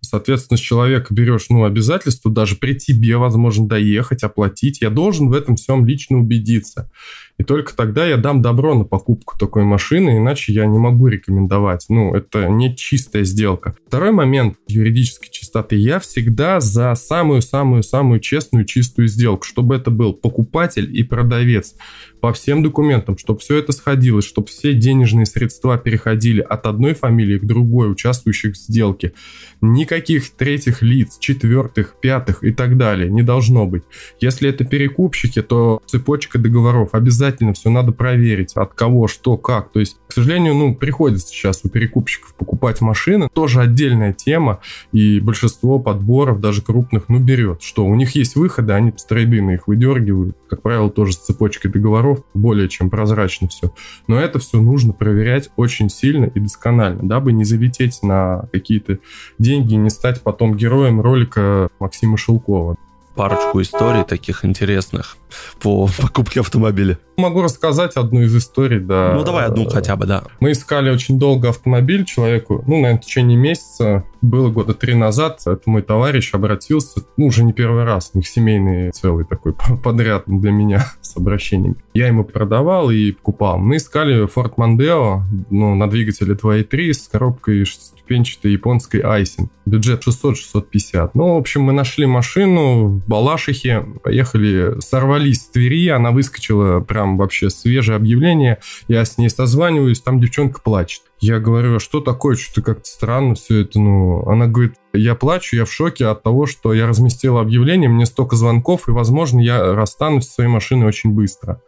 Соответственно, 0.00 0.58
с 0.58 0.60
человека 0.60 1.14
берешь, 1.14 1.46
ну, 1.48 1.64
обязательство 1.64 2.30
даже 2.30 2.56
при 2.56 2.74
тебе, 2.74 3.16
возможно, 3.16 3.68
доехать, 3.68 4.24
оплатить. 4.24 4.80
Я 4.82 4.90
должен 4.90 5.28
в 5.28 5.32
этом 5.32 5.56
всем 5.56 5.86
лично 5.86 6.18
убедиться. 6.18 6.90
И 7.38 7.44
только 7.44 7.74
тогда 7.74 8.06
я 8.06 8.16
дам 8.18 8.42
добро 8.42 8.74
на 8.74 8.84
покупку 8.84 9.36
такой 9.38 9.64
машины, 9.64 10.18
иначе 10.18 10.52
я 10.52 10.66
не 10.66 10.78
могу 10.78 11.08
рекомендовать. 11.08 11.86
Ну, 11.88 12.14
это 12.14 12.46
не 12.48 12.76
чистая 12.76 13.24
сделка. 13.24 13.74
Второй 13.86 14.12
момент 14.12 14.58
юридической 14.68 15.30
чистоты. 15.30 15.76
Я 15.76 15.98
всегда 15.98 16.60
за 16.60 16.94
самую-самую-самую 16.94 18.20
честную, 18.20 18.64
чистую 18.64 19.08
сделку, 19.08 19.44
чтобы 19.44 19.74
это 19.74 19.90
был 19.90 20.12
покупатель 20.12 20.96
и 20.96 21.02
продавец 21.02 21.74
по 22.20 22.32
всем 22.32 22.62
документам, 22.62 23.18
чтобы 23.18 23.40
все 23.40 23.58
это 23.58 23.72
сходилось, 23.72 24.24
чтобы 24.24 24.46
все 24.46 24.74
денежные 24.74 25.26
средства 25.26 25.76
переходили 25.76 26.40
от 26.40 26.66
одной 26.66 26.94
фамилии 26.94 27.38
к 27.38 27.44
другой, 27.44 27.90
участвующих 27.90 28.54
в 28.54 28.58
сделке. 28.58 29.14
Никаких 29.60 30.30
третьих 30.30 30.82
лиц, 30.82 31.18
четвертых, 31.18 31.96
пятых 32.00 32.44
и 32.44 32.52
так 32.52 32.76
далее 32.76 33.10
не 33.10 33.22
должно 33.22 33.66
быть. 33.66 33.82
Если 34.20 34.48
это 34.48 34.64
перекупщики, 34.64 35.42
то 35.42 35.82
цепочка 35.86 36.38
договоров 36.38 36.90
обязательно 36.92 37.21
обязательно 37.22 37.52
все 37.52 37.70
надо 37.70 37.92
проверить, 37.92 38.52
от 38.54 38.74
кого, 38.74 39.06
что, 39.06 39.36
как. 39.36 39.70
То 39.70 39.80
есть, 39.80 39.98
к 40.08 40.12
сожалению, 40.12 40.54
ну, 40.54 40.74
приходится 40.74 41.28
сейчас 41.28 41.60
у 41.64 41.68
перекупщиков 41.68 42.34
покупать 42.34 42.80
машины. 42.80 43.28
Тоже 43.32 43.60
отдельная 43.60 44.12
тема, 44.12 44.60
и 44.92 45.20
большинство 45.20 45.78
подборов, 45.78 46.40
даже 46.40 46.62
крупных, 46.62 47.08
ну, 47.08 47.18
берет. 47.18 47.62
Что, 47.62 47.86
у 47.86 47.94
них 47.94 48.14
есть 48.16 48.34
выходы, 48.34 48.72
они 48.72 48.92
с 48.96 49.06
их 49.12 49.68
выдергивают. 49.68 50.36
Как 50.48 50.62
правило, 50.62 50.90
тоже 50.90 51.12
с 51.12 51.18
цепочкой 51.18 51.70
договоров, 51.70 52.22
более 52.34 52.68
чем 52.68 52.90
прозрачно 52.90 53.48
все. 53.48 53.72
Но 54.08 54.18
это 54.18 54.38
все 54.38 54.60
нужно 54.60 54.92
проверять 54.92 55.50
очень 55.56 55.88
сильно 55.88 56.26
и 56.26 56.40
досконально, 56.40 57.02
дабы 57.02 57.32
не 57.32 57.44
залететь 57.44 58.02
на 58.02 58.48
какие-то 58.52 58.98
деньги 59.38 59.74
и 59.74 59.76
не 59.76 59.90
стать 59.90 60.22
потом 60.22 60.56
героем 60.56 61.00
ролика 61.00 61.68
Максима 61.78 62.16
Шелкова 62.16 62.76
парочку 63.14 63.60
историй 63.60 64.04
таких 64.04 64.44
интересных 64.44 65.16
по 65.60 65.88
покупке 66.00 66.40
автомобиля. 66.40 66.98
Могу 67.16 67.42
рассказать 67.42 67.96
одну 67.96 68.22
из 68.22 68.34
историй, 68.36 68.80
да. 68.80 69.12
Ну, 69.14 69.22
давай 69.22 69.46
одну 69.46 69.68
хотя 69.68 69.96
бы, 69.96 70.06
да. 70.06 70.24
Мы 70.40 70.52
искали 70.52 70.90
очень 70.90 71.18
долго 71.18 71.50
автомобиль 71.50 72.04
человеку, 72.04 72.64
ну, 72.66 72.76
наверное, 72.80 73.00
в 73.00 73.04
течение 73.04 73.36
месяца, 73.36 74.04
было 74.22 74.50
года 74.50 74.72
три 74.72 74.94
назад, 74.94 75.40
это 75.44 75.62
мой 75.66 75.82
товарищ 75.82 76.32
обратился, 76.32 77.02
ну, 77.16 77.26
уже 77.26 77.44
не 77.44 77.52
первый 77.52 77.84
раз, 77.84 78.12
у 78.14 78.18
них 78.18 78.28
семейный 78.28 78.92
целый 78.92 79.24
такой 79.24 79.52
подряд 79.84 80.22
для 80.26 80.52
меня 80.52 80.86
с 81.02 81.16
обращениями. 81.16 81.76
Я 81.92 82.06
ему 82.06 82.24
продавал 82.24 82.90
и 82.90 83.12
покупал. 83.12 83.58
Мы 83.58 83.76
искали 83.76 84.26
Ford 84.26 84.54
Mondeo, 84.56 85.22
ну, 85.50 85.74
на 85.74 85.90
двигателе 85.90 86.34
2.3 86.34 86.92
с 86.92 87.08
коробкой 87.08 87.64
шестиступенчатой 87.64 88.52
японской 88.52 89.00
Айсин. 89.00 89.50
Бюджет 89.66 90.04
600-650. 90.06 91.10
Ну, 91.14 91.34
в 91.34 91.38
общем, 91.38 91.62
мы 91.62 91.72
нашли 91.72 92.06
машину 92.06 92.86
в 92.86 93.08
Балашихе, 93.08 93.84
поехали, 94.02 94.80
сорвали 94.80 95.21
ворвались 95.22 95.40
в 95.40 95.52
Твери, 95.52 95.88
она 95.88 96.10
выскочила 96.10 96.80
прям 96.80 97.16
вообще 97.16 97.50
свежее 97.50 97.96
объявление, 97.96 98.58
я 98.88 99.04
с 99.04 99.18
ней 99.18 99.30
созваниваюсь, 99.30 100.00
там 100.00 100.20
девчонка 100.20 100.60
плачет. 100.60 101.02
Я 101.20 101.38
говорю, 101.38 101.76
а 101.76 101.80
что 101.80 102.00
такое, 102.00 102.36
что-то 102.36 102.62
как-то 102.62 102.88
странно 102.88 103.34
все 103.34 103.60
это, 103.60 103.78
ну, 103.78 104.26
она 104.26 104.46
говорит, 104.46 104.74
я 104.92 105.14
плачу, 105.14 105.56
я 105.56 105.64
в 105.64 105.72
шоке 105.72 106.06
от 106.06 106.22
того, 106.22 106.46
что 106.46 106.74
я 106.74 106.86
разместила 106.86 107.40
объявление, 107.40 107.88
мне 107.88 108.06
столько 108.06 108.36
звонков, 108.36 108.88
и, 108.88 108.92
возможно, 108.92 109.40
я 109.40 109.74
расстанусь 109.74 110.26
со 110.26 110.34
своей 110.34 110.50
машиной 110.50 110.86
очень 110.86 111.10
быстро. 111.10 111.62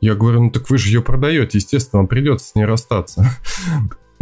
Я 0.00 0.14
говорю, 0.14 0.42
ну 0.42 0.50
так 0.50 0.68
вы 0.68 0.78
же 0.78 0.88
ее 0.88 1.00
продаете, 1.00 1.58
естественно, 1.58 2.00
вам 2.00 2.08
придется 2.08 2.48
с 2.48 2.54
ней 2.54 2.64
расстаться. 2.64 3.24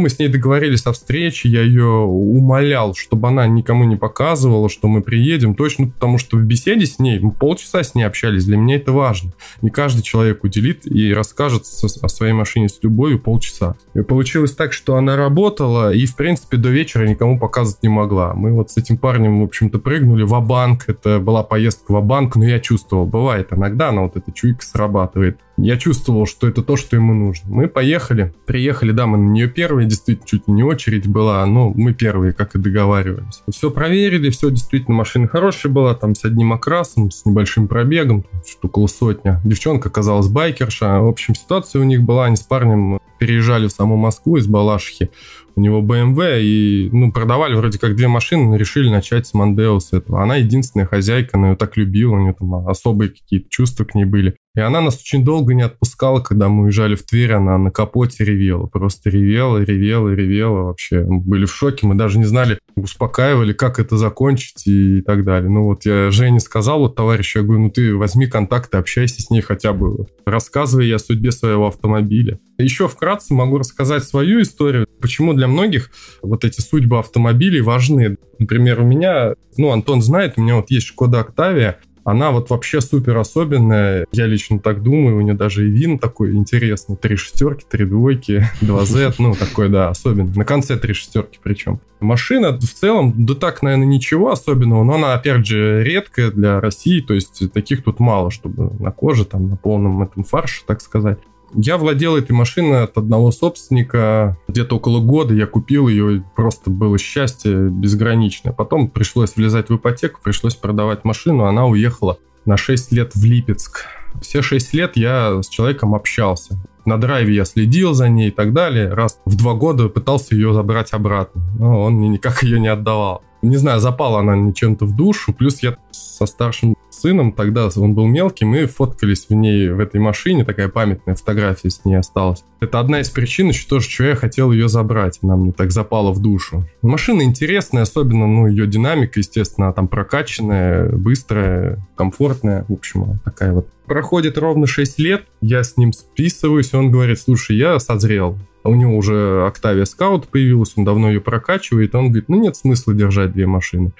Мы 0.01 0.09
с 0.09 0.17
ней 0.17 0.29
договорились 0.29 0.85
о 0.87 0.93
встрече, 0.93 1.47
я 1.47 1.61
ее 1.61 1.85
умолял, 1.85 2.95
чтобы 2.95 3.27
она 3.27 3.45
никому 3.45 3.83
не 3.83 3.95
показывала, 3.95 4.67
что 4.67 4.87
мы 4.87 5.01
приедем, 5.01 5.53
точно 5.53 5.87
потому 5.89 6.17
что 6.17 6.37
в 6.37 6.41
беседе 6.41 6.87
с 6.87 6.97
ней, 6.97 7.19
мы 7.19 7.31
полчаса 7.31 7.83
с 7.83 7.93
ней 7.93 8.03
общались, 8.03 8.45
для 8.45 8.57
меня 8.57 8.77
это 8.77 8.91
важно. 8.91 9.31
Не 9.61 9.69
каждый 9.69 10.01
человек 10.01 10.43
уделит 10.43 10.87
и 10.87 11.13
расскажет 11.13 11.65
о 12.01 12.09
своей 12.09 12.33
машине 12.33 12.67
с 12.67 12.79
любовью 12.81 13.19
полчаса. 13.19 13.75
И 13.93 14.01
получилось 14.01 14.53
так, 14.53 14.73
что 14.73 14.95
она 14.95 15.15
работала 15.15 15.93
и, 15.93 16.07
в 16.07 16.15
принципе, 16.15 16.57
до 16.57 16.69
вечера 16.69 17.05
никому 17.07 17.37
показывать 17.37 17.83
не 17.83 17.89
могла. 17.89 18.33
Мы 18.33 18.53
вот 18.53 18.71
с 18.71 18.77
этим 18.77 18.97
парнем, 18.97 19.41
в 19.41 19.43
общем-то, 19.43 19.77
прыгнули 19.77 20.23
в 20.23 20.41
банк 20.41 20.85
это 20.87 21.19
была 21.19 21.43
поездка 21.43 21.93
в 21.93 22.03
банк 22.03 22.35
но 22.35 22.45
я 22.45 22.59
чувствовал, 22.59 23.05
бывает 23.05 23.49
иногда 23.51 23.89
она 23.89 24.01
вот 24.01 24.17
эта 24.17 24.31
чуйка 24.31 24.65
срабатывает. 24.65 25.39
Я 25.63 25.77
чувствовал, 25.77 26.25
что 26.25 26.47
это 26.47 26.63
то, 26.63 26.75
что 26.75 26.95
ему 26.95 27.13
нужно. 27.13 27.53
Мы 27.53 27.67
поехали, 27.67 28.33
приехали, 28.45 28.91
да, 28.91 29.05
мы 29.05 29.17
на 29.19 29.29
нее 29.29 29.47
первые, 29.47 29.87
действительно, 29.87 30.27
чуть 30.27 30.47
не 30.47 30.63
очередь 30.63 31.05
была, 31.07 31.45
но 31.45 31.69
мы 31.69 31.93
первые, 31.93 32.33
как 32.33 32.55
и 32.55 32.59
договаривались. 32.59 33.43
Все 33.49 33.69
проверили, 33.69 34.31
все 34.31 34.49
действительно, 34.49 34.97
машина 34.97 35.27
хорошая 35.27 35.71
была, 35.71 35.93
там 35.93 36.15
с 36.15 36.25
одним 36.25 36.51
окрасом, 36.53 37.11
с 37.11 37.25
небольшим 37.25 37.67
пробегом, 37.67 38.25
что 38.47 38.67
около 38.67 38.87
сотня. 38.87 39.39
Девчонка 39.45 39.89
оказалась 39.89 40.27
байкерша. 40.27 40.99
В 40.99 41.07
общем, 41.07 41.35
ситуация 41.35 41.79
у 41.79 41.85
них 41.85 42.01
была, 42.01 42.25
они 42.25 42.37
с 42.37 42.41
парнем 42.41 42.99
переезжали 43.19 43.67
в 43.67 43.71
саму 43.71 43.97
Москву 43.97 44.37
из 44.37 44.47
Балашихи 44.47 45.11
у 45.55 45.61
него 45.61 45.81
BMW, 45.81 46.41
и, 46.41 46.89
ну, 46.91 47.11
продавали 47.11 47.55
вроде 47.55 47.79
как 47.79 47.95
две 47.95 48.07
машины, 48.07 48.55
решили 48.55 48.89
начать 48.89 49.27
с 49.27 49.33
Мандео 49.33 49.79
с 49.79 49.93
этого. 49.93 50.23
Она 50.23 50.37
единственная 50.37 50.85
хозяйка, 50.85 51.37
она 51.37 51.51
ее 51.51 51.55
так 51.55 51.77
любила, 51.77 52.15
у 52.15 52.19
нее 52.19 52.35
там 52.37 52.67
особые 52.67 53.09
какие-то 53.09 53.49
чувства 53.49 53.85
к 53.85 53.95
ней 53.95 54.05
были. 54.05 54.35
И 54.53 54.59
она 54.59 54.81
нас 54.81 54.99
очень 54.99 55.23
долго 55.23 55.53
не 55.53 55.61
отпускала, 55.61 56.19
когда 56.19 56.49
мы 56.49 56.63
уезжали 56.63 56.95
в 56.95 57.03
Тверь, 57.03 57.31
она 57.31 57.57
на 57.57 57.71
капоте 57.71 58.25
ревела, 58.25 58.67
просто 58.67 59.09
ревела, 59.09 59.59
ревела, 59.59 60.09
ревела 60.09 60.63
вообще. 60.63 61.05
Мы 61.05 61.21
были 61.21 61.45
в 61.45 61.55
шоке, 61.55 61.87
мы 61.87 61.95
даже 61.95 62.19
не 62.19 62.25
знали, 62.25 62.59
успокаивали, 62.75 63.53
как 63.53 63.79
это 63.79 63.95
закончить 63.95 64.67
и 64.67 65.01
так 65.01 65.23
далее. 65.23 65.49
Ну 65.49 65.63
вот 65.63 65.85
я 65.85 66.11
Жене 66.11 66.41
сказал, 66.41 66.79
вот 66.79 66.95
товарищу, 66.95 67.39
я 67.39 67.45
говорю, 67.45 67.63
ну 67.63 67.69
ты 67.69 67.95
возьми 67.95 68.27
контакты, 68.27 68.77
общайся 68.77 69.21
с 69.21 69.29
ней 69.29 69.39
хотя 69.39 69.71
бы, 69.71 70.05
рассказывай 70.25 70.87
я 70.87 70.97
о 70.97 70.99
судьбе 70.99 71.31
своего 71.31 71.67
автомобиля. 71.67 72.37
Еще 72.61 72.87
вкратце 72.87 73.33
могу 73.33 73.57
рассказать 73.57 74.03
свою 74.03 74.41
историю, 74.41 74.87
почему 74.99 75.33
для 75.33 75.47
многих 75.47 75.91
вот 76.21 76.45
эти 76.45 76.61
судьбы 76.61 76.99
автомобилей 76.99 77.61
важны. 77.61 78.17
Например, 78.39 78.81
у 78.81 78.85
меня, 78.85 79.33
ну, 79.57 79.71
Антон 79.71 80.01
знает, 80.01 80.33
у 80.37 80.41
меня 80.41 80.55
вот 80.55 80.71
есть 80.71 80.87
Шкода 80.87 81.21
Октавия, 81.21 81.79
она 82.03 82.31
вот 82.31 82.49
вообще 82.49 82.81
супер 82.81 83.17
особенная. 83.17 84.05
Я 84.11 84.25
лично 84.25 84.59
так 84.59 84.81
думаю. 84.81 85.17
У 85.17 85.21
нее 85.21 85.35
даже 85.35 85.67
и 85.67 85.71
вин 85.71 85.99
такой 85.99 86.33
интересный. 86.33 86.95
Три 86.95 87.15
шестерки, 87.15 87.65
три 87.69 87.85
двойки, 87.85 88.45
два 88.61 88.85
Z. 88.85 89.13
Ну, 89.19 89.35
такой, 89.35 89.69
да, 89.69 89.89
особенный. 89.89 90.35
На 90.35 90.45
конце 90.45 90.77
три 90.77 90.93
шестерки 90.93 91.39
причем. 91.41 91.79
Машина 91.99 92.57
в 92.57 92.63
целом, 92.63 93.13
да 93.25 93.35
так, 93.35 93.61
наверное, 93.61 93.85
ничего 93.85 94.31
особенного, 94.31 94.83
но 94.83 94.95
она, 94.95 95.13
опять 95.13 95.45
же, 95.45 95.83
редкая 95.83 96.31
для 96.31 96.59
России, 96.59 96.99
то 96.99 97.13
есть 97.13 97.51
таких 97.53 97.83
тут 97.83 97.99
мало, 97.99 98.31
чтобы 98.31 98.73
на 98.79 98.91
коже, 98.91 99.23
там, 99.23 99.49
на 99.49 99.55
полном 99.55 100.01
этом 100.01 100.23
фарше, 100.23 100.63
так 100.65 100.81
сказать. 100.81 101.19
Я 101.53 101.77
владел 101.77 102.15
этой 102.15 102.31
машиной 102.31 102.83
от 102.83 102.97
одного 102.97 103.31
собственника 103.31 104.37
где-то 104.47 104.77
около 104.77 105.01
года. 105.01 105.33
Я 105.33 105.47
купил 105.47 105.87
ее, 105.87 106.23
просто 106.35 106.69
было 106.69 106.97
счастье 106.97 107.69
безграничное. 107.69 108.53
Потом 108.53 108.89
пришлось 108.89 109.35
влезать 109.35 109.69
в 109.69 109.75
ипотеку, 109.75 110.19
пришлось 110.23 110.55
продавать 110.55 111.03
машину. 111.03 111.45
Она 111.45 111.65
уехала 111.65 112.17
на 112.45 112.57
6 112.57 112.91
лет 112.91 113.13
в 113.15 113.23
Липецк. 113.23 113.85
Все 114.21 114.41
6 114.41 114.73
лет 114.73 114.95
я 114.95 115.41
с 115.41 115.49
человеком 115.49 115.95
общался. 115.95 116.57
На 116.85 116.99
драйве 116.99 117.35
я 117.35 117.45
следил 117.45 117.93
за 117.93 118.09
ней 118.09 118.29
и 118.29 118.31
так 118.31 118.53
далее. 118.53 118.93
Раз 118.93 119.19
в 119.25 119.35
два 119.35 119.53
года 119.53 119.89
пытался 119.89 120.35
ее 120.35 120.53
забрать 120.53 120.93
обратно. 120.93 121.41
Но 121.59 121.81
он 121.81 121.95
мне 121.95 122.09
никак 122.09 122.43
ее 122.43 122.59
не 122.59 122.67
отдавал. 122.67 123.23
Не 123.41 123.57
знаю, 123.57 123.79
запала 123.79 124.19
она 124.19 124.35
мне 124.35 124.53
чем-то 124.53 124.85
в 124.85 124.95
душу. 124.95 125.33
Плюс 125.33 125.63
я 125.63 125.77
со 125.91 126.25
старшим 126.25 126.75
сыном, 126.89 127.31
тогда 127.31 127.69
он 127.75 127.93
был 127.93 128.05
мелкий, 128.05 128.45
мы 128.45 128.67
фоткались 128.67 129.25
в 129.27 129.33
ней, 129.33 129.69
в 129.69 129.79
этой 129.79 129.99
машине, 129.99 130.45
такая 130.45 130.69
памятная 130.69 131.15
фотография 131.15 131.69
с 131.69 131.83
ней 131.83 131.95
осталась. 131.95 132.43
Это 132.59 132.79
одна 132.79 132.99
из 133.01 133.09
причин 133.09 133.49
еще 133.49 133.67
тоже, 133.67 133.89
что 133.89 134.03
я 134.03 134.15
хотел 134.15 134.51
ее 134.51 134.69
забрать, 134.69 135.19
она 135.23 135.35
мне 135.35 135.51
так 135.51 135.71
запала 135.71 136.11
в 136.11 136.21
душу. 136.21 136.63
Машина 136.81 137.23
интересная, 137.23 137.83
особенно, 137.83 138.27
ну, 138.27 138.47
ее 138.47 138.67
динамика, 138.67 139.19
естественно, 139.19 139.73
там 139.73 139.87
прокачанная, 139.87 140.91
быстрая, 140.91 141.79
комфортная, 141.95 142.65
в 142.67 142.73
общем, 142.73 143.19
такая 143.25 143.53
вот. 143.53 143.67
Проходит 143.85 144.37
ровно 144.37 144.67
6 144.67 144.99
лет, 144.99 145.25
я 145.41 145.63
с 145.63 145.77
ним 145.77 145.91
списываюсь, 145.91 146.73
он 146.73 146.91
говорит, 146.91 147.19
слушай, 147.19 147.57
я 147.57 147.79
созрел, 147.79 148.37
у 148.63 148.75
него 148.75 148.95
уже 148.95 149.13
Octavia 149.13 149.83
Scout 149.83 150.27
появилась, 150.29 150.73
он 150.75 150.85
давно 150.85 151.09
ее 151.09 151.21
прокачивает, 151.21 151.95
он 151.95 152.07
говорит, 152.07 152.29
ну 152.29 152.39
нет 152.39 152.55
смысла 152.55 152.93
держать 152.93 153.33
две 153.33 153.47
машины. 153.47 153.93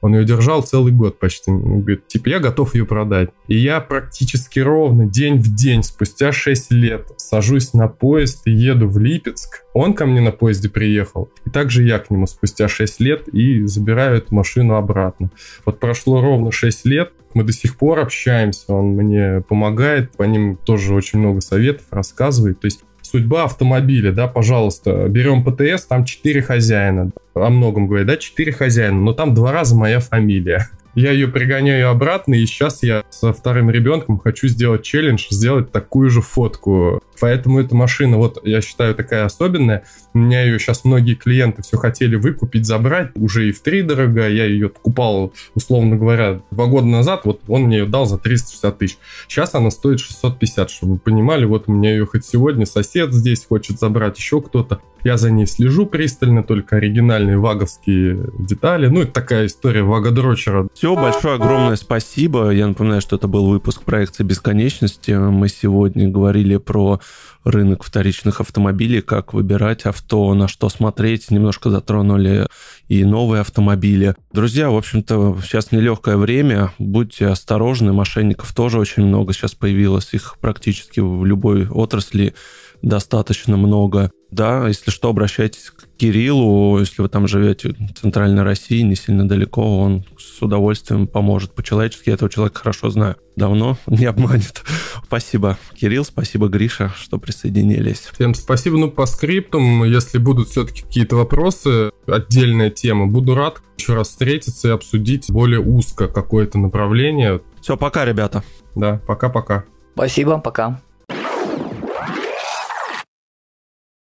Он 0.00 0.14
ее 0.14 0.24
держал 0.24 0.62
целый 0.62 0.92
год 0.92 1.18
почти. 1.18 1.50
Он 1.50 1.80
говорит, 1.80 2.06
типа, 2.06 2.28
я 2.28 2.38
готов 2.38 2.74
ее 2.74 2.86
продать. 2.86 3.30
И 3.48 3.56
я 3.56 3.80
практически 3.80 4.58
ровно 4.58 5.06
день 5.06 5.38
в 5.38 5.54
день, 5.54 5.82
спустя 5.82 6.32
6 6.32 6.72
лет, 6.72 7.08
сажусь 7.18 7.74
на 7.74 7.88
поезд 7.88 8.42
и 8.46 8.50
еду 8.50 8.88
в 8.88 8.98
Липецк. 8.98 9.64
Он 9.74 9.92
ко 9.92 10.06
мне 10.06 10.20
на 10.20 10.32
поезде 10.32 10.70
приехал. 10.70 11.30
И 11.44 11.50
также 11.50 11.82
я 11.82 11.98
к 11.98 12.10
нему 12.10 12.26
спустя 12.26 12.66
6 12.66 13.00
лет 13.00 13.28
и 13.28 13.66
забираю 13.66 14.16
эту 14.16 14.34
машину 14.34 14.74
обратно. 14.74 15.30
Вот 15.66 15.78
прошло 15.80 16.20
ровно 16.20 16.50
6 16.50 16.86
лет, 16.86 17.12
мы 17.34 17.44
до 17.44 17.52
сих 17.52 17.76
пор 17.76 18.00
общаемся, 18.00 18.72
он 18.72 18.96
мне 18.96 19.42
помогает, 19.48 20.10
по 20.16 20.24
ним 20.24 20.56
тоже 20.56 20.94
очень 20.94 21.20
много 21.20 21.40
советов 21.40 21.86
рассказывает. 21.90 22.58
То 22.58 22.64
есть 22.64 22.82
судьба 23.10 23.44
автомобиля, 23.44 24.12
да, 24.12 24.28
пожалуйста, 24.28 25.08
берем 25.08 25.44
ПТС, 25.44 25.86
там 25.86 26.04
4 26.04 26.42
хозяина, 26.42 27.10
о 27.34 27.50
многом 27.50 27.86
говорит, 27.86 28.06
да, 28.06 28.16
4 28.16 28.52
хозяина, 28.52 29.00
но 29.00 29.12
там 29.12 29.34
два 29.34 29.52
раза 29.52 29.76
моя 29.76 30.00
фамилия. 30.00 30.68
Я 30.94 31.12
ее 31.12 31.28
пригоняю 31.28 31.90
обратно, 31.90 32.34
и 32.34 32.46
сейчас 32.46 32.82
я 32.82 33.04
со 33.10 33.32
вторым 33.32 33.70
ребенком 33.70 34.18
хочу 34.18 34.48
сделать 34.48 34.82
челлендж, 34.82 35.26
сделать 35.30 35.70
такую 35.70 36.10
же 36.10 36.20
фотку. 36.20 37.00
Поэтому 37.20 37.60
эта 37.60 37.76
машина, 37.76 38.16
вот 38.16 38.40
я 38.44 38.60
считаю, 38.60 38.94
такая 38.94 39.24
особенная. 39.26 39.84
У 40.14 40.18
меня 40.18 40.42
ее 40.42 40.58
сейчас 40.58 40.84
многие 40.84 41.14
клиенты 41.14 41.62
все 41.62 41.76
хотели 41.76 42.16
выкупить, 42.16 42.66
забрать. 42.66 43.10
Уже 43.14 43.48
и 43.48 43.52
в 43.52 43.60
три 43.60 43.82
дорого. 43.82 44.28
Я 44.28 44.46
ее 44.46 44.68
купал, 44.70 45.32
условно 45.54 45.96
говоря, 45.96 46.40
два 46.50 46.66
года 46.66 46.86
назад. 46.86 47.24
Вот 47.24 47.42
он 47.46 47.64
мне 47.64 47.78
ее 47.78 47.86
дал 47.86 48.06
за 48.06 48.18
360 48.18 48.78
тысяч. 48.78 48.98
Сейчас 49.28 49.54
она 49.54 49.70
стоит 49.70 50.00
650, 50.00 50.70
чтобы 50.70 50.94
вы 50.94 50.98
понимали. 50.98 51.44
Вот 51.44 51.64
у 51.66 51.72
меня 51.72 51.90
ее 51.90 52.06
хоть 52.06 52.24
сегодня 52.24 52.66
сосед 52.66 53.12
здесь 53.12 53.44
хочет 53.44 53.78
забрать, 53.78 54.18
еще 54.18 54.40
кто-то. 54.40 54.80
Я 55.04 55.16
за 55.16 55.30
ней 55.30 55.46
слежу 55.46 55.86
пристально, 55.86 56.42
только 56.42 56.76
оригинальные 56.76 57.38
ваговские 57.38 58.30
детали. 58.38 58.88
Ну, 58.88 59.02
это 59.02 59.12
такая 59.12 59.46
история 59.46 59.82
вагодрочера. 59.82 60.68
Все, 60.74 60.94
большое 60.94 61.34
огромное 61.34 61.76
спасибо. 61.76 62.50
Я 62.50 62.66
напоминаю, 62.66 63.00
что 63.00 63.16
это 63.16 63.28
был 63.28 63.46
выпуск 63.46 63.82
проекции 63.82 64.24
бесконечности. 64.24 65.12
Мы 65.12 65.48
сегодня 65.48 66.08
говорили 66.08 66.56
про 66.56 67.00
рынок 67.44 67.82
вторичных 67.82 68.40
автомобилей, 68.40 69.00
как 69.00 69.32
выбирать 69.32 69.86
авто, 69.86 70.34
на 70.34 70.48
что 70.48 70.68
смотреть. 70.68 71.30
Немножко 71.30 71.70
затронули 71.70 72.46
и 72.88 73.04
новые 73.04 73.40
автомобили. 73.40 74.14
Друзья, 74.32 74.70
в 74.70 74.76
общем-то, 74.76 75.38
сейчас 75.42 75.72
нелегкое 75.72 76.16
время. 76.16 76.72
Будьте 76.78 77.26
осторожны. 77.26 77.92
Мошенников 77.92 78.54
тоже 78.54 78.78
очень 78.78 79.04
много 79.04 79.32
сейчас 79.32 79.54
появилось. 79.54 80.12
Их 80.12 80.36
практически 80.40 81.00
в 81.00 81.24
любой 81.24 81.68
отрасли 81.68 82.34
достаточно 82.82 83.56
много. 83.56 84.10
Да, 84.30 84.68
если 84.68 84.90
что, 84.90 85.08
обращайтесь 85.08 85.70
к 85.70 85.88
Кириллу, 85.96 86.78
если 86.78 87.02
вы 87.02 87.08
там 87.08 87.26
живете 87.26 87.70
в 87.70 88.00
Центральной 88.00 88.42
России, 88.42 88.80
не 88.82 88.94
сильно 88.94 89.28
далеко, 89.28 89.80
он 89.80 90.04
с 90.18 90.40
удовольствием 90.40 91.06
поможет 91.06 91.52
по-человечески. 91.52 92.08
Я 92.08 92.14
этого 92.14 92.30
человека 92.30 92.60
хорошо 92.60 92.90
знаю. 92.90 93.16
Давно 93.36 93.76
не 93.86 94.06
обманет. 94.06 94.62
Спасибо, 95.04 95.58
Кирилл, 95.74 96.04
спасибо, 96.04 96.48
Гриша, 96.48 96.92
что 96.96 97.18
присоединились. 97.18 98.08
Всем 98.12 98.34
спасибо. 98.34 98.76
Ну, 98.78 98.90
по 98.90 99.06
скриптам, 99.06 99.84
если 99.84 100.18
будут 100.18 100.48
все-таки 100.48 100.82
какие-то 100.82 101.16
вопросы, 101.16 101.90
отдельная 102.06 102.70
тема, 102.70 103.06
буду 103.06 103.34
рад 103.34 103.60
еще 103.78 103.94
раз 103.94 104.08
встретиться 104.08 104.68
и 104.68 104.70
обсудить 104.70 105.30
более 105.30 105.60
узко 105.60 106.06
какое-то 106.06 106.58
направление. 106.58 107.40
Все, 107.60 107.76
пока, 107.76 108.04
ребята. 108.04 108.44
Да, 108.74 109.00
пока-пока. 109.06 109.64
Спасибо, 109.94 110.38
пока. 110.38 110.80